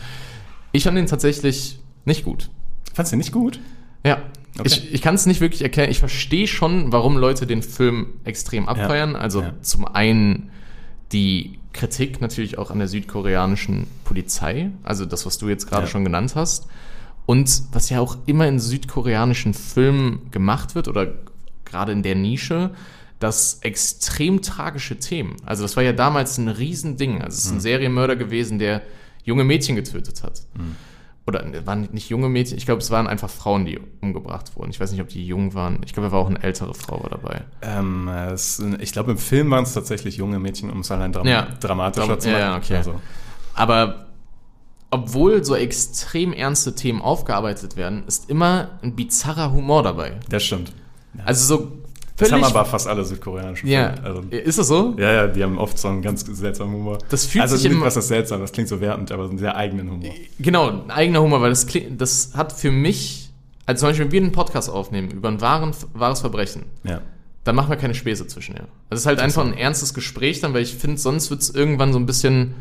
Ich 0.70 0.84
fand 0.84 0.96
den 0.96 1.06
tatsächlich 1.06 1.80
nicht 2.04 2.24
gut. 2.24 2.50
Fandst 2.94 3.10
du 3.10 3.16
den 3.16 3.18
nicht 3.18 3.32
gut? 3.32 3.58
Ja. 4.04 4.18
Okay. 4.58 4.68
Ich, 4.68 4.94
ich 4.94 5.02
kann 5.02 5.14
es 5.14 5.26
nicht 5.26 5.40
wirklich 5.40 5.62
erklären. 5.62 5.90
Ich 5.90 5.98
verstehe 5.98 6.46
schon, 6.46 6.92
warum 6.92 7.16
Leute 7.16 7.46
den 7.46 7.62
Film 7.62 8.14
extrem 8.24 8.68
abfeiern. 8.68 9.16
Also 9.16 9.42
ja. 9.42 9.54
zum 9.62 9.86
einen 9.86 10.50
die 11.12 11.58
Kritik 11.72 12.20
natürlich 12.20 12.58
auch 12.58 12.70
an 12.70 12.78
der 12.78 12.88
südkoreanischen 12.88 13.86
Polizei, 14.04 14.70
also 14.82 15.04
das, 15.04 15.26
was 15.26 15.38
du 15.38 15.48
jetzt 15.48 15.68
gerade 15.68 15.84
Ja. 15.84 15.88
schon 15.88 16.04
genannt 16.04 16.34
hast. 16.34 16.66
Und 17.26 17.62
was 17.72 17.90
ja 17.90 18.00
auch 18.00 18.16
immer 18.26 18.46
in 18.46 18.60
südkoreanischen 18.60 19.52
Filmen 19.52 20.30
gemacht 20.30 20.74
wird 20.74 20.88
oder 20.88 21.12
gerade 21.64 21.92
in 21.92 22.02
der 22.02 22.14
Nische, 22.14 22.70
das 23.18 23.58
extrem 23.62 24.42
tragische 24.42 24.98
Themen. 24.98 25.36
Also 25.44 25.62
das 25.62 25.76
war 25.76 25.82
ja 25.82 25.92
damals 25.92 26.38
ein 26.38 26.48
Riesending. 26.48 27.22
Also 27.22 27.36
es 27.36 27.44
ist 27.46 27.52
ein 27.52 27.60
Serienmörder 27.60 28.14
gewesen, 28.16 28.58
der 28.58 28.82
junge 29.24 29.42
Mädchen 29.42 29.74
getötet 29.74 30.22
hat. 30.22 30.42
Oder 31.26 31.44
es 31.52 31.66
waren 31.66 31.88
nicht 31.92 32.08
junge 32.08 32.28
Mädchen, 32.28 32.56
ich 32.56 32.66
glaube, 32.66 32.80
es 32.80 32.90
waren 32.92 33.08
einfach 33.08 33.28
Frauen, 33.28 33.64
die 33.64 33.80
umgebracht 34.00 34.52
wurden. 34.56 34.70
Ich 34.70 34.78
weiß 34.78 34.92
nicht, 34.92 35.00
ob 35.00 35.08
die 35.08 35.26
jung 35.26 35.54
waren. 35.54 35.80
Ich 35.84 35.92
glaube, 35.92 36.08
er 36.08 36.12
war 36.12 36.20
auch 36.20 36.28
eine 36.30 36.40
ältere 36.42 36.72
Frau 36.72 37.04
dabei. 37.10 37.42
Ähm, 37.62 38.06
es, 38.08 38.62
ich 38.80 38.92
glaube, 38.92 39.10
im 39.10 39.18
Film 39.18 39.50
waren 39.50 39.64
es 39.64 39.74
tatsächlich 39.74 40.16
junge 40.18 40.38
Mädchen, 40.38 40.70
um 40.70 40.80
es 40.80 40.90
allein 40.92 41.12
dram 41.12 41.26
Ja. 41.26 41.48
dramatischer 41.58 42.06
Dram- 42.06 42.20
zu 42.20 42.28
machen. 42.28 42.40
ja, 42.40 42.50
ja, 42.52 42.56
okay. 42.56 42.76
Also, 42.76 42.94
Aber 43.54 44.06
obwohl 44.90 45.44
so 45.44 45.56
extrem 45.56 46.32
ernste 46.32 46.74
Themen 46.76 47.02
aufgearbeitet 47.02 47.76
werden, 47.76 48.04
ist 48.06 48.30
immer 48.30 48.68
ein 48.82 48.94
bizarrer 48.94 49.52
Humor 49.52 49.82
dabei. 49.82 50.20
das 50.28 50.44
stimmt. 50.44 50.72
Also 51.24 51.56
so 51.56 51.72
Das 52.16 52.32
haben 52.32 52.44
aber 52.44 52.64
fast 52.64 52.86
alle 52.86 53.04
südkoreanischen 53.04 53.68
ja, 53.68 53.92
Filme. 53.92 54.06
Also, 54.08 54.22
ist 54.30 54.58
das 54.58 54.68
so? 54.68 54.94
ja, 54.98 55.12
ja, 55.12 55.26
die 55.26 55.42
haben 55.42 55.58
oft 55.58 55.78
so 55.78 55.88
einen 55.88 56.00
ganz 56.02 56.24
seltsamen 56.26 56.74
Humor. 56.74 56.98
Das 57.10 57.26
fühlt 57.26 57.42
also 57.42 57.56
sich 57.56 57.70
nicht, 57.70 57.80
was 57.80 57.94
das 57.94 58.08
seltsam, 58.08 58.40
das 58.40 58.52
klingt 58.52 58.68
so 58.68 58.80
wertend, 58.80 59.12
aber 59.12 59.24
so 59.24 59.30
einen 59.30 59.38
sehr 59.38 59.54
eigenen 59.56 59.90
Humor. 59.90 60.10
Genau, 60.38 60.70
ein 60.70 60.90
eigener 60.90 61.20
Humor, 61.20 61.40
weil 61.42 61.50
das, 61.50 61.66
klingt- 61.66 62.00
das 62.00 62.30
hat 62.34 62.52
für 62.52 62.70
mich, 62.70 63.30
also 63.66 63.80
zum 63.80 63.90
Beispiel, 63.90 64.04
wenn 64.06 64.12
wir 64.12 64.20
einen 64.22 64.32
Podcast 64.32 64.70
aufnehmen 64.70 65.10
über 65.10 65.28
ein 65.28 65.40
wahren, 65.42 65.72
wahres 65.92 66.20
Verbrechen, 66.20 66.62
Ja. 66.84 67.02
dann 67.44 67.54
machen 67.54 67.68
wir 67.68 67.76
keine 67.76 67.94
Späße 67.94 68.26
zwischen 68.26 68.56
ihr. 68.56 68.64
Das 68.88 69.00
ist 69.00 69.06
halt 69.06 69.20
einfach 69.20 69.44
ein 69.44 69.52
ernstes 69.54 69.92
Gespräch 69.92 70.40
dann, 70.40 70.54
weil 70.54 70.62
ich 70.62 70.74
finde, 70.74 70.96
sonst 70.98 71.30
wird 71.30 71.42
es 71.42 71.50
irgendwann 71.50 71.92
so 71.92 71.98
ein 71.98 72.06
bisschen, 72.06 72.54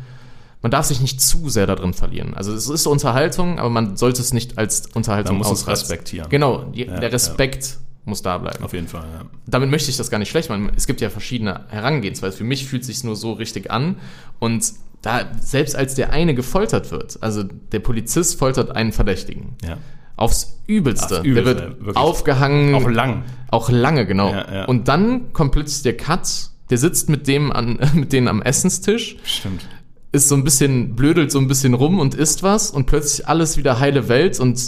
man 0.60 0.70
darf 0.70 0.84
sich 0.84 1.00
nicht 1.00 1.20
zu 1.22 1.48
sehr 1.48 1.66
da 1.66 1.76
drin 1.76 1.94
verlieren. 1.94 2.34
Also 2.34 2.52
es 2.52 2.68
ist 2.68 2.86
Unterhaltung, 2.86 3.58
aber 3.58 3.70
man 3.70 3.96
sollte 3.96 4.20
es 4.20 4.34
nicht 4.34 4.58
als 4.58 4.82
Unterhaltung 4.94 5.38
Man 5.38 5.48
muss 5.48 5.60
es 5.62 5.66
respektieren. 5.66 6.28
Genau, 6.28 6.64
die, 6.64 6.84
Ja, 6.84 6.98
der 7.00 7.10
Respekt 7.12 7.78
muss 8.06 8.22
da 8.22 8.38
bleiben. 8.38 8.64
Auf 8.64 8.72
jeden 8.72 8.88
Fall, 8.88 9.04
ja. 9.12 9.26
Damit 9.46 9.70
möchte 9.70 9.90
ich 9.90 9.96
das 9.98 10.10
gar 10.10 10.18
nicht 10.18 10.30
schlecht 10.30 10.48
machen. 10.48 10.70
Es 10.74 10.86
gibt 10.86 11.00
ja 11.00 11.10
verschiedene 11.10 11.66
Herangehensweisen. 11.68 12.38
Für 12.38 12.44
mich 12.44 12.66
fühlt 12.66 12.82
es 12.82 12.86
sich 12.86 13.04
nur 13.04 13.16
so 13.16 13.32
richtig 13.32 13.70
an 13.70 13.96
und 14.38 14.72
da, 15.02 15.26
selbst 15.40 15.76
als 15.76 15.94
der 15.94 16.10
eine 16.12 16.34
gefoltert 16.34 16.90
wird, 16.90 17.18
also 17.20 17.42
der 17.42 17.80
Polizist 17.80 18.38
foltert 18.38 18.70
einen 18.74 18.92
Verdächtigen. 18.92 19.56
ja. 19.66 19.76
Aufs 20.18 20.58
Übelste. 20.66 21.18
Aufs 21.18 21.26
Übelste, 21.26 21.54
der 21.54 21.86
wird 21.86 21.96
aufgehangen. 21.98 22.74
Auch 22.74 22.88
lang. 22.88 23.24
Auch 23.50 23.68
lange, 23.68 24.06
genau. 24.06 24.30
Ja, 24.32 24.50
ja. 24.50 24.64
Und 24.64 24.88
dann 24.88 25.34
kommt 25.34 25.52
plötzlich 25.52 25.82
der 25.82 25.94
Cut, 25.94 26.48
der 26.70 26.78
sitzt 26.78 27.10
mit 27.10 27.28
dem 27.28 27.52
an, 27.52 27.78
mit 27.94 28.14
denen 28.14 28.26
am 28.26 28.40
Essenstisch, 28.40 29.18
Stimmt. 29.24 29.68
ist 30.12 30.28
so 30.30 30.34
ein 30.34 30.42
bisschen, 30.42 30.96
blödelt 30.96 31.30
so 31.30 31.38
ein 31.38 31.48
bisschen 31.48 31.74
rum 31.74 31.98
und 31.98 32.14
isst 32.14 32.42
was 32.42 32.70
und 32.70 32.86
plötzlich 32.86 33.28
alles 33.28 33.58
wieder 33.58 33.78
heile 33.78 34.08
Welt 34.08 34.40
und 34.40 34.58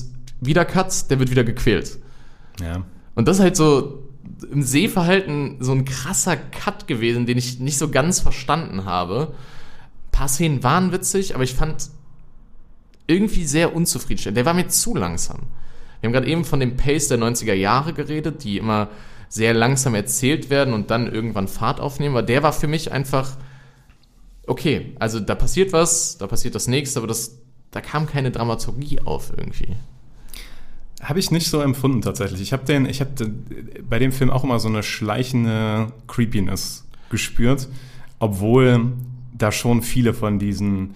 wieder 0.43 0.67
Cut, 0.67 1.11
der 1.11 1.19
wird 1.19 1.31
wieder 1.31 1.45
gequält. 1.45 1.99
Ja. 2.61 2.83
Und 3.19 3.27
das 3.27 3.39
ist 3.39 3.43
halt 3.43 3.57
so 3.57 4.05
im 4.49 4.63
Sehverhalten 4.63 5.57
so 5.59 5.73
ein 5.73 5.85
krasser 5.85 6.37
Cut 6.37 6.87
gewesen, 6.87 7.27
den 7.27 7.37
ich 7.37 7.59
nicht 7.59 7.77
so 7.77 7.91
ganz 7.91 8.21
verstanden 8.21 8.85
habe. 8.85 9.33
Ein 9.33 10.11
paar 10.13 10.29
Szenen 10.29 10.63
waren 10.63 10.93
witzig, 10.93 11.35
aber 11.35 11.43
ich 11.43 11.53
fand 11.55 11.91
irgendwie 13.09 13.45
sehr 13.45 13.75
unzufriedenstellend. 13.75 14.37
Der 14.37 14.47
war 14.47 14.55
mir 14.55 14.69
zu 14.69 14.95
langsam. 14.95 15.49
Wir 16.01 16.07
haben 16.07 16.13
gerade 16.13 16.29
eben 16.29 16.45
von 16.45 16.61
dem 16.61 16.77
Pace 16.77 17.09
der 17.09 17.19
90er 17.19 17.55
Jahre 17.55 17.93
geredet, 17.93 18.45
die 18.45 18.57
immer 18.57 18.87
sehr 19.29 19.53
langsam 19.53 19.97
erzählt 19.97 20.49
werden 20.49 20.73
und 20.73 20.93
dann 20.93 21.13
irgendwann 21.13 21.49
Fahrt 21.49 21.81
aufnehmen. 21.81 22.15
Aber 22.15 22.25
der 22.25 22.45
war 22.45 22.53
für 22.53 22.69
mich 22.69 22.93
einfach 22.93 23.37
okay. 24.47 24.95
Also 25.01 25.19
da 25.19 25.35
passiert 25.35 25.73
was, 25.73 26.19
da 26.19 26.29
passiert 26.29 26.55
das 26.55 26.69
nächste, 26.69 27.01
aber 27.01 27.09
das, 27.09 27.37
da 27.73 27.81
kam 27.81 28.07
keine 28.07 28.31
Dramaturgie 28.31 29.01
auf 29.01 29.33
irgendwie. 29.37 29.75
Habe 31.03 31.19
ich 31.21 31.31
nicht 31.31 31.49
so 31.49 31.61
empfunden 31.61 32.03
tatsächlich. 32.03 32.41
Ich 32.41 32.53
habe 32.53 32.65
den, 32.65 32.87
ich 32.87 33.01
habe 33.01 33.11
bei 33.89 33.99
dem 33.99 34.11
Film 34.13 34.31
auch 34.31 34.43
immer 34.45 34.59
so 34.59 34.69
eine 34.69 34.83
schleichende 34.83 35.93
Creepiness 36.09 36.87
gespürt, 37.11 37.69
obwohl 38.19 38.93
da 39.33 39.53
schon 39.53 39.83
viele 39.83 40.13
von 40.13 40.39
diesen 40.39 40.95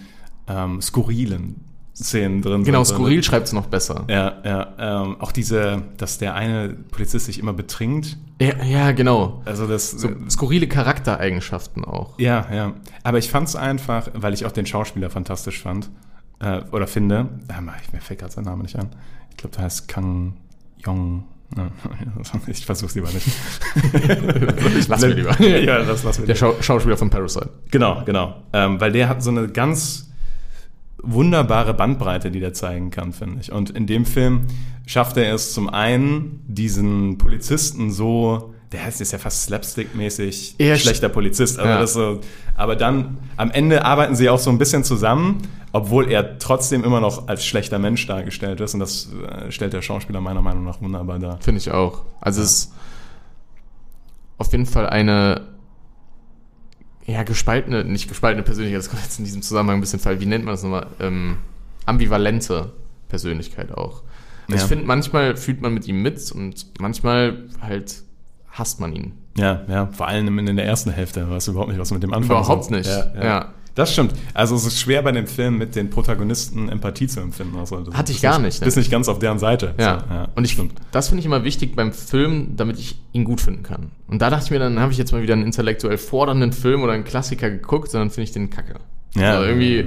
ähm, 0.48 0.80
skurrilen 0.82 1.56
Szenen 1.94 2.42
drin 2.42 2.64
Genau, 2.64 2.82
sind. 2.82 2.96
skurril 2.96 3.22
schreibt 3.22 3.46
es 3.46 3.52
noch 3.52 3.66
besser. 3.66 4.04
Ja, 4.08 4.38
ja. 4.44 5.02
Ähm, 5.04 5.16
auch 5.20 5.30
diese, 5.30 5.82
dass 5.98 6.18
der 6.18 6.34
eine 6.34 6.70
Polizist 6.70 7.26
sich 7.26 7.38
immer 7.38 7.52
betrinkt. 7.52 8.16
Ja, 8.40 8.62
ja 8.64 8.92
genau. 8.92 9.42
Also 9.44 9.66
das. 9.66 9.90
So 9.92 10.08
skurrile 10.28 10.66
Charaktereigenschaften 10.68 11.84
auch. 11.84 12.18
Ja, 12.18 12.46
ja. 12.52 12.72
Aber 13.04 13.18
ich 13.18 13.30
fand 13.30 13.48
es 13.48 13.56
einfach, 13.56 14.08
weil 14.14 14.32
ich 14.34 14.46
auch 14.46 14.52
den 14.52 14.66
Schauspieler 14.66 15.10
fantastisch 15.10 15.60
fand 15.60 15.90
äh, 16.40 16.62
oder 16.72 16.86
finde. 16.86 17.28
Ah, 17.48 17.60
mir 17.60 18.00
fällt 18.00 18.20
gerade 18.20 18.32
sein 18.32 18.44
Name 18.44 18.62
nicht 18.62 18.76
an. 18.76 18.88
Ich 19.32 19.36
glaube, 19.38 19.56
der 19.56 19.64
heißt 19.64 19.88
Kang 19.88 20.34
Yong. 20.84 21.24
Ich 22.46 22.64
versuch's 22.64 22.94
lieber 22.94 23.08
nicht. 23.10 23.26
Ich 24.78 24.88
lass 24.88 25.00
mir 25.00 25.08
lieber. 25.08 25.40
ja, 25.42 25.82
das 25.82 26.04
lass 26.04 26.18
mir 26.18 26.26
Der. 26.26 26.34
Schau 26.34 26.54
Schauspieler 26.60 26.96
von 26.96 27.10
Parasite. 27.10 27.48
Genau, 27.70 28.02
genau. 28.04 28.42
Ähm, 28.52 28.80
weil 28.80 28.92
der 28.92 29.08
hat 29.08 29.22
so 29.22 29.30
eine 29.30 29.48
ganz 29.48 30.10
wunderbare 31.02 31.74
Bandbreite, 31.74 32.30
die 32.30 32.40
der 32.40 32.52
zeigen 32.52 32.90
kann, 32.90 33.12
finde 33.12 33.40
ich. 33.40 33.52
Und 33.52 33.70
in 33.70 33.86
dem 33.86 34.04
Film 34.04 34.46
schafft 34.86 35.16
er 35.16 35.34
es 35.34 35.52
zum 35.52 35.68
einen, 35.68 36.44
diesen 36.46 37.18
Polizisten 37.18 37.90
so, 37.90 38.54
der 38.70 38.84
heißt 38.84 39.00
jetzt 39.00 39.12
ja 39.12 39.18
fast 39.18 39.48
slapstick-mäßig 39.48 40.54
schlechter 40.76 41.08
Polizist, 41.08 41.58
aber, 41.58 41.70
ja. 41.70 41.80
das 41.80 41.94
so, 41.94 42.20
aber 42.56 42.76
dann 42.76 43.18
am 43.36 43.50
Ende 43.50 43.84
arbeiten 43.84 44.14
sie 44.14 44.28
auch 44.28 44.38
so 44.38 44.50
ein 44.50 44.58
bisschen 44.58 44.84
zusammen, 44.84 45.42
obwohl 45.72 46.10
er 46.10 46.38
trotzdem 46.38 46.84
immer 46.84 47.00
noch 47.00 47.28
als 47.28 47.44
schlechter 47.44 47.78
Mensch 47.78 48.06
dargestellt 48.06 48.60
ist. 48.60 48.74
Und 48.74 48.80
das 48.80 49.08
äh, 49.12 49.50
stellt 49.50 49.72
der 49.72 49.82
Schauspieler 49.82 50.20
meiner 50.20 50.42
Meinung 50.42 50.64
nach 50.64 50.80
wunderbar 50.80 51.18
dar. 51.18 51.38
Finde 51.40 51.58
ich 51.58 51.70
auch. 51.70 52.02
Also 52.20 52.42
es 52.42 52.50
ist 52.50 52.72
auf 54.38 54.52
jeden 54.52 54.66
Fall 54.66 54.88
eine 54.88 55.48
ja, 57.06 57.22
gespaltene, 57.22 57.84
nicht 57.84 58.08
gespaltene 58.08 58.42
Persönlichkeit, 58.42 58.78
das 58.78 58.90
kommt 58.90 59.02
jetzt 59.02 59.18
in 59.18 59.24
diesem 59.24 59.42
Zusammenhang 59.42 59.78
ein 59.78 59.80
bisschen 59.80 59.98
falsch. 59.98 60.20
Wie 60.20 60.26
nennt 60.26 60.44
man 60.44 60.54
das 60.54 60.62
nochmal? 60.62 60.86
Ähm, 61.00 61.38
ambivalente 61.84 62.72
Persönlichkeit 63.08 63.72
auch. 63.72 64.02
Also 64.46 64.56
Ja. 64.56 64.56
Ich 64.56 64.62
finde, 64.62 64.84
manchmal 64.84 65.36
fühlt 65.36 65.60
man 65.62 65.74
mit 65.74 65.86
ihm 65.88 66.02
mit 66.02 66.30
und 66.32 66.66
manchmal 66.80 67.44
halt 67.60 68.02
hasst 68.50 68.80
man 68.80 68.92
ihn. 68.92 69.14
Ja, 69.36 69.62
ja, 69.68 69.86
vor 69.92 70.08
allem 70.08 70.38
in 70.38 70.56
der 70.56 70.66
ersten 70.66 70.90
Hälfte 70.90 71.28
weißt 71.28 71.48
du 71.48 71.52
überhaupt 71.52 71.70
nicht, 71.70 71.80
was 71.80 71.88
du 71.88 71.94
mit 71.94 72.02
dem 72.02 72.12
anfangen 72.12 72.40
Überhaupt 72.40 72.70
nicht, 72.70 72.88
Ja, 72.88 73.12
ja. 73.14 73.24
ja. 73.24 73.54
Das 73.74 73.90
stimmt. 73.92 74.12
Also 74.34 74.54
es 74.54 74.66
ist 74.66 74.78
schwer 74.78 75.02
bei 75.02 75.12
dem 75.12 75.26
Film 75.26 75.56
mit 75.56 75.74
den 75.76 75.88
Protagonisten 75.88 76.68
Empathie 76.68 77.06
zu 77.06 77.20
empfinden. 77.20 77.56
Also, 77.58 77.80
das 77.80 77.94
Hatte 77.94 78.12
ich 78.12 78.20
gar 78.20 78.38
nicht, 78.38 78.60
ne? 78.60 78.66
Bist 78.66 78.76
nicht 78.76 78.90
ganz 78.90 79.08
auf 79.08 79.18
deren 79.18 79.38
Seite. 79.38 79.74
Ja. 79.78 80.00
So, 80.00 80.28
Und 80.34 80.44
ich, 80.44 80.52
stimmt. 80.52 80.74
das 80.90 81.08
finde 81.08 81.20
ich 81.20 81.26
immer 81.26 81.42
wichtig 81.44 81.74
beim 81.74 81.92
Film, 81.92 82.54
damit 82.56 82.78
ich 82.78 83.00
ihn 83.12 83.24
gut 83.24 83.40
finden 83.40 83.62
kann. 83.62 83.90
Und 84.08 84.20
da 84.20 84.28
dachte 84.28 84.44
ich 84.44 84.50
mir, 84.50 84.58
dann 84.58 84.78
habe 84.78 84.92
ich 84.92 84.98
jetzt 84.98 85.12
mal 85.12 85.22
wieder 85.22 85.32
einen 85.32 85.44
intellektuell 85.44 85.96
fordernden 85.96 86.52
Film 86.52 86.82
oder 86.82 86.92
einen 86.92 87.04
Klassiker 87.04 87.48
geguckt, 87.48 87.94
und 87.94 88.00
dann 88.00 88.10
finde 88.10 88.24
ich 88.24 88.32
den 88.32 88.50
kacke. 88.50 88.74
Ja. 89.14 89.36
Also 89.36 89.44
irgendwie. 89.48 89.86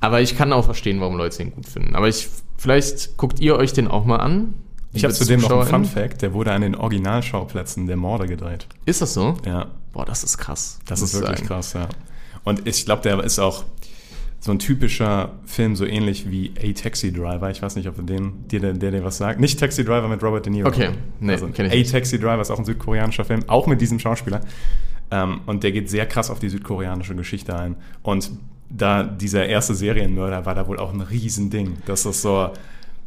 Aber 0.00 0.20
ich 0.20 0.36
kann 0.36 0.52
auch 0.52 0.64
verstehen, 0.66 1.00
warum 1.00 1.16
Leute 1.16 1.42
ihn 1.42 1.52
gut 1.52 1.66
finden. 1.66 1.96
Aber 1.96 2.08
ich, 2.08 2.28
vielleicht 2.58 3.16
guckt 3.16 3.40
ihr 3.40 3.56
euch 3.56 3.72
den 3.72 3.88
auch 3.88 4.04
mal 4.04 4.18
an. 4.18 4.52
Ich 4.96 5.04
habe 5.04 5.14
zudem 5.14 5.40
noch 5.40 5.50
einen 5.50 5.66
Fun. 5.66 5.84
Fact, 5.84 6.22
der 6.22 6.32
wurde 6.32 6.52
an 6.52 6.62
den 6.62 6.74
Originalschauplätzen 6.74 7.86
der 7.86 7.96
Morde 7.96 8.26
gedreht. 8.26 8.66
Ist 8.84 9.02
das 9.02 9.14
so? 9.14 9.36
Ja, 9.44 9.68
Boah, 9.92 10.04
das 10.04 10.24
ist 10.24 10.38
krass. 10.38 10.78
das 10.86 11.02
ist 11.02 11.14
ich 11.14 11.20
wirklich 11.20 11.38
sagen. 11.38 11.48
krass, 11.48 11.72
ja. 11.74 11.88
Und 12.44 12.66
ich 12.66 12.84
glaube, 12.84 13.02
der 13.02 13.22
ist 13.24 13.38
auch 13.38 13.64
so 14.40 14.52
ein 14.52 14.58
typischer 14.58 15.32
Film, 15.44 15.74
so 15.74 15.84
ähnlich 15.84 16.30
wie 16.30 16.52
A 16.62 16.72
Taxi 16.72 17.12
Driver. 17.12 17.50
Ich 17.50 17.62
weiß 17.62 17.76
nicht, 17.76 17.88
ob 17.88 18.06
den, 18.06 18.46
dir, 18.48 18.60
der, 18.60 18.74
der 18.74 18.90
dir 18.90 19.04
was 19.04 19.16
sagt. 19.16 19.40
Nicht 19.40 19.58
Taxi 19.58 19.84
Driver 19.84 20.08
mit 20.08 20.22
Robert 20.22 20.46
De 20.46 20.52
Niro. 20.52 20.68
Okay, 20.68 20.90
nee, 21.20 21.32
also, 21.32 21.48
kenn 21.48 21.66
ich 21.66 21.72
A 21.72 21.76
nicht. 21.76 21.92
Taxi 21.92 22.18
Driver 22.18 22.40
ist 22.40 22.50
auch 22.50 22.58
ein 22.58 22.64
südkoreanischer 22.64 23.24
Film, 23.24 23.42
auch 23.48 23.66
mit 23.66 23.80
diesem 23.80 23.98
Schauspieler. 23.98 24.40
Ähm, 25.10 25.40
und 25.46 25.64
der 25.64 25.72
geht 25.72 25.90
sehr 25.90 26.06
krass 26.06 26.30
auf 26.30 26.38
die 26.38 26.48
südkoreanische 26.48 27.14
Geschichte 27.14 27.56
ein. 27.58 27.76
Und 28.02 28.30
da 28.68 29.02
dieser 29.02 29.46
erste 29.46 29.74
Serienmörder 29.74 30.44
war 30.46 30.54
da 30.54 30.66
wohl 30.68 30.78
auch 30.78 30.92
ein 30.92 31.00
Riesending. 31.00 31.78
Das 31.86 32.06
ist 32.06 32.22
so. 32.22 32.50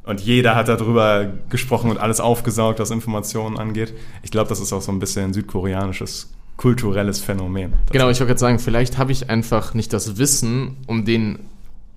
Und 0.09 0.21
jeder 0.21 0.55
hat 0.55 0.67
darüber 0.67 1.27
gesprochen 1.49 1.91
und 1.91 1.99
alles 1.99 2.19
aufgesaugt, 2.19 2.79
was 2.79 2.89
Informationen 2.89 3.59
angeht. 3.59 3.93
Ich 4.23 4.31
glaube, 4.31 4.49
das 4.49 4.59
ist 4.59 4.73
auch 4.73 4.81
so 4.81 4.91
ein 4.91 4.97
bisschen 4.97 5.25
ein 5.25 5.33
südkoreanisches 5.33 6.31
kulturelles 6.57 7.19
Phänomen. 7.19 7.73
Genau, 7.91 8.09
ich 8.09 8.19
wollte 8.19 8.25
gerade 8.25 8.39
sagen, 8.39 8.57
vielleicht 8.57 8.97
habe 8.97 9.11
ich 9.11 9.29
einfach 9.29 9.75
nicht 9.75 9.93
das 9.93 10.17
Wissen, 10.17 10.77
um 10.87 11.05
den 11.05 11.37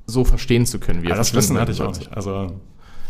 so 0.07 0.27
verstehen 0.27 0.67
zu 0.67 0.79
können, 0.79 1.03
wie 1.03 1.09
er 1.09 1.17
das 1.17 1.33
Wissen 1.33 1.59
hatte 1.59 1.73
ich 1.73 1.81
auch 1.81 1.97
nicht. 1.97 2.15
Also, 2.15 2.53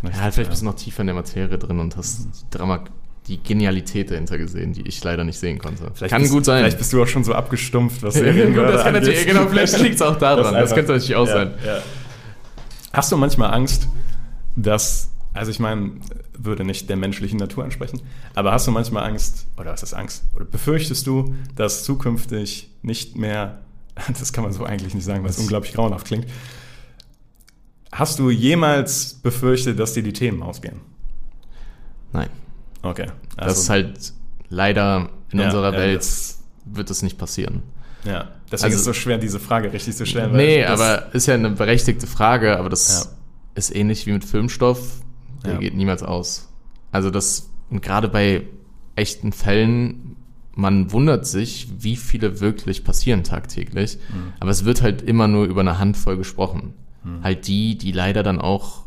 Ja, 0.05 0.21
halt 0.21 0.35
vielleicht 0.35 0.51
bist 0.51 0.63
du 0.63 0.67
noch 0.67 0.77
tiefer 0.77 1.01
in 1.01 1.09
der 1.09 1.17
Materie 1.17 1.59
drin 1.59 1.81
und 1.81 1.97
hast 1.97 2.21
die 2.21 2.57
Drama, 2.57 2.85
die 3.27 3.43
Genialität 3.43 4.13
dahinter 4.13 4.39
gesehen, 4.39 4.73
die 4.73 4.83
ich 4.83 5.03
leider 5.03 5.25
nicht 5.25 5.39
sehen 5.41 5.59
konnte. 5.59 5.91
Vielleicht 5.95 6.13
kann 6.13 6.23
bist, 6.23 6.33
gut 6.33 6.45
sein. 6.45 6.61
Vielleicht 6.61 6.79
bist 6.79 6.93
du 6.93 7.03
auch 7.03 7.09
schon 7.09 7.25
so 7.25 7.35
abgestumpft, 7.35 8.05
was 8.05 8.15
Gut, 8.15 8.23
Serienmörder 8.23 8.73
das 8.73 8.85
kann 8.85 8.95
natürlich, 8.95 9.27
genau, 9.27 9.49
vielleicht 9.49 9.81
liegt 9.81 9.97
es 9.97 10.03
auch 10.03 10.17
daran. 10.21 10.45
Das, 10.45 10.55
einfach- 10.55 10.77
könnte 10.77 10.93
natürlich 10.93 11.17
auch 11.17 11.27
ja, 11.27 11.33
sein. 11.33 11.51
Ja. 11.67 11.79
Hast 12.93 13.11
du 13.11 13.17
manchmal 13.17 13.53
Angst, 13.53 13.89
dass, 14.57 15.11
also 15.35 15.51
ich 15.51 15.59
meine, 15.61 15.93
würde 16.37 16.65
nicht 16.65 16.89
der 16.89 16.97
menschlichen 16.97 17.39
Natur 17.39 17.65
ansprechen, 17.65 18.01
aber 18.35 18.53
hast 18.53 18.67
du 18.67 18.71
manchmal 18.71 19.05
Angst, 19.09 19.47
oder 19.57 19.73
was 19.73 19.83
ist 19.83 19.95
Angst, 19.95 20.25
oder 20.35 20.45
befürchtest 20.45 21.07
du, 21.07 21.35
dass 21.57 21.85
zukünftig 21.85 22.71
nicht 22.83 23.17
mehr, 23.17 23.61
das 24.19 24.33
kann 24.33 24.45
man 24.45 24.53
so 24.53 24.65
eigentlich 24.65 24.95
nicht 24.95 25.05
sagen, 25.05 25.23
weil 25.23 25.31
es 25.31 25.39
unglaublich 25.39 25.73
grauenhaft 25.75 26.07
klingt, 26.07 26.27
hast 27.91 28.19
du 28.19 28.31
jemals 28.31 29.15
befürchtet, 29.15 29.79
dass 29.79 29.93
dir 29.93 30.03
die 30.03 30.13
Themen 30.13 30.43
ausgehen? 30.43 30.81
Nein. 32.13 32.29
Okay. 32.83 33.07
Das 33.37 33.59
ist 33.59 33.71
halt 33.71 34.13
leider 34.49 35.09
in 35.31 35.39
Ja, 35.39 35.47
unserer 35.47 35.73
ja, 35.73 35.79
Welt 35.79 36.01
das- 36.01 36.41
wird 36.65 36.91
es 36.91 37.03
nicht 37.03 37.19
passieren. 37.19 37.63
Ja, 38.05 38.29
deswegen 38.51 38.65
Also- 38.67 38.75
ist 38.75 38.81
es 38.81 38.85
so 38.85 38.93
schwer, 38.93 39.19
diese 39.19 39.39
Frage 39.41 39.73
richtig 39.73 39.97
zu 39.97 40.07
stellen. 40.07 40.33
Nee, 40.33 40.63
das- 40.63 40.81
aber 40.81 41.15
ist 41.15 41.27
ja 41.27 41.35
eine 41.35 41.51
berechtigte 41.51 42.07
Frage, 42.07 42.59
aber 42.59 42.69
das 42.69 43.05
Ja. 43.05 43.11
Ist 43.55 43.75
ähnlich 43.75 44.07
wie 44.07 44.13
mit 44.13 44.25
Filmstoff. 44.25 45.01
Der 45.45 45.55
Ja. 45.55 45.59
geht 45.59 45.75
niemals 45.75 46.03
aus. 46.03 46.49
Also 46.91 47.11
das, 47.11 47.51
und 47.71 47.83
gerade 47.83 48.09
bei 48.09 48.43
echten 48.97 49.33
Fällen, 49.33 50.17
man 50.55 50.93
wundert 50.93 51.27
sich, 51.27 51.69
wie 51.79 51.97
viele 51.97 52.41
wirklich 52.41 52.85
passieren 52.85 53.25
tagtäglich. 53.25 53.99
Mhm. 54.13 54.33
Aber 54.41 54.51
es 54.51 54.65
wird 54.65 54.83
halt 54.83 55.03
immer 55.03 55.27
nur 55.29 55.47
über 55.47 55.61
eine 55.63 55.79
Handvoll 55.79 56.17
gesprochen. 56.17 56.75
Mhm. 57.05 57.23
Halt 57.25 57.47
die, 57.47 57.77
die 57.79 57.93
leider 57.93 58.23
dann 58.23 58.41
auch 58.41 58.85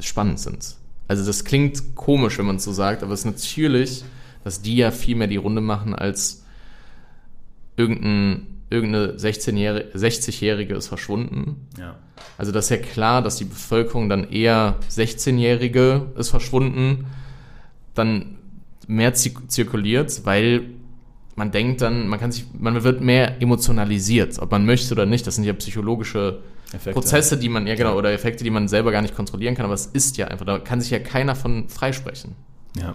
spannend 0.00 0.40
sind. 0.40 0.76
Also 1.08 1.24
das 1.24 1.44
klingt 1.44 1.94
komisch, 1.94 2.38
wenn 2.38 2.46
man 2.46 2.56
es 2.56 2.64
so 2.64 2.72
sagt, 2.72 3.02
aber 3.02 3.12
es 3.12 3.20
ist 3.20 3.26
natürlich, 3.26 4.04
dass 4.44 4.62
die 4.62 4.76
ja 4.76 4.90
viel 4.90 5.16
mehr 5.16 5.26
die 5.26 5.36
Runde 5.36 5.60
machen 5.60 5.94
als 5.94 6.44
irgendein, 7.76 8.46
irgendeine 8.70 9.14
16-Jährige, 9.14 9.96
60-Jährige 9.98 10.74
ist 10.74 10.88
verschwunden. 10.88 11.66
Ja. 11.78 11.96
Also 12.40 12.52
das 12.52 12.64
ist 12.64 12.70
ja 12.70 12.76
klar, 12.78 13.20
dass 13.20 13.36
die 13.36 13.44
Bevölkerung 13.44 14.08
dann 14.08 14.24
eher 14.30 14.76
16-Jährige 14.90 16.06
ist 16.16 16.30
verschwunden, 16.30 17.04
dann 17.94 18.38
mehr 18.88 19.12
zir- 19.12 19.46
zirkuliert, 19.46 20.22
weil 20.24 20.62
man 21.36 21.50
denkt 21.50 21.82
dann, 21.82 22.08
man 22.08 22.18
kann 22.18 22.32
sich, 22.32 22.46
man 22.58 22.82
wird 22.82 23.02
mehr 23.02 23.42
emotionalisiert, 23.42 24.38
ob 24.38 24.50
man 24.52 24.64
möchte 24.64 24.94
oder 24.94 25.04
nicht. 25.04 25.26
Das 25.26 25.34
sind 25.34 25.44
ja 25.44 25.52
psychologische 25.52 26.38
Effekte. 26.72 26.92
Prozesse, 26.92 27.36
die 27.36 27.50
man, 27.50 27.66
ja 27.66 27.74
genau, 27.74 27.94
oder 27.98 28.10
Effekte, 28.10 28.42
die 28.42 28.48
man 28.48 28.68
selber 28.68 28.90
gar 28.90 29.02
nicht 29.02 29.14
kontrollieren 29.14 29.54
kann, 29.54 29.66
aber 29.66 29.74
es 29.74 29.84
ist 29.84 30.16
ja 30.16 30.28
einfach, 30.28 30.46
da 30.46 30.58
kann 30.58 30.80
sich 30.80 30.90
ja 30.90 30.98
keiner 30.98 31.36
von 31.36 31.68
freisprechen. 31.68 32.34
Ja. 32.80 32.94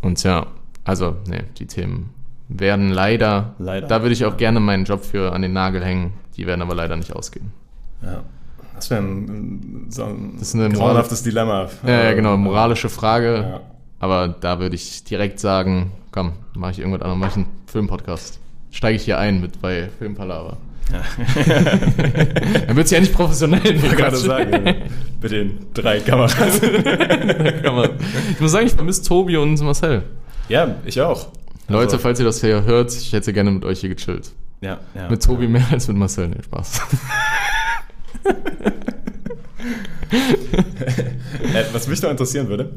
Und 0.00 0.22
ja, 0.22 0.46
also, 0.84 1.16
nee, 1.26 1.42
die 1.58 1.66
Themen 1.66 2.10
werden 2.48 2.90
leider, 2.90 3.56
Leider. 3.58 3.88
da 3.88 4.02
würde 4.02 4.12
ich 4.12 4.24
auch 4.24 4.36
gerne 4.36 4.60
meinen 4.60 4.84
Job 4.84 5.04
für 5.04 5.32
an 5.32 5.42
den 5.42 5.52
Nagel 5.52 5.84
hängen, 5.84 6.12
die 6.38 6.46
werden 6.46 6.62
aber 6.62 6.74
leider 6.74 6.96
nicht 6.96 7.12
ausgehen. 7.14 7.52
Ja. 8.02 8.22
Das 8.74 8.90
wäre 8.90 9.02
ein, 9.02 9.86
so 9.90 10.04
ein 10.04 10.34
Das 10.38 10.48
ist 10.48 10.54
eine 10.54 10.70
grauenhaftes 10.70 11.24
Dilemma. 11.24 11.68
Ja, 11.84 12.04
ja, 12.04 12.12
genau, 12.14 12.36
moralische 12.36 12.88
Frage. 12.88 13.34
Ja. 13.50 13.60
Aber 13.98 14.28
da 14.40 14.60
würde 14.60 14.76
ich 14.76 15.02
direkt 15.02 15.40
sagen, 15.40 15.90
komm, 16.12 16.32
mache 16.54 16.70
ich 16.72 16.78
irgendwas 16.78 17.02
anderes, 17.02 17.18
mache 17.18 17.30
ich 17.30 17.36
einen 17.36 17.46
Filmpodcast. 17.66 18.38
Steige 18.70 18.96
ich 18.96 19.02
hier 19.04 19.18
ein 19.18 19.40
mit 19.40 19.60
bei 19.60 19.88
Filmpalava. 19.98 20.58
Ja. 20.92 21.02
Dann 22.66 22.76
wird 22.76 22.84
es 22.86 22.90
ja 22.92 23.00
nicht 23.00 23.12
professionell. 23.12 23.74
Ich 23.74 23.82
wollte 23.82 23.96
gerade 23.96 24.16
sagen, 24.16 24.66
ja. 24.66 24.74
mit 25.20 25.32
den 25.32 25.58
drei 25.74 25.98
Kameras. 25.98 26.62
Ich 26.62 28.40
muss 28.40 28.52
sagen, 28.52 28.66
ich 28.66 28.74
vermisse 28.74 29.02
Tobi 29.02 29.36
und 29.36 29.60
Marcel. 29.60 30.04
ja, 30.48 30.76
ich 30.84 31.00
auch. 31.00 31.28
Leute, 31.66 31.84
Also, 31.84 31.98
falls 31.98 32.20
ihr 32.20 32.24
das 32.24 32.40
hier 32.40 32.62
hört, 32.64 32.94
ich 32.94 33.12
hätte 33.12 33.32
gerne 33.32 33.50
mit 33.50 33.64
euch 33.64 33.80
hier 33.80 33.94
gechillt. 33.94 34.30
Ja, 34.60 34.80
ja. 34.94 35.08
Mit 35.08 35.22
Tobi 35.22 35.48
mehr 35.48 35.66
als 35.70 35.88
mit 35.88 35.96
Marcel. 35.96 36.28
Nee, 36.28 36.42
Spaß. 36.42 36.80
Äh, 40.10 41.64
was 41.72 41.88
mich 41.88 42.00
noch 42.02 42.10
interessieren 42.10 42.48
würde, 42.48 42.72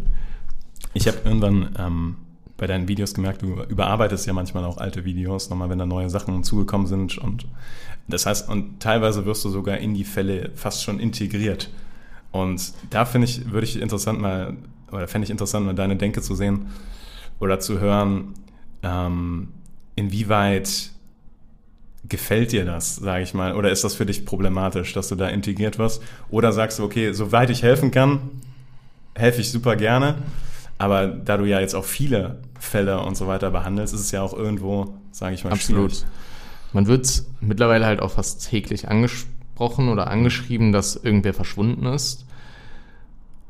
ich 0.94 1.08
habe 1.08 1.18
irgendwann 1.24 1.70
ähm, 1.78 2.16
bei 2.58 2.68
deinen 2.68 2.88
Videos 2.88 3.14
gemerkt, 3.14 3.42
du 3.42 3.64
überarbeitest 3.64 4.28
ja 4.28 4.34
manchmal 4.34 4.66
auch 4.66 4.78
alte 4.78 5.04
Videos, 5.04 5.50
nochmal, 5.50 5.70
wenn 5.70 5.80
da 5.80 5.86
neue 5.86 6.10
Sachen 6.10 6.44
zugekommen 6.44 6.88
sind. 6.88 7.18
Und 7.18 7.48
das 8.08 8.26
heißt, 8.26 8.50
und 8.50 8.80
teilweise 8.80 9.26
wirst 9.26 9.44
du 9.46 9.50
sogar 9.50 9.78
in 9.78 9.94
die 9.94 10.04
Fälle 10.04 10.52
fast 10.56 10.84
schon 10.84 11.00
integriert. 11.00 11.70
Und 12.32 12.74
da 12.90 13.06
finde 13.06 13.26
ich, 13.26 13.52
würde 13.52 13.66
ich 13.66 13.82
interessant 13.82 14.22
mal, 14.22 14.56
oder 14.92 15.08
fände 15.08 15.26
ich 15.26 15.32
interessant, 15.32 15.66
mal 15.66 15.76
deine 15.76 15.96
Denke 15.96 16.22
zu 16.22 16.36
sehen 16.36 16.68
oder 17.40 17.60
zu 17.60 17.80
hören, 17.80 18.36
ähm, 18.84 19.50
inwieweit 19.96 20.91
gefällt 22.12 22.52
dir 22.52 22.66
das, 22.66 22.98
sage 22.98 23.24
ich 23.24 23.34
mal, 23.34 23.56
oder 23.56 23.72
ist 23.72 23.84
das 23.84 23.96
für 23.96 24.06
dich 24.06 24.26
problematisch, 24.26 24.94
dass 24.94 25.08
du 25.08 25.16
da 25.16 25.30
integriert 25.30 25.80
wirst? 25.80 26.04
Oder 26.30 26.52
sagst 26.52 26.78
du, 26.78 26.84
okay, 26.84 27.14
soweit 27.14 27.50
ich 27.50 27.64
helfen 27.64 27.90
kann, 27.90 28.20
helfe 29.16 29.42
ich 29.42 29.50
super 29.50 29.76
gerne, 29.76 30.16
aber 30.78 31.08
da 31.08 31.38
du 31.38 31.46
ja 31.46 31.60
jetzt 31.60 31.74
auch 31.74 31.86
viele 31.86 32.40
Fälle 32.60 33.00
und 33.02 33.16
so 33.16 33.28
weiter 33.28 33.50
behandelst, 33.50 33.94
ist 33.94 34.02
es 34.02 34.12
ja 34.12 34.22
auch 34.22 34.34
irgendwo, 34.34 34.94
sage 35.12 35.34
ich 35.34 35.44
mal, 35.44 35.54
Absolut. 35.54 35.92
schwierig. 35.92 36.06
Man 36.74 36.88
wird 36.88 37.24
mittlerweile 37.40 37.86
halt 37.86 38.02
auch 38.02 38.12
fast 38.12 38.50
täglich 38.50 38.90
angesprochen 38.90 39.90
oder 39.90 40.08
angeschrieben, 40.08 40.72
dass 40.72 40.96
irgendwer 40.98 41.34
verschwunden 41.34 41.86
ist. 41.86 42.26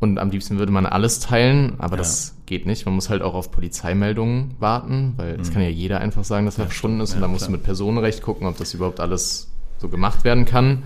Und 0.01 0.17
am 0.17 0.31
liebsten 0.31 0.57
würde 0.59 0.71
man 0.73 0.85
alles 0.85 1.19
teilen, 1.19 1.75
aber 1.77 1.91
Ja. 1.93 1.97
das 1.99 2.35
geht 2.47 2.65
nicht. 2.65 2.85
Man 2.85 2.95
muss 2.95 3.09
halt 3.09 3.21
auch 3.21 3.33
auf 3.35 3.51
Polizeimeldungen 3.51 4.55
warten, 4.59 5.13
weil 5.15 5.39
es 5.39 5.53
kann 5.53 5.61
ja 5.61 5.69
jeder 5.69 6.01
einfach 6.01 6.23
sagen, 6.25 6.45
dass 6.47 6.57
er 6.57 6.65
verschwunden 6.65 6.99
ist. 6.99 7.11
Mhm. 7.11 7.13
Ja, 7.13 7.17
und 7.17 7.21
da 7.21 7.27
musst 7.29 7.41
klar. 7.45 7.47
du 7.49 7.51
mit 7.53 7.63
Personenrecht 7.63 8.21
gucken, 8.23 8.47
ob 8.47 8.57
das 8.57 8.73
überhaupt 8.73 8.99
alles 8.99 9.49
so 9.77 9.87
gemacht 9.87 10.23
werden 10.23 10.43
kann. 10.45 10.83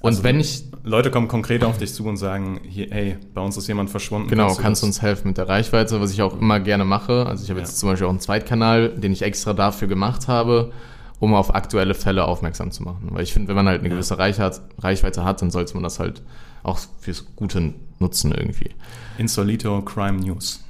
Und 0.00 0.08
Also 0.12 0.24
wenn 0.24 0.40
ich, 0.40 0.64
Leute 0.82 1.10
kommen 1.10 1.28
konkret 1.28 1.62
auf 1.62 1.76
dich 1.76 1.92
zu 1.92 2.06
und 2.06 2.16
sagen, 2.16 2.60
hier, 2.66 2.86
hey, 2.90 3.18
bei 3.34 3.42
uns 3.42 3.58
ist 3.58 3.68
jemand 3.68 3.90
verschwunden. 3.90 4.28
genau, 4.28 4.54
kannst 4.54 4.82
du 4.82 4.86
das- 4.86 4.96
uns 4.96 5.02
helfen 5.02 5.28
mit 5.28 5.36
der 5.36 5.46
Reichweite, 5.46 6.00
was 6.00 6.10
ich 6.12 6.22
auch 6.22 6.40
immer 6.40 6.58
gerne 6.60 6.86
mache. 6.86 7.26
Also 7.26 7.44
ich 7.44 7.50
habe 7.50 7.60
Ja. 7.60 7.66
jetzt 7.66 7.78
zum 7.78 7.90
Beispiel 7.90 8.06
auch 8.06 8.10
einen 8.10 8.20
Zweitkanal, 8.20 8.88
den 8.96 9.12
ich 9.12 9.20
extra 9.20 9.52
dafür 9.52 9.88
gemacht 9.88 10.26
habe, 10.28 10.72
um 11.20 11.34
auf 11.34 11.54
aktuelle 11.54 11.94
Fälle 11.94 12.24
aufmerksam 12.24 12.72
zu 12.72 12.82
machen. 12.82 13.08
Weil 13.10 13.22
ich 13.22 13.32
finde, 13.32 13.48
wenn 13.48 13.56
man 13.56 13.68
halt 13.68 13.80
eine 13.80 13.90
gewisse 13.90 14.18
Reichweite 14.18 15.24
hat, 15.24 15.42
dann 15.42 15.50
sollte 15.50 15.74
man 15.74 15.82
das 15.84 16.00
halt 16.00 16.22
auch 16.62 16.78
fürs 16.98 17.26
Gute 17.36 17.74
nutzen 17.98 18.32
irgendwie. 18.32 18.70
Insolito 19.18 19.82
Crime 19.82 20.18
News. 20.18 20.64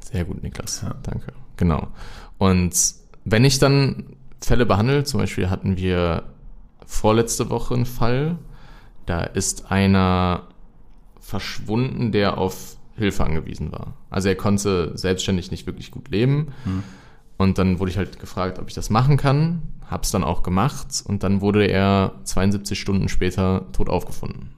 Sehr 0.00 0.24
gut, 0.24 0.42
Niklas. 0.42 0.82
Ja. 0.82 0.94
Danke. 1.02 1.32
Genau. 1.56 1.88
Und 2.38 2.94
wenn 3.24 3.44
ich 3.44 3.58
dann 3.58 4.16
Fälle 4.40 4.64
behandle, 4.64 5.04
zum 5.04 5.20
Beispiel 5.20 5.50
hatten 5.50 5.76
wir 5.76 6.22
vorletzte 6.86 7.50
Woche 7.50 7.74
ein 7.74 7.84
Fall. 7.84 8.38
Da 9.04 9.22
ist 9.22 9.70
einer 9.70 10.44
verschwunden, 11.20 12.12
der 12.12 12.38
auf 12.38 12.76
Hilfe 12.96 13.24
angewiesen 13.24 13.72
war. 13.72 13.94
Also 14.10 14.28
er 14.28 14.36
konnte 14.36 14.96
selbstständig 14.96 15.50
nicht 15.50 15.66
wirklich 15.66 15.90
gut 15.90 16.08
leben. 16.08 16.52
Und 17.36 17.58
dann 17.58 17.78
wurde 17.78 17.90
ich 17.90 17.96
halt 17.96 18.18
gefragt, 18.18 18.58
ob 18.58 18.68
ich 18.68 18.74
das 18.74 18.90
machen 18.90 19.16
kann. 19.16 19.62
Hab's 19.90 20.10
dann 20.10 20.24
auch 20.24 20.42
gemacht. 20.42 21.02
Und 21.04 21.22
dann 21.22 21.40
wurde 21.40 21.66
er 21.66 22.12
72 22.24 22.78
Stunden 22.78 23.08
später 23.08 23.66
tot 23.72 23.88
aufgefunden. 23.88 24.50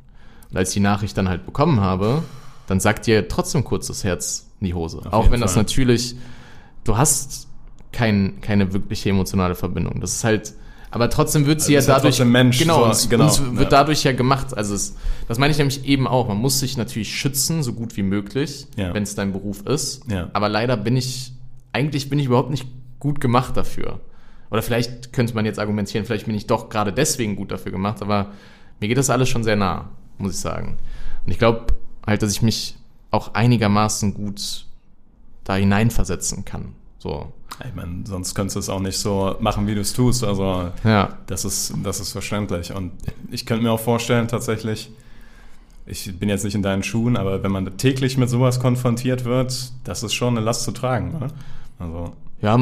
Und 0.51 0.57
als 0.57 0.71
ich 0.71 0.75
die 0.75 0.81
Nachricht 0.81 1.17
dann 1.17 1.29
halt 1.29 1.47
bekommen 1.47 1.81
habe, 1.81 2.23
dann 2.67 2.81
sagt 2.81 3.07
dir 3.07 3.29
trotzdem 3.29 3.65
kurz 3.65 3.87
das 3.87 4.05
Herz 4.05 4.49
in 4.61 4.67
die 4.67 4.75
Hose. 4.75 4.99
Auf 4.99 5.13
auch 5.13 5.31
wenn 5.31 5.41
das 5.41 5.55
Fall. 5.55 5.63
natürlich, 5.63 6.17
du 6.85 6.97
hast 6.97 7.49
kein, 7.93 8.41
keine 8.41 8.73
wirkliche 8.73 9.11
emotionale 9.11 9.55
Verbindung. 9.55 10.01
Das 10.01 10.13
ist 10.15 10.25
halt, 10.25 10.55
aber 10.91 11.09
trotzdem 11.11 11.47
wird 11.47 11.61
sie 11.61 11.77
Also 11.77 11.89
ja 11.89 11.95
ja 11.95 11.99
dadurch, 11.99 12.17
trotzdem 12.17 12.33
Mensch, 12.33 12.59
genau, 12.59 12.93
so, 12.93 13.09
genau, 13.09 13.25
und 13.25 13.31
es 13.31 13.41
wird 13.41 13.61
ja. 13.63 13.69
dadurch 13.69 14.03
ja 14.05 14.13
gemacht. 14.13 14.57
Also 14.57 14.75
es, 14.75 14.97
das 15.29 15.39
meine 15.39 15.53
ich 15.53 15.59
nämlich 15.59 15.85
eben 15.85 16.09
auch. 16.09 16.27
Man 16.29 16.39
muss 16.39 16.59
sich 16.61 16.77
natürlich 16.77 17.15
schützen, 17.17 17.63
so 17.63 17.73
gut 17.73 17.97
wie 17.97 18.03
möglich, 18.03 18.67
Ja. 18.77 18.93
wenn 18.95 19.05
es 19.05 19.15
dein 19.15 19.33
Beruf 19.33 19.63
ist. 19.67 20.03
Ja. 20.11 20.31
Aber 20.33 20.49
leider 20.49 20.77
bin 20.77 20.97
ich, 20.97 21.33
eigentlich 21.73 22.11
bin 22.11 22.19
ich 22.19 22.27
überhaupt 22.27 22.51
nicht 22.51 22.67
gut 22.99 23.21
gemacht 23.21 23.57
dafür. 23.57 24.01
Oder 24.51 24.63
vielleicht 24.63 25.13
könnte 25.13 25.35
man 25.35 25.45
jetzt 25.45 25.59
argumentieren, 25.59 26.05
vielleicht 26.05 26.27
bin 26.27 26.35
ich 26.35 26.47
doch 26.47 26.69
gerade 26.69 26.93
deswegen 26.93 27.37
gut 27.37 27.51
dafür 27.53 27.73
gemacht, 27.73 28.03
aber 28.03 28.29
mir 28.81 28.89
geht 28.89 28.99
das 28.99 29.11
alles 29.11 29.29
schon 29.29 29.45
sehr 29.45 29.57
nah, 29.57 29.91
muss 30.19 30.33
ich 30.35 30.41
sagen. 30.41 30.77
Und 31.25 31.31
ich 31.33 31.39
glaube 31.39 31.67
halt, 32.07 32.23
dass 32.23 32.33
ich 32.33 32.43
mich 32.43 32.77
auch 33.11 33.35
einigermaßen 33.35 34.15
gut 34.15 34.67
da 35.45 35.55
hineinversetzen 35.57 36.45
kann. 36.45 36.75
So. 36.99 37.33
Ich 37.67 37.75
meine, 37.75 38.05
sonst 38.07 38.35
könntest 38.35 38.57
du 38.57 38.61
es 38.61 38.69
auch 38.69 38.81
nicht 38.81 38.99
so 38.99 39.37
machen, 39.41 39.67
wie 39.67 39.75
du 39.75 39.81
es 39.81 39.93
tust. 39.93 40.25
Also 40.25 40.71
Ja. 40.85 41.19
das 41.27 41.45
ist, 41.45 41.75
das 41.83 42.01
ist 42.01 42.13
verständlich. 42.13 42.73
Und 42.73 42.93
ich 43.31 43.47
könnte 43.47 43.63
mir 43.65 43.71
auch 43.73 43.81
vorstellen, 43.81 44.29
tatsächlich, 44.29 44.91
ich 45.87 46.19
bin 46.19 46.29
jetzt 46.29 46.45
nicht 46.45 46.55
in 46.55 46.63
deinen 46.63 46.83
Schuhen, 46.83 47.17
aber 47.17 47.43
wenn 47.43 47.51
man 47.53 47.77
täglich 47.77 48.17
mit 48.17 48.31
sowas 48.31 48.61
konfrontiert 48.61 49.25
wird, 49.25 49.73
das 49.85 50.03
ist 50.03 50.15
schon 50.15 50.37
eine 50.37 50.45
Last 50.45 50.63
zu 50.63 50.73
tragen. 50.73 51.19
Ne? 51.19 51.29
Also, 51.79 52.13
Ja, 52.43 52.59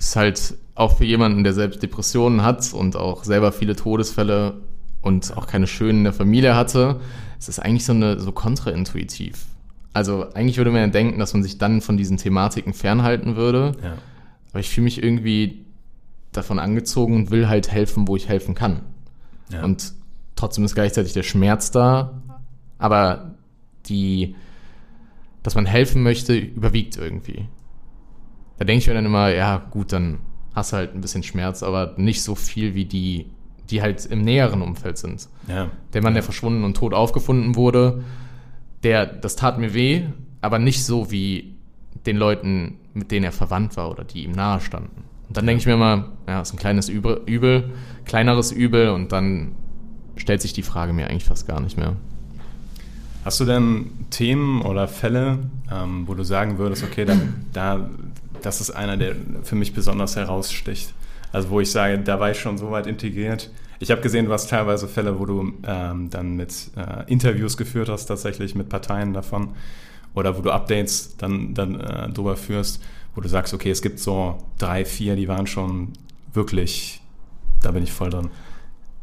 ist 0.00 0.16
halt 0.16 0.54
auch 0.74 0.96
für 0.96 1.04
jemanden, 1.04 1.44
der 1.44 1.52
selbst 1.52 1.82
Depressionen 1.82 2.42
hat 2.42 2.72
und 2.72 2.96
auch 2.96 3.24
selber 3.24 3.52
viele 3.52 3.76
Todesfälle 3.76 4.54
und 5.02 5.36
auch 5.36 5.46
keine 5.46 5.66
schönen 5.66 5.98
in 5.98 6.04
der 6.04 6.12
Familie 6.14 6.56
hatte, 6.56 7.00
ist 7.38 7.48
das 7.48 7.58
eigentlich 7.58 7.84
so 7.84 7.92
eine 7.92 8.18
so 8.18 8.32
kontraintuitiv. 8.32 9.44
Also 9.92 10.32
eigentlich 10.32 10.56
würde 10.56 10.70
man 10.70 10.80
ja 10.80 10.86
denken, 10.86 11.18
dass 11.18 11.34
man 11.34 11.42
sich 11.42 11.58
dann 11.58 11.82
von 11.82 11.96
diesen 11.96 12.16
Thematiken 12.16 12.72
fernhalten 12.72 13.36
würde, 13.36 13.76
ja. 13.82 13.94
aber 14.50 14.60
ich 14.60 14.70
fühle 14.70 14.84
mich 14.84 15.02
irgendwie 15.02 15.66
davon 16.32 16.58
angezogen 16.58 17.14
und 17.14 17.30
will 17.30 17.48
halt 17.48 17.70
helfen, 17.70 18.08
wo 18.08 18.16
ich 18.16 18.28
helfen 18.28 18.54
kann. 18.54 18.80
ja. 19.50 19.62
Und 19.62 19.92
trotzdem 20.34 20.64
ist 20.64 20.74
gleichzeitig 20.74 21.12
der 21.12 21.24
Schmerz 21.24 21.70
da, 21.72 22.22
aber 22.78 23.34
die, 23.86 24.34
dass 25.42 25.54
man 25.54 25.66
helfen 25.66 26.02
möchte, 26.02 26.34
überwiegt 26.38 26.96
irgendwie. 26.96 27.48
Da 28.60 28.66
denke 28.66 28.80
ich 28.80 28.88
mir 28.88 28.92
dann 28.92 29.06
immer, 29.06 29.30
ja, 29.30 29.56
gut, 29.70 29.90
dann 29.90 30.18
hast 30.54 30.72
du 30.72 30.76
halt 30.76 30.94
ein 30.94 31.00
bisschen 31.00 31.22
Schmerz, 31.22 31.62
aber 31.62 31.94
nicht 31.96 32.22
so 32.22 32.34
viel 32.34 32.74
wie 32.74 32.84
die, 32.84 33.30
die 33.70 33.80
halt 33.80 34.04
im 34.04 34.20
näheren 34.20 34.60
Umfeld 34.60 34.98
sind. 34.98 35.30
ja. 35.48 35.70
Der 35.94 36.02
Mann, 36.02 36.12
der 36.12 36.22
verschwunden 36.22 36.62
und 36.62 36.76
tot 36.76 36.92
aufgefunden 36.92 37.56
wurde, 37.56 38.04
der, 38.82 39.06
das 39.06 39.36
tat 39.36 39.58
mir 39.58 39.72
weh, 39.72 40.02
aber 40.42 40.58
nicht 40.58 40.84
so 40.84 41.10
wie 41.10 41.54
den 42.04 42.18
Leuten, 42.18 42.76
mit 42.92 43.10
denen 43.10 43.24
er 43.24 43.32
verwandt 43.32 43.78
war 43.78 43.90
oder 43.90 44.04
die 44.04 44.24
ihm 44.24 44.32
nahe 44.32 44.60
standen. 44.60 45.04
Und 45.28 45.38
dann 45.38 45.46
denke 45.46 45.60
ich 45.60 45.66
mir 45.66 45.72
immer, 45.72 46.10
ja, 46.28 46.42
ist 46.42 46.52
ein 46.52 46.58
kleines 46.58 46.90
Übel, 46.90 47.22
Übel, 47.24 47.70
kleineres 48.04 48.52
Übel 48.52 48.90
und 48.90 49.10
dann 49.10 49.52
stellt 50.16 50.42
sich 50.42 50.52
die 50.52 50.62
Frage 50.62 50.92
mir 50.92 51.08
eigentlich 51.08 51.24
fast 51.24 51.48
gar 51.48 51.62
nicht 51.62 51.78
mehr. 51.78 51.96
Hast 53.24 53.38
du 53.40 53.46
denn 53.46 53.90
Themen 54.10 54.62
oder 54.62 54.88
Fälle, 54.88 55.38
ähm, 55.70 56.08
wo 56.08 56.14
du 56.14 56.24
sagen 56.24 56.56
würdest, 56.58 56.82
okay, 56.84 57.04
da, 57.04 57.16
da, 57.52 57.90
das 58.46 58.60
ist 58.60 58.70
einer, 58.70 58.96
der 58.96 59.14
für 59.42 59.54
mich 59.54 59.72
besonders 59.74 60.16
heraussticht? 60.16 60.92
Also 61.32 61.50
wo 61.50 61.60
ich 61.60 61.70
sage, 61.70 61.98
da 61.98 62.18
war 62.18 62.30
ich 62.30 62.40
schon 62.40 62.58
so 62.58 62.70
weit 62.70 62.86
integriert. 62.86 63.50
Ich 63.78 63.90
habe 63.90 64.00
gesehen, 64.00 64.26
du 64.26 64.32
hast 64.32 64.50
teilweise 64.50 64.88
Fälle, 64.88 65.18
wo 65.18 65.24
du 65.24 65.52
ähm, 65.66 66.10
dann 66.10 66.36
mit 66.36 66.70
äh, 66.76 67.10
Interviews 67.10 67.56
geführt 67.56 67.88
hast, 67.88 68.06
tatsächlich 68.06 68.54
mit 68.54 68.68
Parteien 68.68 69.12
davon. 69.14 69.50
Oder 70.14 70.36
wo 70.36 70.42
du 70.42 70.50
Updates 70.50 71.16
dann, 71.16 71.54
dann 71.54 71.80
äh, 71.80 72.08
drüber 72.10 72.36
führst, 72.36 72.82
wo 73.14 73.20
du 73.20 73.28
sagst, 73.28 73.54
okay, 73.54 73.70
es 73.70 73.80
gibt 73.80 74.00
so 74.00 74.38
drei, 74.58 74.84
vier, 74.84 75.16
die 75.16 75.28
waren 75.28 75.46
schon 75.46 75.92
wirklich, 76.32 77.00
da 77.62 77.70
bin 77.70 77.82
ich 77.82 77.92
voll 77.92 78.10
drin. 78.10 78.30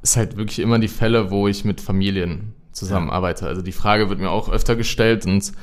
ist 0.03 0.17
halt 0.17 0.37
wirklich 0.37 0.59
immer 0.59 0.79
die 0.79 0.87
Fälle, 0.89 1.31
wo 1.31 1.47
ich 1.47 1.65
mit 1.65 1.81
Familien 1.81 2.53
zusammenarbeite. 2.71 3.47
Also 3.47 3.61
die 3.61 3.71
Frage 3.71 4.09
wird 4.09 4.19
mir 4.19 4.29
auch 4.29 4.49
öfter 4.49 4.75
gestellt 4.75 5.25
und 5.25 5.53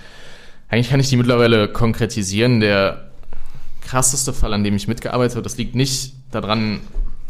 eigentlich 0.68 0.90
kann 0.90 1.00
ich 1.00 1.08
die 1.08 1.16
mittlerweile 1.16 1.68
konkretisieren. 1.68 2.60
Der 2.60 3.03
krasseste 3.84 4.32
Fall, 4.32 4.52
an 4.52 4.64
dem 4.64 4.74
ich 4.74 4.88
mitgearbeitet 4.88 5.36
habe, 5.36 5.42
das 5.42 5.56
liegt 5.56 5.74
nicht 5.74 6.14
daran, 6.30 6.80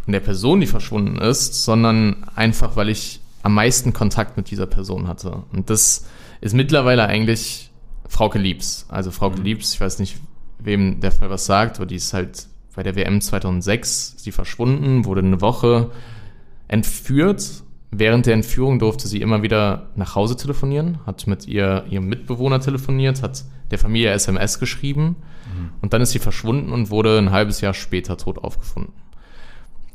an 0.07 0.13
der 0.13 0.21
Person, 0.21 0.61
die 0.61 0.67
verschwunden 0.67 1.19
ist, 1.19 1.65
sondern 1.65 2.25
einfach, 2.35 2.77
weil 2.77 2.89
ich 2.89 3.21
am 3.43 3.55
meisten 3.55 3.93
Kontakt 3.93 4.37
mit 4.37 4.51
dieser 4.51 4.67
Person 4.67 5.09
hatte. 5.09 5.43
Und 5.53 5.71
das 5.71 6.07
ist 6.41 6.55
mittlerweile 6.55 7.07
eigentlich 7.07 7.71
Frauke 8.09 8.39
Liebs. 8.39 8.87
Also 8.89 9.11
Frauke 9.11 9.41
Liebs, 9.41 9.75
ich 9.75 9.81
weiß 9.81 9.99
nicht, 9.99 10.17
wem 10.59 11.01
der 11.01 11.13
Fall 11.13 11.31
was 11.31 11.47
sagt, 11.47 11.77
aber 11.77 11.87
die 11.87 11.97
ist 11.97 12.13
halt 12.13 12.47
bei 12.75 12.83
der 12.83 12.97
WM 12.97 13.21
2006, 13.21 14.15
ist 14.17 14.27
die 14.27 14.33
verschwunden, 14.33 15.05
wurde 15.05 15.21
eine 15.21 15.41
Woche 15.41 15.91
entführt. 16.69 17.64
Während 17.97 18.27
der 18.27 18.35
Entführung 18.35 18.81
durfte 18.81 19.07
sie 19.07 19.21
immer 19.21 19.43
wieder 19.43 19.91
nach 19.95 20.17
Hause 20.17 20.37
telefonieren, 20.37 20.99
hat 21.07 21.29
mit 21.29 21.47
ihr, 21.47 21.85
ihrem 21.89 22.09
Mitbewohner 22.09 22.59
telefoniert, 22.59 23.23
hat 23.23 23.45
der 23.71 23.79
Familie 23.79 24.11
SMS 24.11 24.59
geschrieben 24.59 25.15
und 25.81 25.93
dann 25.93 26.03
ist 26.03 26.11
sie 26.11 26.19
verschwunden 26.19 26.73
und 26.73 26.91
wurde 26.91 27.17
ein 27.19 27.31
halbes 27.31 27.61
Jahr 27.61 27.73
später 27.73 28.17
tot 28.17 28.39
aufgefunden. 28.39 28.93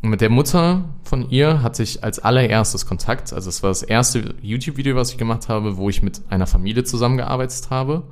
Und 0.01 0.11
mit 0.11 0.21
der 0.21 0.29
Mutter 0.29 0.85
von 1.03 1.29
ihr 1.29 1.61
hatte 1.61 1.83
ich 1.83 2.01
als 2.01 2.19
allererstes 2.19 2.85
Kontakt. 2.85 3.33
Also 3.33 3.49
es 3.49 3.63
war 3.63 3.69
das 3.69 3.83
erste 3.83 4.33
YouTube-Video, 4.41 4.95
was 4.95 5.11
ich 5.11 5.17
gemacht 5.17 5.49
habe, 5.49 5.75
wo 5.75 5.89
ich 5.89 6.01
mit 6.01 6.21
einer 6.29 6.47
Familie 6.47 6.85
zusammengearbeitet 6.85 7.69
habe. 7.69 8.03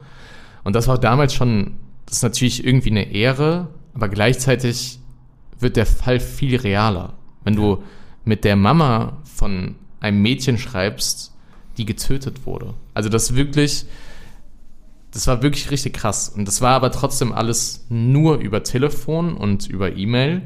Und 0.66 0.76
das 0.76 0.90
war 0.90 0.98
damals 0.98 1.34
schon, 1.34 1.78
das 2.06 2.18
ist 2.18 2.24
natürlich 2.24 2.66
irgendwie 2.66 2.92
eine 2.92 3.10
Ehre, 3.14 3.70
aber 3.94 4.10
gleichzeitig 4.10 5.00
wird 5.60 5.78
der 5.78 5.86
Fall 5.86 6.20
viel 6.20 6.58
realer. 6.58 7.14
Wenn 7.46 7.56
du 7.56 7.84
mit 8.26 8.44
der 8.44 8.58
Mama 8.58 9.18
von 9.38 9.76
einem 10.00 10.22
Mädchen 10.22 10.58
schreibst, 10.58 11.34
die 11.78 11.86
getötet 11.86 12.46
wurde. 12.46 12.74
Also 12.94 13.10
das 13.10 13.36
wirklich, 13.36 13.86
das 15.12 15.28
war 15.28 15.44
wirklich 15.44 15.70
richtig 15.72 15.94
krass. 15.94 16.30
Und 16.30 16.48
das 16.48 16.62
war 16.62 16.72
aber 16.72 16.92
trotzdem 16.92 17.32
alles 17.32 17.86
nur 17.90 18.38
über 18.38 18.64
Telefon 18.64 19.38
und 19.38 19.68
über 19.68 19.96
E-Mail. 19.96 20.42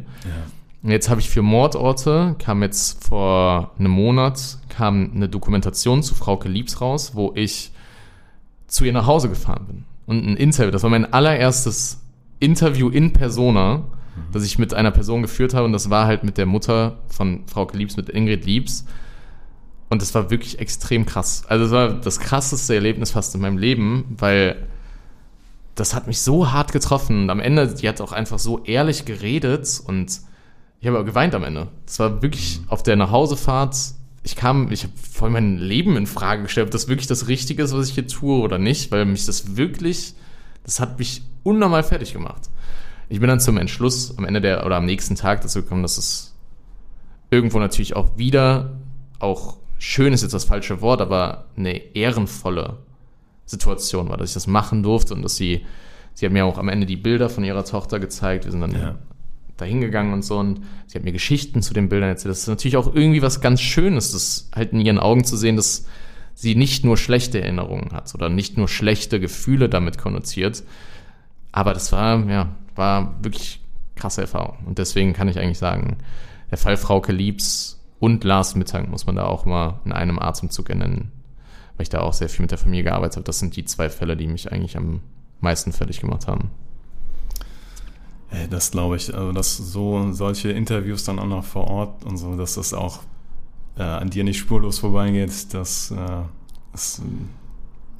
Und 0.83 0.91
jetzt 0.91 1.09
habe 1.09 1.21
ich 1.21 1.29
für 1.29 1.41
Mordorte, 1.41 2.35
kam 2.39 2.61
jetzt 2.63 3.03
vor 3.03 3.71
einem 3.77 3.91
Monat, 3.91 4.57
kam 4.69 5.11
eine 5.15 5.29
Dokumentation 5.29 6.03
zu 6.03 6.15
Frauke 6.15 6.49
Liebs 6.49 6.81
raus, 6.81 7.11
wo 7.13 7.31
ich 7.35 7.71
zu 8.67 8.83
ihr 8.85 8.93
nach 8.93 9.05
Hause 9.05 9.29
gefahren 9.29 9.67
bin. 9.67 9.83
Und 10.05 10.25
ein 10.25 10.37
Interview, 10.37 10.71
das 10.71 10.83
war 10.83 10.89
mein 10.89 11.13
allererstes 11.13 12.01
Interview 12.39 12.89
in 12.89 13.13
Persona, 13.13 13.83
das 14.31 14.43
ich 14.43 14.59
mit 14.59 14.73
einer 14.73 14.91
Person 14.91 15.21
geführt 15.21 15.53
habe. 15.53 15.65
Und 15.65 15.73
das 15.73 15.89
war 15.89 16.05
halt 16.05 16.23
mit 16.23 16.37
der 16.37 16.45
Mutter 16.45 16.99
von 17.07 17.43
Frauke 17.47 17.77
Liebs, 17.77 17.97
mit 17.97 18.09
Ingrid 18.09 18.45
Liebs. 18.45 18.85
Und 19.89 20.01
das 20.01 20.15
war 20.15 20.29
wirklich 20.31 20.59
extrem 20.59 21.05
krass. 21.05 21.43
Also 21.47 21.65
es 21.65 21.71
war 21.71 21.93
das 21.93 22.19
krasseste 22.19 22.75
Erlebnis 22.75 23.11
fast 23.11 23.35
in 23.35 23.41
meinem 23.41 23.57
Leben, 23.57 24.05
weil 24.17 24.67
das 25.75 25.93
hat 25.93 26.07
mich 26.07 26.21
so 26.21 26.51
hart 26.51 26.71
getroffen. 26.71 27.23
Und 27.23 27.29
am 27.29 27.39
Ende, 27.39 27.73
die 27.73 27.87
hat 27.89 27.99
auch 28.01 28.11
einfach 28.11 28.39
so 28.39 28.63
ehrlich 28.63 29.05
geredet 29.05 29.81
und 29.85 30.21
ich 30.79 30.87
habe 30.87 31.03
geweint 31.05 31.35
am 31.35 31.43
Ende. 31.43 31.67
Das 31.85 31.99
war 31.99 32.21
wirklich 32.21 32.61
auf 32.67 32.83
der 32.83 32.95
Nachhausefahrt. 32.95 33.75
Ich 34.23 34.35
kam, 34.35 34.71
ich 34.71 34.83
habe 34.83 34.93
voll 34.95 35.29
mein 35.29 35.57
Leben 35.57 35.97
in 35.97 36.07
Frage 36.07 36.43
gestellt, 36.43 36.67
ob 36.67 36.71
das 36.71 36.87
wirklich 36.87 37.07
das 37.07 37.27
Richtige 37.27 37.63
ist, 37.63 37.73
was 37.73 37.89
ich 37.89 37.95
hier 37.95 38.07
tue 38.07 38.41
oder 38.41 38.57
nicht, 38.57 38.91
weil 38.91 39.05
mich 39.05 39.25
das 39.25 39.57
wirklich, 39.57 40.13
das 40.63 40.79
hat 40.79 40.99
mich 40.99 41.23
unnormal 41.43 41.83
fertig 41.83 42.13
gemacht. 42.13 42.49
Ich 43.11 43.19
bin 43.19 43.27
dann 43.27 43.41
zum 43.41 43.57
Entschluss 43.57 44.17
am 44.17 44.23
Ende 44.23 44.39
der 44.39 44.65
oder 44.65 44.77
am 44.77 44.85
nächsten 44.85 45.15
Tag 45.15 45.41
dazu 45.41 45.63
gekommen, 45.63 45.81
dass 45.81 45.97
es 45.97 46.33
irgendwo 47.29 47.59
natürlich 47.59 47.93
auch 47.93 48.17
wieder, 48.17 48.77
auch 49.19 49.57
schön 49.77 50.13
ist 50.13 50.21
jetzt 50.21 50.33
das 50.33 50.45
falsche 50.45 50.79
Wort, 50.79 51.01
aber 51.01 51.43
eine 51.57 51.75
ehrenvolle 51.93 52.77
Situation 53.45 54.07
war, 54.07 54.15
dass 54.15 54.29
ich 54.29 54.33
das 54.33 54.47
machen 54.47 54.81
durfte 54.81 55.13
und 55.13 55.23
dass 55.23 55.35
sie, 55.35 55.65
sie 56.13 56.25
hat 56.25 56.31
mir 56.31 56.45
auch 56.45 56.57
am 56.57 56.69
Ende 56.69 56.85
die 56.85 56.95
Bilder 56.95 57.29
von 57.29 57.43
ihrer 57.43 57.65
Tochter 57.65 57.99
gezeigt. 57.99 58.45
Wir 58.45 58.51
sind 58.53 58.61
dann 58.61 58.71
Ja. 58.71 58.95
da 59.57 59.65
hingegangen 59.65 60.13
und 60.13 60.23
so 60.23 60.37
und 60.39 60.61
sie 60.87 60.97
hat 60.97 61.03
mir 61.03 61.11
Geschichten 61.11 61.61
zu 61.61 61.73
den 61.73 61.89
Bildern 61.89 62.11
erzählt. 62.11 62.31
Das 62.31 62.39
ist 62.39 62.47
natürlich 62.47 62.77
auch 62.77 62.95
irgendwie 62.95 63.21
was 63.21 63.41
ganz 63.41 63.59
Schönes, 63.59 64.13
das 64.13 64.49
halt 64.55 64.71
in 64.71 64.79
ihren 64.79 64.99
Augen 64.99 65.25
zu 65.25 65.35
sehen, 65.35 65.57
dass 65.57 65.85
sie 66.33 66.55
nicht 66.55 66.85
nur 66.85 66.95
schlechte 66.95 67.41
Erinnerungen 67.41 67.91
hat 67.91 68.15
oder 68.15 68.29
nicht 68.29 68.57
nur 68.57 68.69
schlechte 68.69 69.19
Gefühle 69.19 69.67
damit 69.67 69.97
konnotiert. 69.97 70.63
Aber 71.51 71.73
das 71.73 71.91
war, 71.91 72.25
ja, 72.29 72.55
war 72.75 73.15
wirklich 73.21 73.61
krasse 73.95 74.21
Erfahrung. 74.21 74.57
Und 74.65 74.77
deswegen 74.77 75.13
kann 75.13 75.27
ich 75.27 75.39
eigentlich 75.39 75.59
sagen, 75.59 75.97
der 76.49 76.57
Fall 76.57 76.77
Frauke 76.77 77.11
Liebs 77.11 77.79
und 77.99 78.23
Lars 78.23 78.55
Mittag 78.55 78.89
muss 78.89 79.05
man 79.05 79.15
da 79.15 79.25
auch 79.25 79.45
mal 79.45 79.79
in 79.85 79.91
einem 79.91 80.19
Atemzug 80.19 80.69
nennen, 80.69 81.11
weil 81.77 81.83
ich 81.83 81.89
da 81.89 82.01
auch 82.01 82.13
sehr 82.13 82.29
viel 82.29 82.43
mit 82.43 82.51
der 82.51 82.57
Familie 82.57 82.83
gearbeitet 82.83 83.17
habe. 83.17 83.25
Das 83.25 83.39
sind 83.39 83.55
die 83.55 83.65
zwei 83.65 83.89
Fälle, 83.89 84.17
die 84.17 84.27
mich 84.27 84.51
eigentlich 84.51 84.75
am 84.75 85.01
meisten 85.39 85.71
fertig 85.71 86.01
gemacht 86.01 86.27
haben. 86.27 86.49
Das 88.49 88.71
glaube 88.71 88.95
ich, 88.95 89.13
also 89.13 89.33
dass 89.33 89.57
so 89.57 90.13
solche 90.13 90.51
Interviews 90.51 91.03
dann 91.03 91.19
auch 91.19 91.25
noch 91.25 91.43
vor 91.43 91.67
Ort 91.67 92.05
und 92.05 92.17
so, 92.17 92.37
dass 92.37 92.55
das 92.55 92.73
auch 92.73 92.99
äh, 93.77 93.83
an 93.83 94.09
dir 94.09 94.23
nicht 94.23 94.37
spurlos 94.37 94.79
vorbeigeht, 94.79 95.53
das, 95.53 95.91
äh, 95.91 96.21
ist 96.73 97.01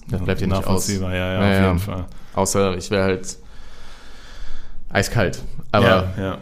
Das 0.08 0.22
bleibt 0.22 0.40
dir 0.40 0.48
nicht 0.48 0.66
aus. 0.66 0.88
Ja, 0.88 1.14
ja, 1.14 1.34
Ja, 1.34 1.40
auf 1.40 1.46
ja. 1.46 1.68
jeden 1.68 1.80
Fall. 1.80 2.06
Außer 2.34 2.78
ich 2.78 2.90
wäre 2.92 3.04
halt 3.04 3.38
eiskalt. 4.92 5.44
Aber 5.72 6.14
ja, 6.18 6.22
ja. 6.22 6.38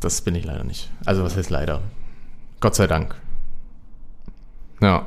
das 0.00 0.20
bin 0.22 0.34
ich 0.34 0.44
leider 0.44 0.64
nicht. 0.64 0.90
Also 1.04 1.24
was 1.24 1.36
heißt 1.36 1.50
leider? 1.50 1.82
Gott 2.60 2.74
sei 2.74 2.86
Dank. 2.86 3.14
Ja. 4.80 5.06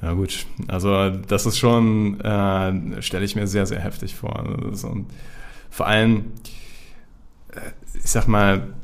Ja 0.00 0.14
gut, 0.14 0.46
also 0.66 1.10
das 1.10 1.46
ist 1.46 1.58
schon, 1.58 2.20
äh, 2.20 3.02
stelle 3.02 3.24
ich 3.24 3.36
mir 3.36 3.46
sehr, 3.46 3.66
sehr 3.66 3.78
heftig 3.78 4.16
vor. 4.16 4.36
Also, 4.66 4.88
und 4.88 5.06
vor 5.70 5.86
allem, 5.86 6.32
äh, 7.52 7.60
ich 7.94 8.10
sag 8.10 8.26
mal, 8.26 8.74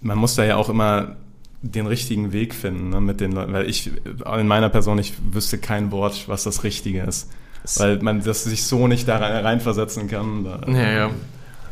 man 0.00 0.18
muss 0.18 0.34
da 0.34 0.44
ja 0.44 0.56
auch 0.56 0.68
immer 0.68 1.16
den 1.62 1.86
richtigen 1.86 2.32
Weg 2.32 2.54
finden 2.54 2.90
ne, 2.90 3.00
mit 3.00 3.20
den 3.20 3.30
Leuten, 3.30 3.52
weil 3.52 3.70
ich 3.70 3.92
in 4.36 4.48
meiner 4.48 4.68
Person, 4.68 4.98
ich 4.98 5.14
wüsste 5.32 5.58
kein 5.58 5.92
Wort, 5.92 6.28
was 6.28 6.42
das 6.42 6.64
Richtige 6.64 7.02
ist. 7.02 7.30
Weil 7.76 7.98
man 8.02 8.22
das 8.22 8.44
sich 8.44 8.64
so 8.66 8.88
nicht 8.88 9.06
da 9.08 9.18
rein- 9.18 9.44
reinversetzen 9.44 10.08
kann. 10.08 10.44
Ja, 10.68 10.90
ja. 10.90 11.10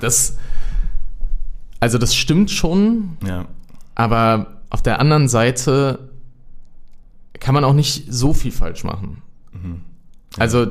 Das, 0.01 0.37
also 1.81 1.99
das 1.99 2.15
stimmt 2.15 2.51
schon, 2.51 3.17
ja. 3.27 3.47
aber 3.95 4.61
auf 4.71 4.83
der 4.83 5.01
anderen 5.01 5.29
Seite 5.29 6.11
kann 7.41 7.55
man 7.55 7.65
auch 7.65 7.73
nicht 7.73 8.05
so 8.13 8.33
viel 8.35 8.53
falsch 8.53 8.85
machen. 8.85 9.23
Mhm. 9.53 9.81
Also, 10.39 10.67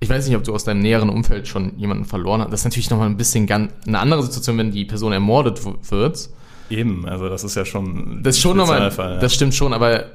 ich 0.00 0.08
weiß 0.08 0.26
nicht, 0.26 0.36
ob 0.36 0.44
du 0.44 0.54
aus 0.54 0.64
deinem 0.64 0.80
näheren 0.80 1.08
Umfeld 1.10 1.46
schon 1.46 1.78
jemanden 1.78 2.04
verloren 2.04 2.40
hast. 2.40 2.50
Das 2.52 2.60
ist 2.60 2.64
natürlich 2.64 2.90
nochmal 2.90 3.08
ein 3.08 3.16
bisschen 3.16 3.46
ganz, 3.46 3.72
eine 3.86 3.98
andere 3.98 4.22
Situation, 4.22 4.58
wenn 4.58 4.70
die 4.70 4.84
Person 4.84 5.12
ermordet 5.12 5.60
wird. 5.90 6.30
Eben, 6.70 7.06
also 7.06 7.28
das 7.28 7.44
ist 7.44 7.54
ja 7.54 7.64
schon 7.64 8.22
Das 8.22 8.36
ist 8.36 8.42
schon 8.42 8.56
nochmal, 8.56 8.90
ja. 8.96 9.18
das 9.18 9.34
stimmt 9.34 9.54
schon, 9.54 9.72
aber 9.74 10.06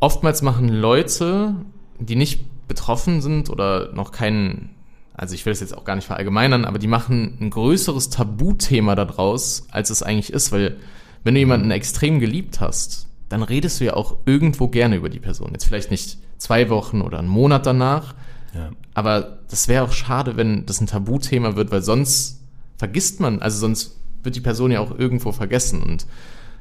oftmals 0.00 0.42
machen 0.42 0.68
Leute, 0.68 1.54
die 1.98 2.16
nicht 2.16 2.44
betroffen 2.68 3.20
sind 3.20 3.50
oder 3.50 3.92
noch 3.92 4.12
keinen, 4.12 4.70
also 5.14 5.34
ich 5.34 5.46
will 5.46 5.52
das 5.52 5.60
jetzt 5.60 5.76
auch 5.76 5.84
gar 5.84 5.96
nicht 5.96 6.06
verallgemeinern, 6.06 6.64
aber 6.64 6.78
die 6.78 6.86
machen 6.86 7.36
ein 7.40 7.50
größeres 7.50 8.10
Tabuthema 8.10 8.94
daraus, 8.94 9.66
als 9.70 9.90
es 9.90 10.02
eigentlich 10.02 10.32
ist, 10.32 10.52
weil 10.52 10.76
wenn 11.24 11.34
du 11.34 11.40
jemanden 11.40 11.70
extrem 11.70 12.20
geliebt 12.20 12.60
hast, 12.60 13.08
dann 13.28 13.42
redest 13.42 13.80
du 13.80 13.84
ja 13.84 13.94
auch 13.94 14.18
irgendwo 14.26 14.68
gerne 14.68 14.96
über 14.96 15.08
die 15.08 15.18
Person. 15.18 15.50
Jetzt 15.52 15.64
vielleicht 15.64 15.90
nicht 15.90 16.18
zwei 16.38 16.68
Wochen 16.70 17.00
oder 17.00 17.18
einen 17.18 17.28
Monat 17.28 17.66
danach, 17.66 18.14
ja. 18.54 18.70
aber 18.94 19.38
das 19.48 19.68
wäre 19.68 19.84
auch 19.84 19.92
schade, 19.92 20.36
wenn 20.36 20.66
das 20.66 20.80
ein 20.80 20.86
Tabuthema 20.86 21.56
wird, 21.56 21.72
weil 21.72 21.82
sonst 21.82 22.40
vergisst 22.76 23.20
man, 23.20 23.40
also 23.42 23.58
sonst 23.58 23.96
wird 24.22 24.36
die 24.36 24.40
Person 24.40 24.70
ja 24.70 24.80
auch 24.80 24.96
irgendwo 24.96 25.32
vergessen. 25.32 25.82
Und 25.82 26.06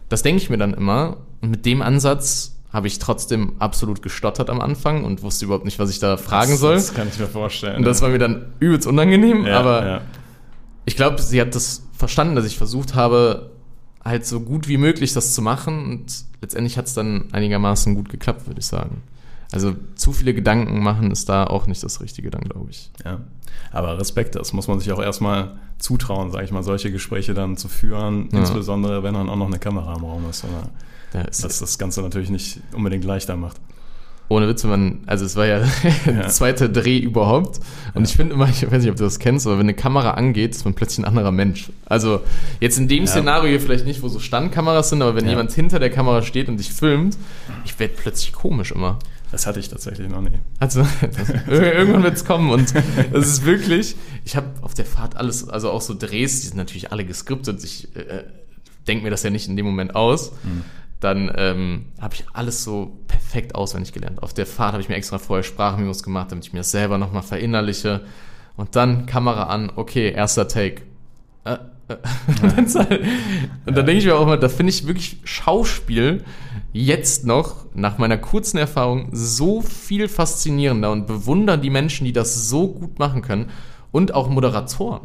das 0.08 0.24
denke 0.24 0.42
ich 0.42 0.50
mir 0.50 0.58
dann 0.58 0.74
immer. 0.74 1.18
Und 1.42 1.52
mit 1.52 1.66
dem 1.66 1.82
Ansatz 1.82 2.55
habe 2.76 2.88
ich 2.88 3.00
trotzdem 3.00 3.54
absolut 3.58 4.02
gestottert 4.02 4.50
am 4.50 4.60
Anfang 4.60 5.06
und 5.06 5.24
wusste 5.24 5.46
überhaupt 5.46 5.64
nicht, 5.64 5.80
was 5.80 5.90
ich 5.90 6.00
da 6.00 6.18
fragen 6.18 6.52
das, 6.52 6.60
soll. 6.60 6.76
Das 6.76 6.94
kann 6.94 7.08
ich 7.08 7.18
mir 7.18 7.28
vorstellen. 7.28 7.78
Und 7.78 7.86
das 7.86 8.02
war 8.02 8.10
mir 8.10 8.20
dann 8.20 8.48
übelst 8.60 8.86
unangenehm, 8.86 9.46
ja, 9.46 9.58
aber 9.58 9.86
ja. 9.86 10.02
ich 10.84 10.98
glaube, 10.98 11.22
sie 11.22 11.40
hat 11.40 11.56
das 11.56 11.84
verstanden, 11.94 12.36
dass 12.36 12.46
ich 12.46 12.58
versucht 12.58 12.94
habe, 12.94 13.52
halt 14.04 14.26
so 14.26 14.42
gut 14.42 14.68
wie 14.68 14.76
möglich 14.76 15.14
das 15.14 15.34
zu 15.34 15.42
machen 15.42 15.86
und 15.90 16.26
letztendlich 16.42 16.78
hat 16.78 16.88
es 16.88 16.94
dann 16.94 17.26
einigermaßen 17.32 17.96
gut 17.96 18.10
geklappt, 18.10 18.46
würde 18.46 18.60
ich 18.60 18.66
sagen. 18.66 19.02
Also 19.54 19.74
zu 19.96 20.12
viele 20.12 20.34
Gedanken 20.34 20.84
machen 20.84 21.12
ist 21.12 21.30
da 21.30 21.46
auch 21.46 21.68
nicht 21.68 21.82
das 21.82 22.02
Richtige 22.02 22.30
dann, 22.30 22.42
glaube 22.42 22.72
ich. 22.72 22.92
Ja, 23.06 23.22
aber 23.72 23.98
Respekt, 23.98 24.36
das 24.36 24.52
muss 24.52 24.68
man 24.68 24.82
sich 24.82 24.92
auch 24.92 25.02
erstmal 25.02 25.56
zutrauen, 25.78 26.30
sage 26.32 26.44
ich 26.44 26.52
mal, 26.52 26.62
solche 26.62 26.92
Gespräche 26.92 27.34
dann 27.34 27.56
zu 27.56 27.70
führen, 27.70 28.28
Ja. 28.34 28.40
insbesondere 28.40 29.02
wenn 29.02 29.14
dann 29.14 29.30
auch 29.30 29.38
noch 29.38 29.48
eine 29.48 29.60
Kamera 29.60 29.96
im 29.96 30.04
Raum 30.04 30.30
ist, 30.30 30.44
oder 30.44 30.70
Ja, 31.16 31.22
ist 31.22 31.44
das 31.62 31.78
Ganze 31.78 32.02
natürlich 32.02 32.30
nicht 32.30 32.60
unbedingt 32.74 33.04
leichter 33.06 33.36
macht. 33.38 33.58
ohne 34.28 34.48
Witz, 34.50 34.64
wenn 34.64 34.72
man, 34.72 35.00
also 35.06 35.24
es 35.24 35.36
war 35.36 35.46
ja 35.46 35.60
der 36.08 36.28
zweite 36.30 36.68
Dreh 36.70 36.98
überhaupt. 36.98 37.60
Und 37.94 38.02
Ja. 38.04 38.10
ich 38.10 38.16
finde 38.18 38.34
immer, 38.34 38.50
ich 38.50 38.64
weiß 38.70 38.82
nicht, 38.82 38.90
ob 38.92 38.98
du 38.98 39.04
das 39.04 39.20
kennst, 39.20 39.46
aber 39.46 39.56
wenn 39.60 39.66
eine 39.68 39.76
Kamera 39.76 40.12
angeht, 40.12 40.56
ist 40.56 40.66
man 40.66 40.74
plötzlich 40.74 41.00
ein 41.00 41.06
anderer 41.06 41.32
Mensch. 41.32 41.70
Also 41.86 42.22
jetzt 42.60 42.78
in 42.80 42.88
dem 42.88 43.04
Ja. 43.04 43.08
Szenario 43.08 43.50
hier 43.52 43.62
vielleicht 43.62 43.86
nicht, 43.86 44.02
wo 44.02 44.08
so 44.10 44.20
Standkameras 44.20 44.90
sind, 44.90 45.02
aber 45.04 45.16
wenn 45.16 45.26
Ja. 45.26 45.32
jemand 45.32 45.52
hinter 45.52 45.78
der 45.80 45.92
Kamera 45.92 46.24
steht 46.24 46.50
und 46.50 46.58
dich 46.58 46.74
filmt, 46.74 47.18
ich 47.66 47.78
werde 47.80 47.94
plötzlich 47.96 48.34
komisch 48.34 48.72
immer. 48.72 48.98
Das 49.32 49.46
hatte 49.48 49.60
ich 49.60 49.70
tatsächlich 49.70 50.10
noch 50.10 50.22
nie. 50.22 50.40
Also 50.60 50.82
das, 51.02 51.30
ir- 51.30 51.74
irgendwann 51.74 52.04
wird 52.04 52.16
es 52.16 52.26
kommen 52.26 52.50
und 52.50 52.74
das 53.14 53.28
ist 53.28 53.46
wirklich, 53.46 53.96
ich 54.24 54.36
habe 54.36 54.48
auf 54.62 54.74
der 54.74 54.86
Fahrt 54.86 55.18
alles, 55.18 55.48
also 55.48 55.70
auch 55.72 55.82
so 55.82 55.94
Drehs, 55.94 56.42
die 56.42 56.48
sind 56.48 56.58
natürlich 56.58 56.92
alle 56.92 57.06
geskriptet, 57.06 57.64
ich 57.64 57.96
äh, 57.96 58.24
denke 58.88 59.04
mir 59.04 59.10
das 59.12 59.22
ja 59.24 59.30
nicht 59.30 59.48
in 59.48 59.56
dem 59.56 59.66
Moment 59.68 59.96
aus. 59.96 60.32
Dann 61.06 61.32
ähm, 61.38 61.86
habe 62.02 62.16
ich 62.16 62.26
alles 62.34 62.64
so 62.64 62.98
perfekt 63.06 63.54
auswendig 63.54 63.94
gelernt. 63.94 64.24
Auf 64.24 64.34
der 64.34 64.48
Fahrt 64.48 64.72
habe 64.72 64.82
ich 64.82 64.90
mir 64.90 64.96
extra 64.96 65.20
vorher 65.20 65.44
Sprachmemos 65.44 66.02
gemacht, 66.02 66.32
damit 66.32 66.48
ich 66.48 66.52
mir 66.54 66.62
das 66.62 66.72
selber 66.72 66.98
nochmal 66.98 67.22
verinnerliche. 67.22 68.02
Und 68.58 68.76
dann 68.76 69.06
Kamera 69.06 69.44
an, 69.44 69.72
okay, 69.76 70.12
erster 70.12 70.48
Take. 70.48 70.82
Äh, 71.44 71.58
äh, 71.90 71.98
und 72.42 72.74
dann, 72.74 72.88
und 73.68 73.78
dann 73.78 73.86
denke 73.86 74.00
ich 74.00 74.06
mir 74.06 74.16
auch 74.16 74.24
immer, 74.24 74.38
da 74.38 74.50
finde 74.50 74.72
ich 74.72 74.88
wirklich 74.88 75.18
Schauspiel 75.26 76.24
jetzt 76.74 77.24
noch, 77.24 77.68
nach 77.76 78.00
meiner 78.00 78.18
kurzen 78.18 78.58
Erfahrung, 78.58 79.10
so 79.12 79.62
viel 79.62 80.08
faszinierender 80.08 80.92
und 80.92 81.06
bewundern 81.06 81.62
die 81.62 81.70
Menschen, 81.70 82.06
die 82.06 82.14
das 82.14 82.50
so 82.50 82.68
gut 82.70 82.98
machen 82.98 83.22
können. 83.22 83.52
Und 83.92 84.16
auch 84.16 84.28
Moderatoren. 84.28 85.02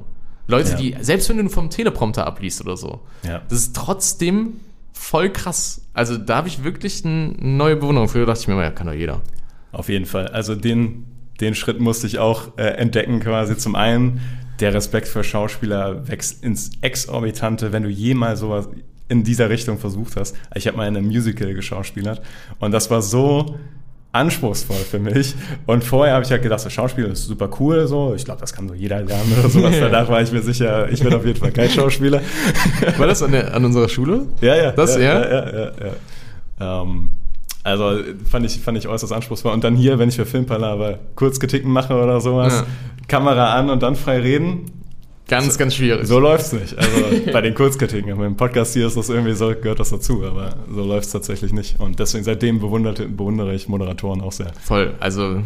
Leute, 0.47 0.71
Ja. 0.71 0.77
die, 0.79 0.97
selbst 1.03 1.29
wenn 1.29 1.37
du 1.37 1.51
vom 1.51 1.69
Teleprompter 1.69 2.27
abliest 2.27 2.63
oder 2.63 2.79
so, 2.79 3.01
Ja. 3.23 3.43
das 3.51 3.59
ist 3.59 3.77
trotzdem 3.77 4.61
voll 5.01 5.31
krass. 5.31 5.89
Also 5.95 6.19
da 6.19 6.37
habe 6.37 6.49
ich 6.49 6.63
wirklich 6.63 7.05
eine 7.05 7.35
neue 7.39 7.77
Bewunderung. 7.77 8.09
Früher 8.09 8.27
dachte 8.27 8.43
ich 8.43 8.49
mir 8.49 8.55
immer, 8.55 8.65
ja, 8.65 8.71
kann 8.71 8.87
doch 8.87 8.93
jeder. 8.93 9.23
Auf 9.73 9.89
jeden 9.89 10.05
Fall. 10.05 10.29
Also 10.29 10.55
den, 10.55 11.07
den 11.41 11.55
Schritt 11.55 11.81
musste 11.81 12.07
ich 12.07 12.19
auch 12.19 12.59
äh, 12.59 12.65
entdecken 12.65 13.19
quasi. 13.19 13.57
Zum 13.57 13.75
einen, 13.75 14.21
der 14.61 14.75
Respekt 14.75 15.09
für 15.09 15.25
Schauspieler 15.25 16.07
wächst 16.07 16.45
ins 16.45 16.73
Exorbitante, 16.83 17.73
wenn 17.73 17.83
du 17.83 17.89
jemals 17.89 18.41
sowas 18.41 18.69
in 19.09 19.25
dieser 19.25 19.49
Richtung 19.49 19.79
versucht 19.79 20.17
hast. 20.17 20.37
Ich 20.55 20.67
habe 20.67 20.77
mal 20.77 20.87
in 20.87 20.97
einem 20.97 21.07
Musical 21.07 21.55
geschauspielert 21.55 22.21
und 22.59 22.71
das 22.71 22.91
war 22.91 23.01
so 23.01 23.59
anspruchsvoll 24.13 24.77
für 24.77 24.99
mich. 24.99 25.35
Und 25.67 25.85
vorher 25.85 26.15
habe 26.15 26.25
ich 26.25 26.31
halt 26.31 26.43
gedacht, 26.43 26.61
so 26.61 26.69
Schauspiel 26.71 27.05
ist 27.07 27.27
super 27.27 27.49
cool, 27.61 27.87
so. 27.87 28.15
Ich 28.15 28.25
glaube, 28.25 28.41
das 28.41 28.53
kann 28.53 28.69
so 28.69 28.75
jeder 28.75 29.03
lernen 29.03 29.33
oder 29.39 29.49
sowas. 29.49 29.77
Ja. 29.77 29.89
Danach 29.89 30.09
war 30.09 30.21
ich 30.21 30.33
mir 30.33 30.43
sicher, 30.43 30.91
ich 30.91 31.03
bin 31.03 31.15
auf 31.15 31.25
jeden 31.25 31.39
Fall 31.39 31.53
kein 31.53 31.71
Schauspieler. 31.71 32.21
War 32.99 33.07
das 33.07 33.23
an, 33.23 33.33
der, 33.33 33.55
an 33.55 33.65
unserer 33.65 33.89
Schule? 33.89 34.27
Ja, 34.41 34.57
ja. 34.57 34.73
Das, 34.73 34.97
ja? 34.97 35.03
ja? 35.03 35.29
Ja, 35.31 35.53
ja, 35.59 35.73
ja. 36.61 36.83
Ähm, 36.83 37.11
also 37.63 37.99
fand 38.29 38.47
ich, 38.47 38.59
fand 38.59 38.79
ich 38.79 38.89
äußerst 38.89 39.13
anspruchsvoll. 39.13 39.53
Und 39.53 39.63
dann 39.63 39.77
hier, 39.77 39.99
wenn 39.99 40.09
ich 40.09 40.17
für 40.17 40.27
Filmpalaver 40.27 40.99
kurz 41.15 41.39
geticken 41.39 41.71
mache 41.71 41.95
oder 41.95 42.21
sowas, 42.21 42.53
Ja. 42.53 42.67
Kamera 43.07 43.55
an 43.55 43.71
und 43.71 43.83
dann 43.83 43.97
frei 43.97 44.21
reden, 44.21 44.67
Ganz, 45.31 45.57
ganz 45.57 45.75
schwierig. 45.77 46.07
so 46.07 46.19
läuft's 46.19 46.53
nicht. 46.53 46.77
Also 46.77 46.91
bei 47.33 47.41
den 47.41 47.55
Kurzkritiken. 47.55 48.19
Beim 48.19 48.37
Podcast 48.37 48.75
hier 48.75 48.87
ist 48.87 48.97
das 48.97 49.09
irgendwie 49.09 49.33
so, 49.35 49.49
gehört 49.49 49.79
das 49.81 49.91
dazu, 49.91 50.25
aber 50.25 50.57
so 50.71 50.85
läuft's 50.85 51.13
tatsächlich 51.13 51.53
nicht. 51.53 51.79
Und 51.81 51.99
deswegen 52.01 52.25
seitdem 52.25 52.59
bewundere 52.59 53.55
ich 53.55 53.69
Moderatoren 53.69 54.21
auch 54.21 54.33
sehr. 54.33 54.53
Voll. 54.63 54.95
Also, 55.01 55.43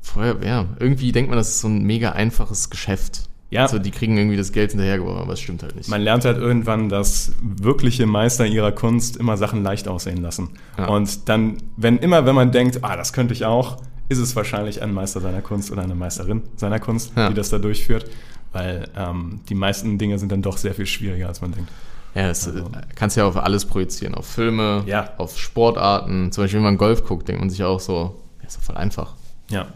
vorher, 0.00 0.36
ja, 0.44 0.64
irgendwie 0.78 1.12
denkt 1.12 1.28
man, 1.30 1.38
das 1.38 1.50
ist 1.50 1.60
so 1.60 1.68
ein 1.68 1.82
mega 1.84 2.12
einfaches 2.12 2.70
Geschäft. 2.70 3.24
Ja. 3.50 3.62
Also, 3.62 3.78
die 3.78 3.90
kriegen 3.90 4.16
irgendwie 4.16 4.36
das 4.36 4.52
Geld 4.52 4.70
hinterhergeworfen, 4.70 5.22
aber 5.22 5.32
es 5.32 5.40
stimmt 5.40 5.62
halt 5.64 5.76
nicht. 5.76 5.88
Man 5.88 6.00
lernt 6.02 6.24
halt 6.24 6.38
irgendwann, 6.38 6.88
dass 6.88 7.32
wirkliche 7.42 8.06
Meister 8.06 8.46
ihrer 8.46 8.72
Kunst 8.72 9.16
immer 9.16 9.36
Sachen 9.36 9.62
leicht 9.62 9.88
aussehen 9.88 10.22
lassen. 10.22 10.50
Ja. 10.78 10.86
Und 10.88 11.28
dann, 11.28 11.58
wenn 11.76 11.98
immer, 11.98 12.24
wenn 12.26 12.34
man 12.36 12.52
denkt, 12.52 12.78
ah, 12.82 12.96
das 12.96 13.12
könnte 13.12 13.34
ich 13.34 13.44
auch, 13.44 13.78
ist 14.08 14.18
es 14.18 14.34
wahrscheinlich 14.34 14.82
ein 14.82 14.92
Meister 14.94 15.20
seiner 15.20 15.42
Kunst 15.42 15.70
oder 15.70 15.82
eine 15.82 15.94
Meisterin 15.94 16.42
seiner 16.56 16.78
Kunst, 16.78 17.12
Ja. 17.16 17.28
die 17.28 17.34
das 17.34 17.50
da 17.50 17.58
durchführt. 17.58 18.06
Weil 18.52 18.88
ähm, 18.96 19.40
die 19.48 19.54
meisten 19.54 19.96
Dinge 19.98 20.18
sind 20.18 20.32
dann 20.32 20.42
doch 20.42 20.56
sehr 20.56 20.74
viel 20.74 20.86
schwieriger, 20.86 21.28
als 21.28 21.40
man 21.40 21.52
denkt. 21.52 21.70
ja, 22.14 22.26
das 22.28 22.46
Also- 22.48 22.58
äh, 22.66 22.70
kannst 22.96 23.16
ja 23.16 23.24
auf 23.26 23.36
alles 23.36 23.64
projizieren. 23.64 24.14
Auf 24.14 24.26
Filme, 24.26 24.82
Ja. 24.86 25.10
auf 25.18 25.38
Sportarten. 25.38 26.32
Zum 26.32 26.44
Beispiel, 26.44 26.58
wenn 26.58 26.64
man 26.64 26.76
Golf 26.78 27.04
guckt, 27.04 27.28
denkt 27.28 27.40
man 27.40 27.50
sich 27.50 27.62
auch 27.62 27.78
so, 27.80 28.20
ja, 28.40 28.46
ist 28.48 28.56
doch 28.56 28.62
voll 28.62 28.76
einfach. 28.76 29.14
Ja. 29.50 29.66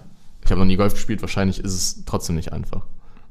Ich 0.45 0.51
habe 0.51 0.59
noch 0.61 0.67
nie 0.67 0.77
Golf 0.77 0.95
gespielt, 0.95 1.23
wahrscheinlich 1.23 1.61
ist 1.61 1.73
es 1.73 2.05
trotzdem 2.05 2.35
nicht 2.37 2.53
einfach. 2.53 2.83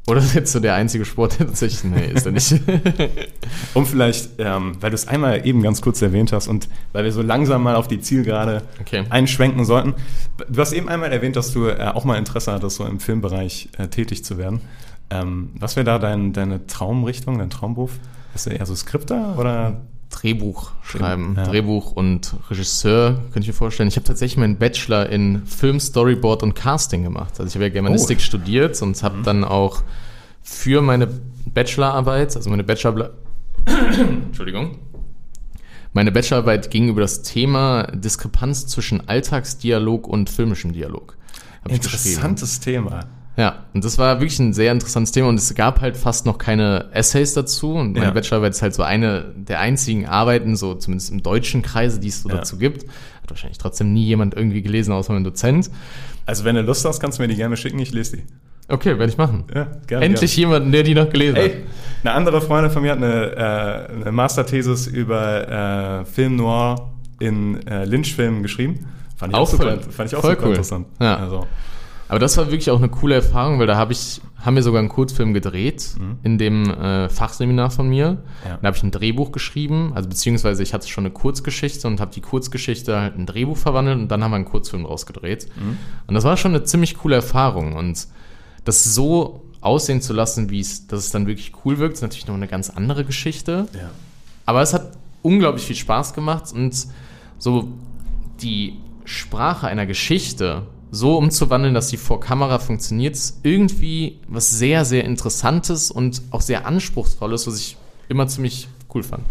Oder 0.07 0.19
ist 0.19 0.33
jetzt 0.33 0.51
so 0.51 0.59
der 0.59 0.75
einzige 0.75 1.05
Sport, 1.05 1.39
der 1.39 1.47
tatsächlich, 1.47 1.83
nee, 1.85 2.07
ist 2.13 2.25
er 2.25 2.31
nicht. 2.33 2.59
Um 3.73 3.85
vielleicht, 3.85 4.31
ähm, 4.37 4.75
weil 4.81 4.89
du 4.91 4.95
es 4.95 5.07
einmal 5.07 5.45
eben 5.47 5.61
ganz 5.61 5.81
kurz 5.81 6.01
erwähnt 6.01 6.31
hast 6.33 6.47
und 6.47 6.67
weil 6.91 7.03
wir 7.05 7.11
so 7.11 7.21
langsam 7.21 7.63
mal 7.63 7.75
auf 7.75 7.87
die 7.87 7.99
Zielgerade 8.01 8.63
Okay. 8.81 9.03
einschwenken 9.09 9.63
sollten. 9.65 9.93
Du 10.49 10.59
hast 10.59 10.73
eben 10.73 10.89
einmal 10.89 11.11
erwähnt, 11.11 11.35
dass 11.35 11.51
du 11.53 11.67
äh, 11.67 11.91
auch 11.93 12.03
mal 12.05 12.17
Interesse 12.17 12.51
hattest, 12.51 12.77
so 12.77 12.85
im 12.85 12.99
Filmbereich 12.99 13.69
äh, 13.77 13.87
tätig 13.87 14.23
zu 14.25 14.37
werden. 14.37 14.61
Ähm, 15.09 15.51
was 15.59 15.75
wäre 15.75 15.83
da 15.83 15.99
dein, 15.99 16.33
deine 16.33 16.65
Traumrichtung, 16.67 17.37
dein 17.37 17.49
Traumberuf? 17.49 17.99
Bist 18.33 18.45
du 18.47 18.49
eher 18.49 18.65
so 18.65 18.75
Skripter 18.75 19.37
oder 19.37 19.81
Drehbuch 20.09 20.71
schreiben. 20.83 21.33
Ja. 21.37 21.43
Drehbuch 21.43 21.91
und 21.91 22.35
Regisseur, 22.49 23.15
könnte 23.31 23.41
ich 23.41 23.47
mir 23.47 23.53
vorstellen. 23.53 23.89
Ich 23.89 23.95
habe 23.95 24.05
tatsächlich 24.05 24.37
meinen 24.37 24.57
Bachelor 24.57 25.09
in 25.09 25.45
Film, 25.45 25.79
Storyboard 25.79 26.43
und 26.43 26.53
Casting 26.55 27.03
gemacht. 27.03 27.39
Also 27.39 27.47
ich 27.47 27.55
habe 27.55 27.65
ja 27.65 27.69
Germanistik 27.69 28.17
Oh. 28.19 28.23
studiert 28.23 28.81
und 28.81 29.01
habe 29.03 29.21
dann 29.23 29.43
auch 29.43 29.81
für 30.41 30.81
meine 30.81 31.07
Bachelorarbeit, 31.45 32.35
also 32.35 32.49
meine 32.49 32.63
Bachelor... 32.63 33.11
Entschuldigung. 33.65 34.77
Meine 35.93 36.11
Bachelorarbeit 36.11 36.69
ging 36.71 36.89
über 36.89 37.01
das 37.01 37.21
Thema 37.21 37.83
Diskrepanz 37.93 38.67
zwischen 38.67 39.07
Alltagsdialog 39.07 40.07
und 40.07 40.29
filmischem 40.29 40.73
Dialog. 40.73 41.17
Interessantes 41.67 42.59
Thema. 42.59 43.05
Ja, 43.35 43.63
und 43.73 43.83
das 43.83 43.97
war 43.97 44.19
wirklich 44.19 44.37
ein 44.39 44.53
sehr 44.53 44.71
interessantes 44.71 45.11
Thema 45.11 45.27
und 45.29 45.39
es 45.39 45.53
gab 45.55 45.81
halt 45.81 45.97
fast 45.97 46.27
noch 46.27 46.37
keine 46.37 46.89
Essays 46.93 47.33
dazu 47.33 47.73
und 47.73 47.93
meine 47.93 48.05
Ja. 48.05 48.11
Bachelorarbeit 48.11 48.51
ist 48.53 48.61
halt 48.61 48.75
so 48.75 48.83
eine 48.83 49.25
der 49.35 49.59
einzigen 49.59 50.05
Arbeiten, 50.07 50.55
so 50.55 50.75
zumindest 50.75 51.11
im 51.11 51.23
deutschen 51.23 51.63
Kreise, 51.63 51.99
die 51.99 52.09
es 52.09 52.21
so 52.21 52.29
Ja. 52.29 52.35
dazu 52.35 52.57
gibt. 52.57 52.83
Hat 53.23 53.29
wahrscheinlich 53.31 53.57
trotzdem 53.57 53.91
nie 53.91 54.05
jemand 54.05 54.35
irgendwie 54.35 54.61
gelesen, 54.61 54.91
außer 54.91 55.13
mein 55.13 55.23
Dozent. 55.23 55.71
Also 56.27 56.43
wenn 56.45 56.55
du 56.55 56.61
Lust 56.61 56.85
hast, 56.85 56.99
kannst 56.99 57.17
du 57.17 57.23
mir 57.23 57.27
die 57.27 57.35
gerne 57.35 57.57
schicken, 57.57 57.79
ich 57.79 57.91
lese 57.91 58.17
die. 58.17 58.23
Okay, 58.69 58.97
werde 58.99 59.11
ich 59.11 59.17
machen. 59.17 59.45
Ja, 59.53 59.67
gerne. 59.87 60.05
Endlich 60.05 60.37
jemanden, 60.37 60.71
der 60.71 60.83
die 60.83 60.93
noch 60.95 61.09
gelesen 61.09 61.35
Ey, 61.35 61.49
hat. 61.49 61.57
eine 62.03 62.13
andere 62.13 62.39
Freundin 62.39 62.71
von 62.71 62.81
mir 62.83 62.91
hat 62.91 62.97
eine, 62.97 63.31
äh, 63.35 63.93
eine 64.03 64.11
Masterthesis 64.11 64.87
über 64.87 66.01
äh, 66.01 66.05
Film 66.05 66.35
Noir 66.37 66.91
in 67.19 67.65
äh, 67.67 67.83
Lynch-Filmen 67.85 68.43
geschrieben. 68.43 68.85
Fand 69.17 69.33
ich 69.33 69.39
Auch 69.39 69.47
super, 69.47 69.63
voll- 69.63 69.79
fand 69.91 70.09
ich 70.11 70.15
auch 70.15 70.21
voll 70.21 70.31
super 70.31 70.43
cool. 70.43 70.49
interessant. 70.51 70.85
Ja. 71.01 71.17
Also, 71.17 71.47
Aber 72.07 72.19
das 72.19 72.37
war 72.37 72.47
wirklich 72.47 72.69
auch 72.69 72.77
eine 72.77 72.89
coole 72.89 73.15
Erfahrung, 73.15 73.59
weil 73.59 73.67
da 73.67 73.75
habe 73.75 73.93
ich, 73.93 74.21
haben 74.37 74.55
wir 74.55 74.63
sogar 74.63 74.79
einen 74.79 74.89
Kurzfilm 74.89 75.33
gedreht 75.33 75.95
in 76.23 76.37
dem 76.37 76.69
äh, 76.69 77.09
Fachseminar 77.09 77.71
von 77.71 77.87
mir. 77.89 78.11
Mhm. 78.11 78.17
Ja. 78.45 78.57
Da 78.61 78.67
habe 78.67 78.77
ich 78.77 78.83
ein 78.83 78.91
Drehbuch 78.91 79.31
geschrieben, 79.31 79.93
also 79.95 80.09
beziehungsweise 80.09 80.61
ich 80.63 80.73
hatte 80.73 80.87
schon 80.87 81.05
eine 81.05 81.13
Kurzgeschichte 81.13 81.87
und 81.87 81.99
habe 81.99 82.11
die 82.13 82.21
Kurzgeschichte 82.21 82.99
halt 82.99 83.15
in 83.15 83.21
ein 83.21 83.25
Drehbuch 83.25 83.57
verwandelt 83.57 83.97
und 83.97 84.09
dann 84.09 84.23
haben 84.23 84.31
wir 84.31 84.35
einen 84.35 84.45
Kurzfilm 84.45 84.83
draus 84.83 85.05
gedreht. 85.05 85.47
Mhm. 85.55 85.77
Und 86.07 86.13
das 86.13 86.23
war 86.23 86.37
schon 86.37 86.53
eine 86.53 86.63
ziemlich 86.63 86.97
coole 86.97 87.15
Erfahrung 87.15 87.73
und 87.73 88.07
das 88.65 88.83
so 88.83 89.43
aussehen 89.61 90.01
zu 90.01 90.13
lassen, 90.13 90.49
wie 90.49 90.59
es, 90.59 90.87
dass 90.87 90.99
es 90.99 91.11
dann 91.11 91.25
wirklich 91.25 91.53
cool 91.63 91.77
wirkt, 91.77 91.95
ist 91.95 92.01
natürlich 92.01 92.27
noch 92.27 92.35
eine 92.35 92.47
ganz 92.47 92.69
andere 92.69 93.05
Geschichte. 93.05 93.67
ja. 93.73 93.89
Aber 94.45 94.61
es 94.61 94.73
hat 94.73 94.97
unglaublich 95.21 95.65
viel 95.65 95.75
Spaß 95.77 96.13
gemacht 96.13 96.51
und 96.53 96.75
so 97.39 97.69
die 98.41 98.75
Sprache 99.05 99.67
einer 99.67 99.85
Geschichte 99.85 100.63
so 100.93 101.17
umzuwandeln, 101.17 101.73
dass 101.73 101.89
sie 101.89 101.97
vor 101.97 102.19
Kamera 102.19 102.59
funktioniert, 102.59 103.15
ist 103.15 103.39
irgendwie 103.43 104.19
was 104.27 104.51
sehr, 104.51 104.85
sehr 104.85 105.03
Interessantes 105.05 105.89
und 105.89 106.21
auch 106.31 106.41
sehr 106.41 106.67
Anspruchsvolles, 106.67 107.47
was 107.47 107.57
ich 107.59 107.77
immer 108.09 108.27
ziemlich 108.27 108.67
cool 108.93 109.01
fand. 109.03 109.23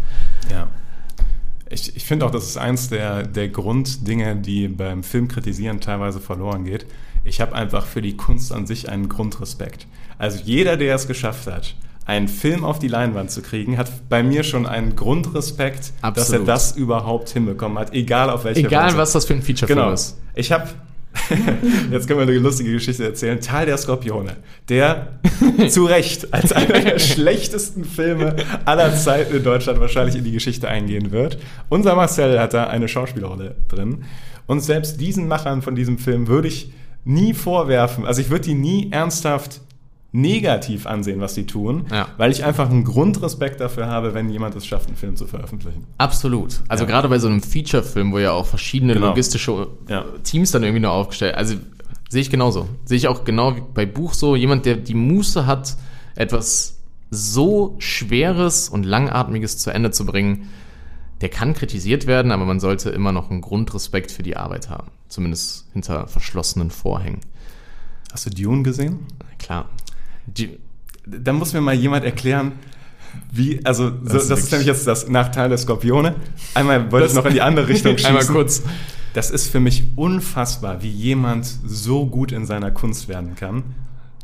Ja. 0.51 0.67
Ich, 1.69 1.95
ich 1.95 2.03
finde 2.05 2.25
auch, 2.25 2.31
das 2.31 2.43
ist 2.45 2.57
eins 2.57 2.89
der, 2.89 3.23
der 3.23 3.47
Grunddinge, 3.47 4.35
die 4.35 4.67
beim 4.67 5.03
Film 5.03 5.27
kritisieren 5.29 5.79
teilweise 5.79 6.19
verloren 6.19 6.65
geht. 6.65 6.85
Ich 7.23 7.39
habe 7.39 7.53
einfach 7.55 7.85
für 7.85 8.01
die 8.01 8.17
Kunst 8.17 8.51
an 8.51 8.67
sich 8.67 8.89
einen 8.89 9.07
Grundrespekt. 9.07 9.87
Also 10.17 10.39
jeder, 10.43 10.75
der 10.77 10.93
es 10.95 11.07
geschafft 11.07 11.47
hat, 11.47 11.75
einen 12.05 12.27
Film 12.27 12.65
auf 12.65 12.79
die 12.79 12.89
Leinwand 12.89 13.31
zu 13.31 13.41
kriegen, 13.41 13.77
hat 13.77 14.09
bei 14.09 14.21
mir 14.21 14.43
schon 14.43 14.65
einen 14.65 14.95
Grundrespekt, 14.97 15.79
dass 15.79 15.93
er 16.01 16.07
Absolut. 16.09 16.47
das 16.49 16.75
überhaupt 16.75 17.29
hinbekommen 17.29 17.79
hat, 17.79 17.93
egal 17.93 18.29
auf 18.29 18.43
welche 18.43 18.67
Egal, 18.67 18.87
Weise. 18.87 18.97
was 18.97 19.13
das 19.13 19.25
für 19.25 19.33
ein 19.33 19.41
Featurefilm 19.41 19.79
Genau. 19.79 19.93
ist. 19.93 20.17
Ich 20.35 20.51
habe, 20.51 20.67
jetzt 21.91 22.07
können 22.07 22.19
wir 22.19 22.27
eine 22.27 22.37
lustige 22.37 22.71
Geschichte 22.71 23.03
erzählen, 23.03 23.39
Tal 23.39 23.65
der 23.65 23.77
Skorpione, 23.77 24.37
der 24.69 25.19
zu 25.69 25.85
Recht 25.85 26.33
als 26.33 26.51
einer 26.51 26.79
der 26.79 26.99
schlechtesten 26.99 27.85
Filme 27.85 28.35
aller 28.65 28.95
Zeiten 28.95 29.35
in 29.35 29.43
Deutschland 29.43 29.79
wahrscheinlich 29.79 30.15
in 30.15 30.23
die 30.23 30.31
Geschichte 30.31 30.67
eingehen 30.67 31.11
wird. 31.11 31.37
Unser 31.69 31.95
Marcel 31.95 32.39
hat 32.39 32.53
da 32.53 32.67
eine 32.67 32.87
Schauspielerrolle 32.87 33.55
drin. 33.67 34.05
Und 34.45 34.59
selbst 34.59 34.99
diesen 34.99 35.27
Machern 35.27 35.61
von 35.61 35.75
diesem 35.75 35.97
Film 35.97 36.27
würde 36.27 36.49
ich 36.49 36.73
nie 37.05 37.33
vorwerfen, 37.33 38.05
also 38.05 38.21
ich 38.21 38.29
würde 38.29 38.45
die 38.45 38.53
nie 38.53 38.89
ernsthaft 38.91 39.61
negativ 40.13 40.85
ansehen, 40.85 41.19
was 41.19 41.33
sie 41.35 41.45
tun, 41.45 41.87
Ja. 41.91 42.07
weil 42.17 42.31
ich 42.31 42.45
einfach 42.45 42.69
einen 42.69 42.83
Grundrespekt 42.83 43.59
dafür 43.59 43.87
habe, 43.87 44.13
wenn 44.13 44.29
jemand 44.29 44.55
es 44.55 44.65
schafft, 44.65 44.87
einen 44.87 44.95
Film 44.95 45.15
zu 45.15 45.25
veröffentlichen. 45.25 45.85
Absolut. 45.97 46.61
Also 46.67 46.83
Ja. 46.83 46.89
gerade 46.89 47.09
bei 47.09 47.17
so 47.19 47.27
einem 47.27 47.41
Feature-Film, 47.41 48.11
wo 48.13 48.19
ja 48.19 48.31
auch 48.31 48.45
verschiedene 48.45 48.93
Genau. 48.93 49.07
logistische 49.07 49.67
Ja. 49.89 50.05
Teams 50.23 50.51
dann 50.51 50.61
irgendwie 50.63 50.81
noch 50.81 50.91
aufgestellt. 50.93 51.33
Also 51.35 51.55
sehe 52.09 52.21
ich 52.21 52.29
genauso. 52.29 52.67
Sehe 52.85 52.97
ich 52.97 53.07
auch 53.07 53.23
genau 53.25 53.55
wie 53.55 53.63
bei 53.73 53.87
Buch 53.87 54.13
so. 54.13 54.35
Jemand, 54.35 54.67
der 54.67 54.75
die 54.75 54.93
Muße 54.93 55.47
hat, 55.47 55.75
etwas 56.15 56.77
so 57.09 57.75
Schweres 57.79 58.69
und 58.69 58.83
Langatmiges 58.85 59.57
zu 59.57 59.71
Ende 59.71 59.89
zu 59.89 60.05
bringen, 60.05 60.49
der 61.21 61.29
kann 61.29 61.53
kritisiert 61.55 62.05
werden, 62.05 62.31
aber 62.31 62.45
man 62.45 62.59
sollte 62.59 62.91
immer 62.91 63.11
noch 63.11 63.31
einen 63.31 63.41
Grundrespekt 63.41 64.11
für 64.11 64.21
die 64.23 64.37
Arbeit 64.37 64.69
haben. 64.69 64.89
Zumindest 65.07 65.65
hinter 65.73 66.07
verschlossenen 66.07 66.69
Vorhängen. 66.69 67.21
Hast 68.11 68.27
du 68.27 68.29
Dune 68.29 68.61
gesehen? 68.61 68.99
Klar. 69.39 69.69
Die, 70.27 70.57
Da 71.05 71.33
muss 71.33 71.53
mir 71.53 71.61
mal 71.61 71.73
jemand 71.75 72.05
erklären, 72.05 72.53
wie, 73.31 73.63
also, 73.65 73.89
so, 73.89 73.95
das, 74.05 74.13
ist 74.15 74.21
ist 74.23 74.29
wirklich- 74.29 74.51
nämlich 74.51 74.67
jetzt 74.67 74.87
das 74.87 75.07
Nachteil 75.07 75.49
der 75.49 75.57
Skorpione. 75.57 76.15
Einmal 76.53 76.91
wollte 76.91 77.07
ich 77.07 77.13
noch 77.13 77.25
in 77.25 77.33
die 77.33 77.41
andere 77.41 77.67
Richtung 77.69 77.93
schießen. 77.97 78.07
Einmal 78.07 78.25
kurz. 78.25 78.63
Das 79.13 79.29
ist 79.29 79.47
für 79.49 79.59
mich 79.59 79.83
unfassbar, 79.95 80.81
wie 80.81 80.89
jemand 80.89 81.45
so 81.65 82.07
gut 82.07 82.31
in 82.31 82.45
seiner 82.47 82.71
Kunst 82.71 83.07
werden 83.07 83.35
kann. 83.35 83.63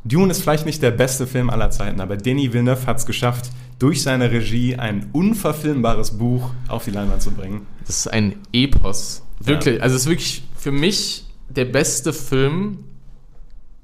Dune 0.06 0.32
ist 0.32 0.42
vielleicht 0.42 0.66
nicht 0.66 0.82
der 0.82 0.90
beste 0.92 1.28
Film 1.28 1.50
aller 1.52 1.70
Zeiten, 1.70 2.02
aber 2.02 2.18
Denis 2.18 2.54
Villeneuve 2.54 2.88
hat 2.88 2.98
es 2.98 3.06
geschafft, 3.06 3.52
durch 3.78 4.02
seine 4.02 4.32
Regie 4.32 4.76
ein 4.76 5.10
unverfilmbares 5.12 6.18
Buch 6.18 6.50
auf 6.68 6.86
die 6.86 6.92
Leinwand 6.92 7.22
zu 7.22 7.32
bringen. 7.32 7.68
Das 7.86 7.98
ist 7.98 8.08
ein 8.08 8.36
Epos. 8.52 9.22
Wirklich. 9.40 9.78
Ja. 9.78 9.84
Also 9.84 9.96
es 9.96 10.04
ist 10.04 10.10
wirklich 10.10 10.44
für 10.58 10.72
mich 10.72 11.26
der 11.50 11.66
beste 11.66 12.12
Film. 12.14 12.80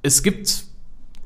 Es 0.02 0.24
gibt 0.24 0.64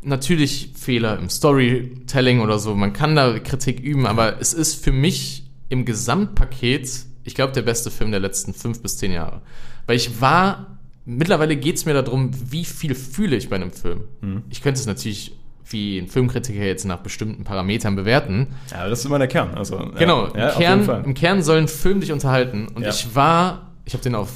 natürlich 0.01 0.71
Fehler 0.77 1.17
im 1.19 1.29
Storytelling 1.29 2.39
oder 2.41 2.59
so. 2.59 2.75
Man 2.75 2.93
kann 2.93 3.15
da 3.15 3.39
Kritik 3.39 3.79
üben, 3.79 4.05
aber 4.05 4.39
es 4.39 4.53
ist 4.53 4.83
für 4.83 4.91
mich 4.91 5.43
im 5.69 5.85
Gesamtpaket, 5.85 6.89
ich 7.23 7.35
glaube, 7.35 7.53
der 7.53 7.61
beste 7.61 7.91
Film 7.91 8.11
der 8.11 8.19
letzten 8.19 8.53
fünf 8.53 8.81
bis 8.81 8.97
zehn 8.97 9.11
Jahre. 9.11 9.41
Weil 9.85 9.97
ich 9.97 10.21
war, 10.21 10.77
mittlerweile 11.05 11.55
geht 11.55 11.75
es 11.75 11.85
mir 11.85 11.93
darum, 11.93 12.31
wie 12.51 12.65
viel 12.65 12.95
fühle 12.95 13.35
ich 13.35 13.49
bei 13.49 13.55
einem 13.57 13.71
Film. 13.71 14.03
Mhm. 14.21 14.43
Ich 14.49 14.61
könnte 14.61 14.79
es 14.79 14.85
natürlich 14.85 15.35
wie 15.71 15.99
ein 15.99 16.07
Filmkritiker 16.07 16.63
jetzt 16.63 16.85
nach 16.85 16.97
bestimmten 17.01 17.43
Parametern 17.43 17.95
bewerten. 17.95 18.47
Ja, 18.71 18.77
aber 18.79 18.89
das 18.89 18.99
ist 18.99 19.05
immer 19.05 19.19
der 19.19 19.27
Kern. 19.27 19.53
Also, 19.53 19.77
Genau, 19.99 20.27
ja, 20.35 20.49
im, 20.49 20.57
Kern, 20.57 21.03
im 21.05 21.13
Kern 21.13 21.43
soll 21.43 21.59
ein 21.59 21.67
Film 21.67 22.01
dich 22.01 22.11
unterhalten. 22.11 22.67
Und 22.73 22.81
Ja. 22.81 22.89
ich 22.89 23.13
war, 23.13 23.71
ich 23.85 23.93
habe 23.93 24.01
den 24.03 24.15
auf 24.15 24.29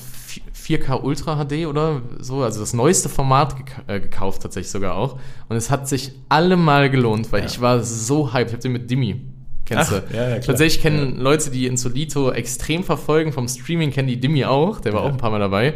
4K 0.65 1.01
Ultra 1.03 1.43
HD 1.43 1.65
oder 1.67 2.01
so, 2.19 2.41
also 2.43 2.59
das 2.59 2.73
neueste 2.73 3.09
Format 3.09 3.57
gek 3.57 3.75
äh, 3.87 3.99
gekauft 3.99 4.41
tatsächlich 4.43 4.71
sogar 4.71 4.95
auch. 4.95 5.19
Und 5.49 5.55
es 5.57 5.69
hat 5.69 5.87
sich 5.89 6.11
allemal 6.29 6.89
gelohnt, 6.89 7.31
weil 7.31 7.41
Ja. 7.41 7.47
ich 7.47 7.59
war 7.61 7.83
so 7.83 8.33
hyped. 8.33 8.47
Ich 8.49 8.53
habe 8.53 8.61
den 8.63 8.71
mit 8.71 8.89
Dimi. 8.89 9.21
Kennst 9.65 9.91
Ach, 9.93 10.01
du? 10.09 10.15
ja, 10.15 10.23
ja, 10.23 10.29
klar. 10.35 10.41
Tatsächlich 10.41 10.81
kennen 10.81 11.15
Ja. 11.17 11.21
Leute, 11.21 11.49
die 11.51 11.67
Insolito 11.67 12.31
extrem 12.31 12.83
verfolgen 12.83 13.31
vom 13.33 13.47
Streaming, 13.47 13.91
kennen 13.91 14.07
die 14.07 14.19
Dimi 14.19 14.45
auch. 14.45 14.79
Der 14.81 14.93
war 14.93 15.01
Ja. 15.01 15.07
auch 15.07 15.11
ein 15.11 15.17
paar 15.17 15.31
Mal 15.31 15.39
dabei. 15.39 15.75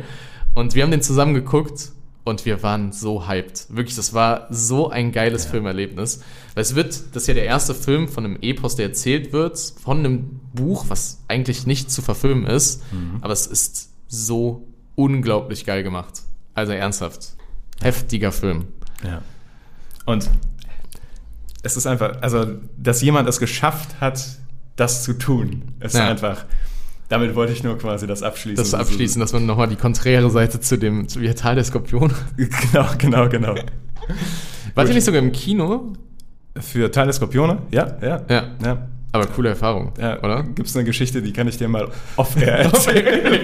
Und 0.56 0.76
wir 0.76 0.84
haben 0.84 0.92
den 0.92 1.02
zusammen 1.02 1.34
geguckt 1.34 1.92
und 2.24 2.46
wir 2.46 2.64
waren 2.64 2.92
so 2.92 3.28
hyped. 3.28 3.68
Wirklich, 3.70 3.96
das 3.96 4.14
war 4.14 4.48
so 4.50 4.90
ein 4.90 5.12
geiles 5.12 5.46
Filmerlebnis. 5.46 6.22
Weil 6.56 6.62
es 6.64 6.76
wird, 6.76 6.88
das 7.14 7.24
ist 7.24 7.28
ja 7.28 7.34
der 7.34 7.46
erste 7.46 7.74
Film 7.76 8.08
von 8.10 8.26
einem 8.26 8.38
Epos, 8.42 8.76
der 8.76 8.88
erzählt 8.88 9.32
wird, 9.34 9.58
von 9.82 10.00
einem 10.00 10.40
Buch, 10.54 10.86
was 10.90 11.24
eigentlich 11.28 11.66
nicht 11.68 11.90
zu 11.92 12.02
verfilmen 12.02 12.46
ist. 12.46 12.82
Mhm. 12.92 13.18
Aber 13.22 13.32
es 13.34 13.48
ist 13.48 13.90
so 14.10 14.68
unglaublich 14.98 15.64
geil 15.64 15.84
gemacht. 15.84 16.24
Also 16.54 16.74
ernsthaft. 16.74 17.36
Heftiger 17.82 18.32
Film. 18.32 18.66
Ja. 19.06 19.22
Und 20.06 20.30
es 21.64 21.78
ist 21.78 21.86
einfach, 21.86 22.22
also, 22.22 22.46
dass 22.78 23.02
jemand 23.02 23.30
es 23.30 23.40
geschafft 23.40 24.02
hat, 24.02 24.20
das 24.76 25.04
zu 25.04 25.14
tun, 25.14 25.64
ist 25.80 25.96
Ja. 25.96 26.08
einfach. 26.08 26.46
Damit 27.10 27.36
wollte 27.36 27.54
ich 27.54 27.64
nur 27.64 27.78
quasi 27.78 28.06
das 28.06 28.22
abschließen. 28.24 28.58
Das 28.64 28.74
abschließen, 28.74 29.20
dass 29.22 29.32
man 29.32 29.46
nochmal 29.46 29.68
die 29.70 29.76
konträre 29.78 30.30
Seite 30.30 30.60
zu 30.60 30.78
dem, 30.78 31.08
zu 31.08 31.22
Vital 31.22 31.56
der 31.56 31.64
Skorpion. 31.64 32.12
Genau, 32.38 32.86
genau, 32.98 33.30
genau. 33.30 33.56
Wart 34.76 34.88
ihr 34.90 34.94
nicht 34.94 35.06
sogar 35.06 35.22
im 35.22 35.32
Kino? 35.32 35.94
Für 36.60 36.92
Teil 36.92 37.06
der 37.06 37.14
Skorpione? 37.14 37.60
Ja, 37.72 37.98
ja. 38.02 38.22
Ja. 38.30 38.44
ja. 38.64 38.88
Aber 39.12 39.26
coole 39.28 39.50
Erfahrung, 39.50 39.94
ja. 40.00 40.20
oder? 40.20 40.44
Gibt 40.44 40.68
es 40.68 40.76
eine 40.76 40.86
Geschichte, 40.86 41.22
die 41.22 41.34
kann 41.34 41.48
ich 41.48 41.58
dir 41.58 41.68
mal 41.68 41.90
off-air 42.18 42.60
erzählen? 42.60 43.42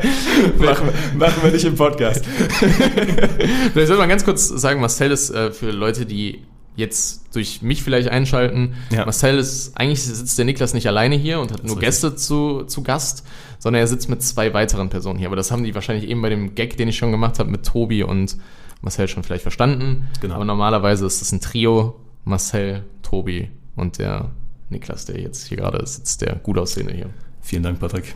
machen, 0.58 0.88
wir, 0.88 1.18
machen 1.18 1.42
wir 1.42 1.50
nicht 1.52 1.64
im 1.64 1.76
Podcast. 1.76 2.24
Vielleicht 3.72 3.74
sollte 3.74 3.96
man 3.98 4.08
ganz 4.08 4.24
kurz 4.24 4.48
sagen, 4.48 4.80
Marcel 4.80 5.10
ist 5.10 5.30
äh, 5.30 5.52
für 5.52 5.70
Leute, 5.70 6.06
die 6.06 6.42
jetzt 6.76 7.34
durch 7.34 7.62
mich 7.62 7.82
vielleicht 7.82 8.08
einschalten. 8.08 8.74
Ja. 8.90 9.04
Marcel 9.04 9.38
ist, 9.38 9.76
eigentlich 9.76 10.02
sitzt 10.02 10.38
der 10.38 10.44
Niklas 10.44 10.72
nicht 10.72 10.86
alleine 10.86 11.16
hier 11.16 11.40
und 11.40 11.52
hat 11.52 11.64
nur. 11.64 11.78
Gäste 11.78 12.14
zu, 12.14 12.64
zu 12.64 12.82
Gast, 12.82 13.26
sondern 13.58 13.80
er 13.80 13.86
sitzt 13.86 14.08
mit 14.08 14.22
zwei 14.22 14.54
weiteren 14.54 14.88
Personen 14.88 15.18
hier. 15.18 15.28
Aber 15.28 15.36
das 15.36 15.50
haben 15.50 15.64
die 15.64 15.74
wahrscheinlich 15.74 16.08
eben 16.08 16.22
bei 16.22 16.30
dem 16.30 16.54
Gag, 16.54 16.76
den 16.76 16.88
ich 16.88 16.96
schon 16.96 17.10
gemacht 17.10 17.38
habe, 17.38 17.50
mit 17.50 17.66
Tobi 17.66 18.02
und 18.02 18.36
Marcel 18.80 19.08
schon 19.08 19.22
vielleicht 19.22 19.42
verstanden. 19.42 20.08
Genau. 20.20 20.36
Aber 20.36 20.44
normalerweise 20.44 21.04
ist 21.04 21.20
es 21.20 21.32
ein 21.32 21.40
Trio, 21.40 21.96
Marcel, 22.24 22.84
Tobi 23.02 23.50
und 23.76 23.98
der 23.98 24.30
Niklas, 24.70 25.04
der 25.04 25.20
jetzt 25.20 25.46
hier 25.46 25.58
gerade 25.58 25.84
sitzt, 25.86 26.22
der 26.22 26.36
gut 26.36 26.58
aussehende 26.58 26.94
hier. 26.94 27.10
Vielen 27.42 27.62
Dank, 27.62 27.80
Patrick, 27.80 28.14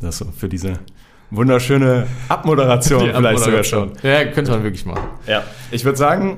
dass 0.00 0.18
du 0.18 0.26
für 0.36 0.48
diese 0.48 0.78
wunderschöne 1.30 2.06
Abmoderation 2.28 3.00
vielleicht 3.14 3.14
sogar 3.14 3.60
Abmoderation. 3.60 3.92
schon. 4.00 4.10
Ja, 4.10 4.24
könnte 4.26 4.50
man 4.52 4.62
wirklich 4.62 4.86
machen. 4.86 5.08
Ja, 5.26 5.44
ich 5.70 5.84
würde 5.84 5.98
sagen, 5.98 6.36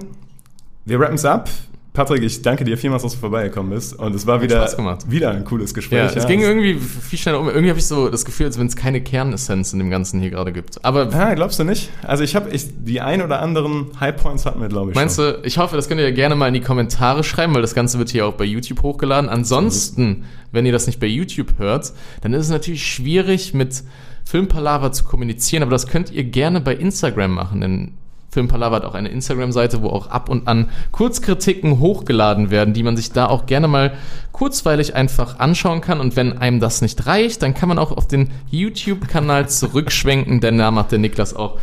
wir 0.84 1.00
rappen 1.00 1.16
es 1.16 1.24
ab. 1.24 1.48
Patrick, 1.96 2.22
ich 2.22 2.42
danke 2.42 2.62
dir 2.64 2.76
vielmals, 2.76 3.02
dass 3.04 3.12
du 3.12 3.18
vorbeigekommen 3.18 3.72
bist. 3.72 3.98
Und 3.98 4.14
es 4.14 4.26
war 4.26 4.42
wieder, 4.42 4.68
wieder 5.08 5.30
ein 5.30 5.44
cooles 5.44 5.72
Gespräch. 5.72 6.12
Ja, 6.12 6.14
es 6.14 6.26
ging 6.26 6.42
irgendwie 6.42 6.74
viel 6.74 7.18
schneller 7.18 7.40
um. 7.40 7.48
Irgendwie 7.48 7.70
habe 7.70 7.78
ich 7.78 7.86
so 7.86 8.10
das 8.10 8.26
Gefühl, 8.26 8.44
als 8.44 8.58
wenn 8.58 8.66
es 8.66 8.76
keine 8.76 9.00
Kernessenz 9.00 9.72
in 9.72 9.78
dem 9.78 9.88
Ganzen 9.88 10.20
hier 10.20 10.28
gerade 10.28 10.52
gibt. 10.52 10.84
Aber 10.84 11.08
Ah, 11.14 11.32
glaubst 11.32 11.58
du 11.58 11.64
nicht? 11.64 11.88
Also 12.02 12.22
ich 12.22 12.36
habe 12.36 12.50
ich, 12.50 12.66
die 12.84 13.00
ein 13.00 13.22
oder 13.22 13.40
anderen 13.40 13.86
High 13.98 14.14
Points 14.14 14.44
hatten 14.44 14.60
wir, 14.60 14.68
glaube 14.68 14.90
ich. 14.90 14.94
Meinst 14.94 15.16
schon. 15.16 15.40
du, 15.40 15.40
ich 15.44 15.56
hoffe, 15.56 15.74
das 15.74 15.88
könnt 15.88 15.98
ihr 15.98 16.08
ja 16.08 16.14
gerne 16.14 16.34
mal 16.34 16.48
in 16.48 16.54
die 16.54 16.60
Kommentare 16.60 17.24
schreiben, 17.24 17.54
weil 17.54 17.62
das 17.62 17.74
Ganze 17.74 17.98
wird 17.98 18.10
hier 18.10 18.26
auch 18.26 18.34
bei 18.34 18.44
YouTube 18.44 18.82
hochgeladen. 18.82 19.30
Ansonsten, 19.30 20.24
wenn 20.52 20.66
ihr 20.66 20.72
das 20.72 20.86
nicht 20.86 21.00
bei 21.00 21.06
YouTube 21.06 21.58
hört, 21.58 21.94
dann 22.20 22.34
ist 22.34 22.44
es 22.44 22.50
natürlich 22.50 22.84
schwierig, 22.86 23.54
mit 23.54 23.82
Filmpalava 24.26 24.92
zu 24.92 25.04
kommunizieren, 25.04 25.62
aber 25.62 25.70
das 25.72 25.86
könnt 25.86 26.10
ihr 26.12 26.24
gerne 26.24 26.60
bei 26.60 26.74
Instagram 26.74 27.32
machen, 27.32 27.62
denn 27.62 27.94
Filmpalava 28.36 28.76
hat 28.76 28.84
auch 28.84 28.94
eine 28.94 29.08
Instagram-Seite, 29.08 29.80
wo 29.80 29.88
auch 29.88 30.10
ab 30.10 30.28
und 30.28 30.46
an 30.46 30.68
Kurzkritiken 30.92 31.80
hochgeladen 31.80 32.50
werden, 32.50 32.74
die 32.74 32.82
man 32.82 32.94
sich 32.94 33.12
da 33.12 33.24
auch 33.26 33.46
gerne 33.46 33.66
mal 33.66 33.94
kurzweilig 34.32 34.94
einfach 34.94 35.38
anschauen 35.38 35.80
kann. 35.80 36.00
Und 36.00 36.16
wenn 36.16 36.36
einem 36.36 36.60
das 36.60 36.82
nicht 36.82 37.06
reicht, 37.06 37.42
dann 37.42 37.54
kann 37.54 37.70
man 37.70 37.78
auch 37.78 37.92
auf 37.92 38.06
den 38.06 38.28
YouTube-Kanal 38.50 39.48
zurückschwenken, 39.48 40.42
denn 40.42 40.58
da 40.58 40.70
macht 40.70 40.92
der 40.92 40.98
Niklas 40.98 41.34
auch 41.34 41.58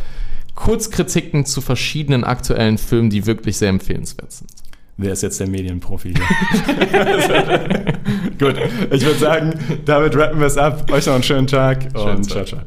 Kurzkritiken 0.56 1.46
zu 1.46 1.60
verschiedenen 1.60 2.24
aktuellen 2.24 2.76
Filmen, 2.76 3.08
die 3.08 3.24
wirklich 3.24 3.56
sehr 3.56 3.68
empfehlenswert 3.68 4.32
sind. 4.32 4.50
Wer 4.96 5.12
ist 5.12 5.22
jetzt 5.22 5.38
der 5.38 5.48
Medienprofi 5.48 6.14
hier? 6.14 6.24
Gut, 8.38 8.56
ich 8.90 9.04
würde 9.04 9.18
sagen, 9.20 9.54
damit 9.84 10.16
rappen 10.16 10.40
wir 10.40 10.48
es 10.48 10.58
ab. 10.58 10.90
Euch 10.90 11.06
noch 11.06 11.14
einen 11.14 11.22
schönen 11.22 11.46
Tag 11.46 11.84
Schönen 11.94 12.16
und 12.16 12.28
Tag. 12.28 12.46
ciao, 12.46 12.54
ciao. 12.58 12.62